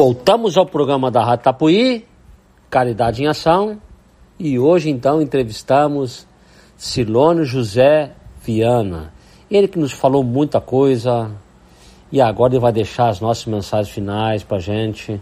Voltamos 0.08 0.56
ao 0.56 0.68
programa 0.68 1.10
da 1.10 1.24
Rádio 1.24 1.46
Tapuí, 1.46 2.06
Caridade 2.70 3.24
em 3.24 3.28
Ação, 3.28 3.82
e 4.38 4.60
hoje 4.60 4.88
então 4.88 5.20
entrevistamos 5.20 6.28
Silônio 6.78 7.44
José 7.44 8.12
Viana. 8.44 9.12
Ele 9.50 9.68
que 9.68 9.80
nos 9.80 9.92
falou 9.92 10.24
muita 10.24 10.62
coisa 10.62 11.32
e 12.12 12.22
agora 12.22 12.54
ele 12.54 12.60
vai 12.60 12.72
deixar 12.72 13.10
as 13.10 13.20
nossas 13.20 13.48
mensagens 13.48 13.90
finais 13.90 14.44
para 14.44 14.60
gente. 14.60 15.20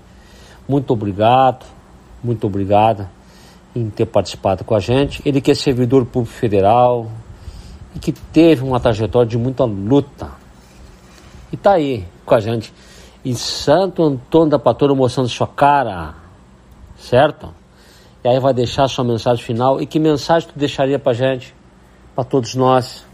Muito 0.68 0.92
obrigado, 0.92 1.66
muito 2.22 2.46
obrigado 2.46 3.08
em 3.74 3.90
ter 3.90 4.06
participado 4.06 4.66
com 4.66 4.76
a 4.76 4.82
gente. 4.82 5.22
Ele 5.26 5.40
que 5.40 5.52
é 5.52 5.56
servidor 5.56 6.06
público 6.06 6.36
federal 6.36 7.10
e 7.96 8.00
que 8.00 8.12
teve 8.12 8.66
uma 8.66 8.82
trajetória 8.82 9.30
de 9.30 9.38
muita 9.38 9.64
luta. 9.64 10.32
E 11.54 11.56
tá 11.56 11.72
aí 11.72 12.06
com 12.26 12.36
a 12.36 12.42
gente 12.42 12.74
em 13.26 13.34
Santo 13.34 14.04
Antônio 14.04 14.50
da 14.50 14.60
Patrulha 14.60 14.94
mostrando 14.94 15.30
sua 15.30 15.48
cara, 15.48 16.16
certo? 16.98 17.54
E 18.24 18.28
aí 18.28 18.40
vai 18.40 18.54
deixar 18.54 18.88
sua 18.88 19.04
mensagem 19.04 19.44
final. 19.44 19.82
E 19.82 19.86
que 19.86 20.00
mensagem 20.00 20.50
tu 20.50 20.58
deixaria 20.58 21.00
pra 21.00 21.14
gente, 21.14 21.54
para 22.16 22.24
todos 22.24 22.56
nós? 22.56 23.06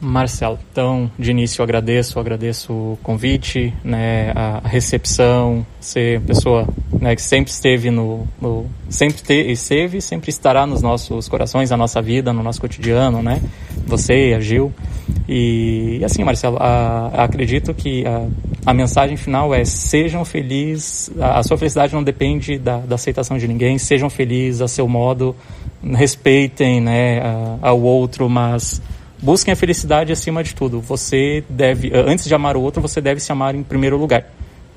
Marcelo, 0.00 0.58
então, 0.70 1.10
de 1.18 1.32
início 1.32 1.60
eu 1.60 1.64
agradeço, 1.64 2.18
eu 2.18 2.20
agradeço 2.20 2.72
o 2.72 2.98
convite, 3.02 3.74
né, 3.82 4.30
a 4.32 4.60
recepção, 4.64 5.66
ser 5.80 6.20
pessoa 6.20 6.68
né, 7.00 7.16
que 7.16 7.22
sempre 7.22 7.50
esteve 7.50 7.90
no, 7.90 8.24
no 8.40 8.66
sempre 8.88 9.20
te, 9.20 9.34
esteve, 9.50 10.00
sempre 10.00 10.30
estará 10.30 10.66
nos 10.66 10.82
nossos 10.82 11.28
corações, 11.28 11.70
na 11.70 11.76
nossa 11.76 12.00
vida, 12.00 12.32
no 12.32 12.44
nosso 12.44 12.60
cotidiano, 12.60 13.22
né, 13.22 13.42
você, 13.86 14.34
a 14.36 14.40
Gil, 14.40 14.72
e, 15.28 16.00
assim, 16.04 16.22
Marcelo, 16.22 16.58
a, 16.60 17.24
acredito 17.24 17.74
que 17.74 18.06
a, 18.06 18.26
a, 18.66 18.72
mensagem 18.72 19.16
final 19.16 19.52
é 19.52 19.64
sejam 19.64 20.24
felizes, 20.24 21.10
a, 21.18 21.40
a 21.40 21.42
sua 21.42 21.58
felicidade 21.58 21.92
não 21.92 22.04
depende 22.04 22.56
da, 22.56 22.78
da, 22.78 22.94
aceitação 22.94 23.36
de 23.36 23.48
ninguém, 23.48 23.78
sejam 23.78 24.08
felizes 24.08 24.62
a 24.62 24.68
seu 24.68 24.86
modo, 24.86 25.34
respeitem, 25.82 26.80
né, 26.80 27.20
ao 27.60 27.80
outro, 27.80 28.28
mas 28.28 28.80
busquem 29.22 29.52
a 29.52 29.56
felicidade 29.56 30.12
acima 30.12 30.42
de 30.42 30.54
tudo. 30.54 30.80
Você 30.80 31.44
deve, 31.48 31.88
eh, 31.88 32.04
antes 32.06 32.26
de 32.26 32.34
amar 32.34 32.56
o 32.56 32.62
outro, 32.62 32.80
você 32.80 33.00
deve 33.00 33.20
se 33.20 33.30
amar 33.32 33.54
em 33.54 33.62
primeiro 33.62 33.96
lugar. 33.96 34.26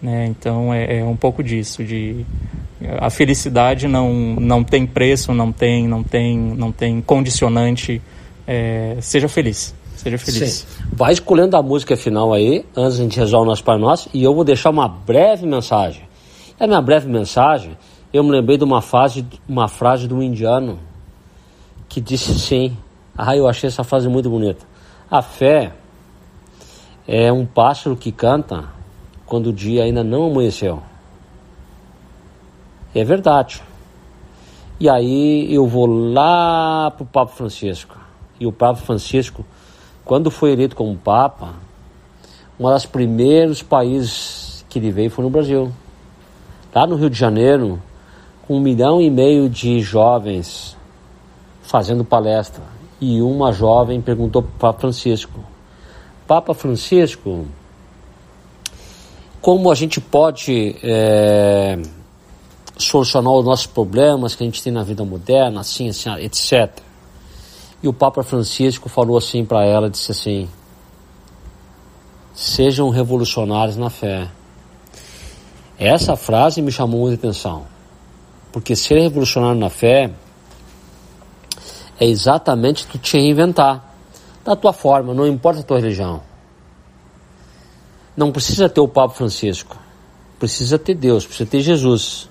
Né? 0.02 0.28
Então 0.28 0.74
é, 0.74 1.00
é 1.00 1.04
um 1.04 1.16
pouco 1.16 1.44
disso, 1.44 1.84
de 1.84 2.26
a 3.00 3.10
felicidade 3.10 3.88
não, 3.88 4.12
não 4.12 4.64
tem 4.64 4.86
preço, 4.86 5.34
não 5.34 5.52
tem, 5.52 5.88
não 5.88 6.04
tem, 6.04 6.38
não 6.38 6.72
tem 6.72 7.02
condicionante. 7.02 8.02
É, 8.48 8.98
seja 9.02 9.30
feliz. 9.30 9.74
Seja 9.96 10.18
feliz. 10.18 10.52
Sim. 10.52 10.66
Vai 10.92 11.14
escolhendo 11.14 11.56
a 11.56 11.62
música 11.62 11.96
final 11.96 12.34
aí, 12.34 12.66
antes 12.76 12.96
de 12.96 13.02
a 13.02 13.04
gente 13.04 13.20
resolver 13.20 13.46
o 13.46 13.50
nosso 13.50 13.64
Pai 13.64 13.78
Nosso, 13.78 14.10
e 14.14 14.24
eu 14.24 14.34
vou 14.34 14.44
deixar 14.44 14.72
uma 14.72 14.88
breve 14.88 15.46
mensagem. 15.46 16.02
É 16.60 16.66
minha 16.66 16.82
breve 16.82 17.08
mensagem, 17.08 17.78
eu 18.12 18.24
me 18.24 18.32
lembrei 18.32 18.58
de 18.58 18.64
uma, 18.64 18.82
fase, 18.82 19.26
uma 19.48 19.68
frase 19.68 20.08
do 20.08 20.22
indiano 20.22 20.80
que 21.88 22.02
disse 22.02 22.38
sim, 22.40 22.76
ah, 23.18 23.36
eu 23.36 23.48
achei 23.48 23.68
essa 23.68 23.84
frase 23.84 24.08
muito 24.08 24.30
bonita. 24.30 24.66
A 25.10 25.22
fé 25.22 25.74
é 27.08 27.32
um 27.32 27.46
pássaro 27.46 27.96
que 27.96 28.12
canta 28.12 28.70
quando 29.26 29.48
o 29.48 29.54
dia 29.54 29.84
ainda 29.84 30.04
não 30.04 30.28
amanheceu. 30.28 30.82
É 32.96 33.04
verdade. 33.04 33.62
E 34.80 34.90
aí 34.90 35.54
eu 35.54 35.68
vou 35.68 35.86
lá 35.86 36.92
para 36.92 37.04
o 37.04 37.06
Papa 37.06 37.34
Francisco. 37.34 37.98
E 38.40 38.48
o 38.48 38.52
Papa 38.52 38.80
Francisco, 38.80 39.46
quando 40.06 40.32
foi 40.32 40.54
eleito 40.54 40.76
como 40.76 40.98
Papa, 40.98 41.54
um 42.60 42.70
dos 42.72 42.86
primeiros 42.86 43.62
países 43.62 44.66
que 44.70 44.80
ele 44.80 44.92
veio 44.92 45.12
foi 45.12 45.24
no 45.24 45.30
Brasil. 45.30 45.72
Lá 46.74 46.88
no 46.88 46.96
Rio 46.96 47.10
de 47.10 47.20
Janeiro, 47.20 47.82
com 48.48 48.56
um 48.56 48.60
milhão 48.62 49.02
e 49.02 49.10
meio 49.10 49.50
de 49.50 49.82
jovens 49.82 50.78
fazendo 51.62 52.04
palestra 52.06 52.71
e 53.02 53.20
uma 53.20 53.52
jovem 53.52 54.00
perguntou 54.00 54.44
para 54.44 54.52
Papa 54.60 54.82
Francisco: 54.82 55.44
Papa 56.28 56.54
Francisco, 56.54 57.48
como 59.42 59.72
a 59.72 59.76
gente 59.76 60.00
pode 60.00 60.76
é, 60.84 61.82
solucionar 62.78 63.34
os 63.34 63.44
nossos 63.44 63.66
problemas 63.66 64.36
que 64.36 64.44
a 64.44 64.46
gente 64.46 64.62
tem 64.62 64.72
na 64.72 64.84
vida 64.84 65.04
moderna, 65.04 65.62
assim, 65.62 65.90
assim, 65.90 66.12
etc. 66.20 66.72
E 67.82 67.88
o 67.88 67.94
Papa 67.94 68.22
Francisco 68.22 68.88
falou 68.88 69.18
assim 69.18 69.44
para 69.44 69.66
ela, 69.66 69.90
disse 69.90 70.12
assim: 70.12 70.48
sejam 72.36 72.90
revolucionários 72.90 73.78
na 73.78 73.90
fé. 73.90 74.30
Essa 75.80 76.16
frase 76.16 76.62
me 76.62 76.72
chamou 76.72 77.02
muita 77.02 77.16
atenção, 77.16 77.66
porque 78.52 78.76
ser 78.76 79.00
revolucionário 79.00 79.60
na 79.60 79.72
fé 79.72 80.12
é 82.02 82.06
exatamente 82.08 82.88
tu 82.88 82.98
te 82.98 83.16
reinventar 83.16 83.80
da 84.44 84.56
tua 84.56 84.74
forma, 84.74 85.14
não 85.14 85.28
importa 85.28 85.60
a 85.60 85.64
tua 85.64 85.78
religião. 85.78 86.20
Não 88.18 88.32
precisa 88.32 88.68
ter 88.68 88.82
o 88.82 88.88
Papa 88.88 89.14
Francisco, 89.14 89.78
precisa 90.40 90.80
ter 90.80 90.96
Deus, 90.96 91.28
precisa 91.28 91.48
ter 91.48 91.62
Jesus 91.62 92.28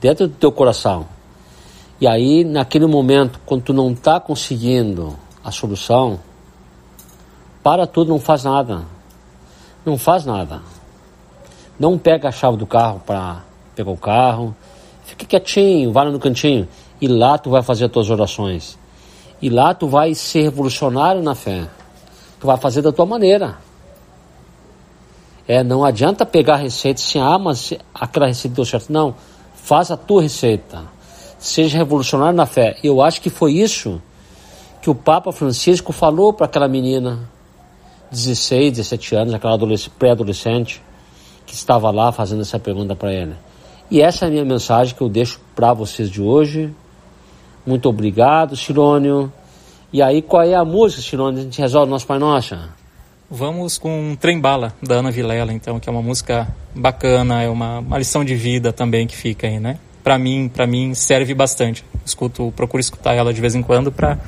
dentro 0.00 0.28
do 0.28 0.34
teu 0.34 0.52
coração. 0.52 1.08
E 2.00 2.06
aí, 2.06 2.44
naquele 2.44 2.86
momento, 2.86 3.40
quando 3.44 3.62
tu 3.64 3.72
não 3.72 3.90
está 3.90 4.20
conseguindo 4.20 5.18
a 5.42 5.50
solução, 5.50 6.20
para 7.60 7.88
tudo, 7.88 8.10
não 8.10 8.20
faz 8.20 8.44
nada. 8.44 8.82
Não 9.84 9.98
faz 9.98 10.24
nada. 10.24 10.62
Não 11.76 11.98
pega 11.98 12.28
a 12.28 12.32
chave 12.32 12.56
do 12.56 12.68
carro 12.68 13.02
para 13.04 13.42
pegar 13.74 13.90
o 13.90 13.96
carro. 13.96 14.54
Fica 15.04 15.26
quietinho, 15.26 15.92
vai 15.92 16.08
no 16.08 16.20
cantinho. 16.20 16.68
E 17.00 17.08
lá 17.08 17.36
tu 17.36 17.50
vai 17.50 17.64
fazer 17.64 17.86
as 17.86 17.90
tuas 17.90 18.08
orações. 18.08 18.80
E 19.42 19.50
lá 19.50 19.74
tu 19.74 19.88
vai 19.88 20.14
ser 20.14 20.42
revolucionário 20.42 21.20
na 21.20 21.34
fé. 21.34 21.68
Tu 22.38 22.46
vai 22.46 22.56
fazer 22.56 22.80
da 22.80 22.92
tua 22.92 23.04
maneira. 23.04 23.58
É, 25.46 25.64
não 25.64 25.84
adianta 25.84 26.24
pegar 26.24 26.54
a 26.54 26.58
receita 26.58 27.00
assim, 27.00 27.18
ah, 27.18 27.38
mas 27.38 27.74
aquela 27.92 28.28
receita 28.28 28.54
deu 28.54 28.64
certo. 28.64 28.92
Não, 28.92 29.14
faz 29.54 29.90
a 29.90 29.96
tua 29.96 30.22
receita. 30.22 30.84
Seja 31.38 31.76
revolucionário 31.76 32.36
na 32.36 32.46
fé. 32.46 32.78
Eu 32.84 33.02
acho 33.02 33.20
que 33.20 33.28
foi 33.28 33.54
isso 33.54 34.00
que 34.80 34.88
o 34.88 34.94
Papa 34.94 35.32
Francisco 35.32 35.92
falou 35.92 36.32
para 36.32 36.46
aquela 36.46 36.68
menina, 36.68 37.28
16, 38.10 38.72
17 38.72 39.14
anos, 39.16 39.34
aquela 39.34 39.58
pré-adolescente, 39.98 40.82
que 41.44 41.54
estava 41.54 41.90
lá 41.90 42.12
fazendo 42.12 42.42
essa 42.42 42.58
pergunta 42.58 42.94
para 42.94 43.12
ele. 43.12 43.34
E 43.90 44.00
essa 44.00 44.24
é 44.24 44.28
a 44.28 44.30
minha 44.30 44.44
mensagem 44.44 44.94
que 44.94 45.00
eu 45.00 45.08
deixo 45.08 45.40
para 45.54 45.72
vocês 45.72 46.08
de 46.08 46.22
hoje. 46.22 46.74
Muito 47.64 47.88
obrigado, 47.88 48.56
Chirônio. 48.56 49.32
E 49.92 50.02
aí, 50.02 50.22
qual 50.22 50.42
é 50.42 50.54
a 50.54 50.64
música, 50.64 51.02
Chirônio? 51.02 51.40
A 51.40 51.44
gente 51.44 51.60
resolve 51.60 51.88
o 51.88 51.90
nosso 51.90 52.06
Pai 52.06 52.18
Nosso? 52.18 52.56
Vamos 53.30 53.78
com 53.78 54.16
Trem 54.20 54.40
Bala, 54.40 54.74
da 54.82 54.96
Ana 54.96 55.10
Vilela, 55.10 55.52
então, 55.52 55.78
que 55.78 55.88
é 55.88 55.92
uma 55.92 56.02
música 56.02 56.48
bacana, 56.74 57.42
é 57.42 57.48
uma, 57.48 57.78
uma 57.78 57.98
lição 57.98 58.24
de 58.24 58.34
vida 58.34 58.72
também 58.72 59.06
que 59.06 59.16
fica 59.16 59.46
aí, 59.46 59.58
né? 59.58 59.78
Para 60.02 60.18
mim, 60.18 60.50
para 60.52 60.66
mim 60.66 60.92
serve 60.94 61.34
bastante. 61.34 61.84
Escuto, 62.04 62.52
procuro 62.56 62.80
escutar 62.80 63.14
ela 63.14 63.32
de 63.32 63.40
vez 63.40 63.54
em 63.54 63.62
quando 63.62 63.92
para 63.92 64.18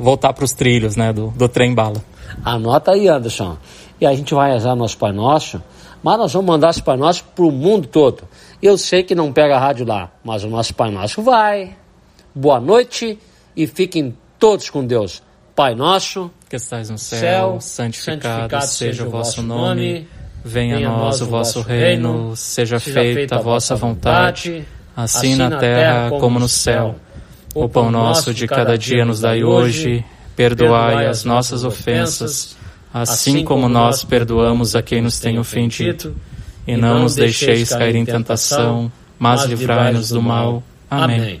voltar 0.00 0.32
para 0.32 0.44
os 0.44 0.52
trilhos, 0.52 0.96
né, 0.96 1.12
do, 1.12 1.28
do 1.28 1.48
Trem 1.48 1.74
Bala. 1.74 2.04
Anota 2.44 2.90
aí, 2.90 3.08
Anderson. 3.08 3.56
E 4.00 4.06
a 4.06 4.12
gente 4.14 4.34
vai 4.34 4.52
rezar 4.52 4.74
nosso 4.74 4.98
Pai 4.98 5.12
Nosso, 5.12 5.62
mas 6.02 6.18
nós 6.18 6.32
vamos 6.32 6.48
mandar 6.48 6.70
esse 6.70 6.82
Pai 6.82 6.96
Nosso 6.96 7.24
para 7.24 7.44
o 7.44 7.52
mundo 7.52 7.86
todo. 7.86 8.24
Eu 8.60 8.76
sei 8.76 9.02
que 9.02 9.14
não 9.14 9.32
pega 9.32 9.56
a 9.56 9.60
rádio 9.60 9.86
lá, 9.86 10.10
mas 10.24 10.42
o 10.42 10.48
nosso 10.48 10.74
Pai 10.74 10.90
Nosso 10.90 11.22
vai 11.22 11.76
boa 12.34 12.60
noite 12.60 13.18
e 13.56 13.66
fiquem 13.66 14.16
todos 14.38 14.68
com 14.68 14.84
Deus. 14.84 15.22
Pai 15.54 15.74
nosso, 15.74 16.30
que 16.50 16.56
estás 16.56 16.90
no 16.90 16.98
céu, 16.98 17.20
céu 17.20 17.60
santificado, 17.60 18.20
santificado, 18.22 18.66
seja 18.66 19.06
o 19.06 19.10
vosso 19.10 19.40
nome, 19.40 20.08
venha 20.44 20.76
a 20.78 20.80
nós 20.80 21.20
o 21.20 21.26
vosso 21.26 21.60
reino, 21.60 22.34
seja 22.36 22.80
feita 22.80 23.36
a 23.36 23.40
vossa 23.40 23.76
vontade, 23.76 24.66
assim, 24.96 25.32
assim 25.32 25.36
na 25.36 25.56
terra 25.58 26.10
como 26.10 26.40
no 26.40 26.48
céu. 26.48 26.96
O 27.54 27.68
pão 27.68 27.88
nosso 27.88 28.34
de 28.34 28.48
cada 28.48 28.76
dia 28.76 29.04
nos 29.04 29.20
dai 29.20 29.44
hoje, 29.44 30.04
perdoai 30.34 31.06
as 31.06 31.24
nossas 31.24 31.62
ofensas, 31.62 32.56
assim, 32.92 33.12
assim 33.36 33.44
como 33.44 33.68
nós 33.68 34.02
perdoamos 34.02 34.74
a 34.74 34.82
quem 34.82 35.00
nos 35.00 35.20
tem 35.20 35.38
ofendido, 35.38 36.16
e 36.66 36.76
não 36.76 36.98
nos 37.00 37.14
deixeis 37.14 37.68
cair 37.68 37.94
em 37.94 38.04
tentação, 38.04 38.90
mas 39.16 39.44
livrai-nos 39.44 40.08
do 40.08 40.20
mal. 40.20 40.64
Amém. 40.90 41.40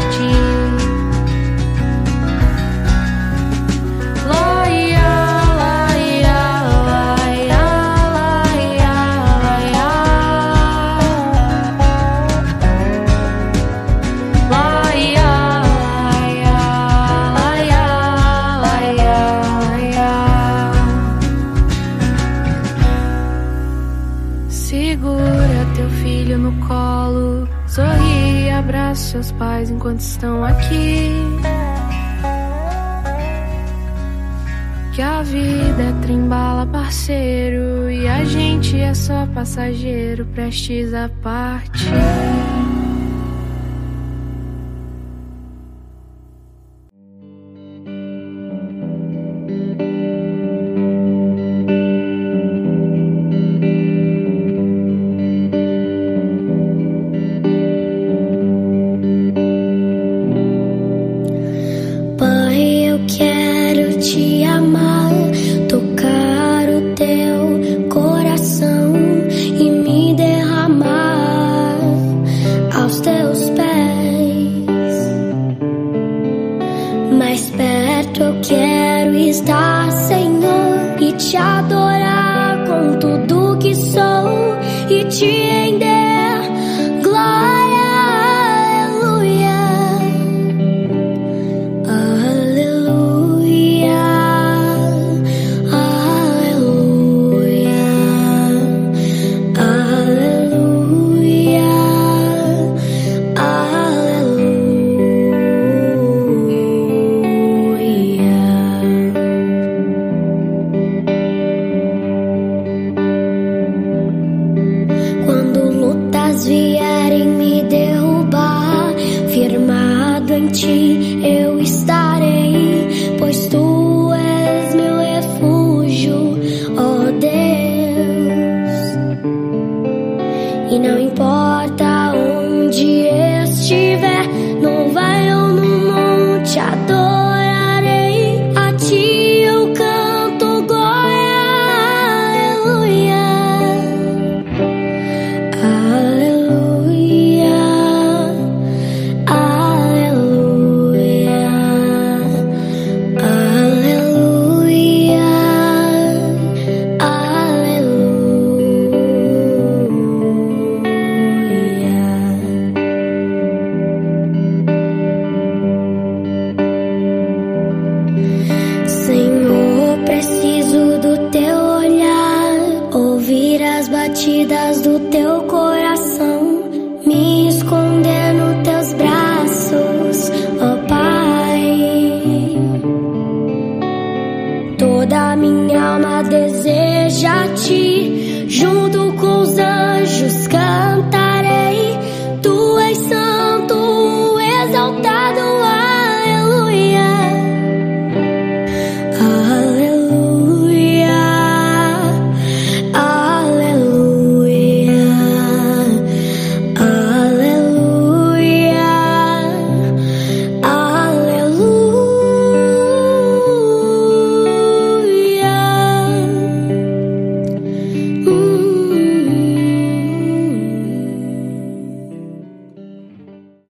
Estão 30.21 30.43
aqui. 30.43 31.09
Que 34.93 35.01
a 35.01 35.23
vida 35.23 35.81
é 35.81 36.01
trembala, 36.05 36.67
parceiro, 36.67 37.89
e 37.89 38.07
a 38.07 38.23
gente 38.23 38.77
é 38.79 38.93
só 38.93 39.25
passageiro, 39.33 40.25
prestes 40.35 40.93
a 40.93 41.09
partir. 41.23 41.89
Quero 63.07 63.97
te 63.99 64.43
amar, 64.45 65.20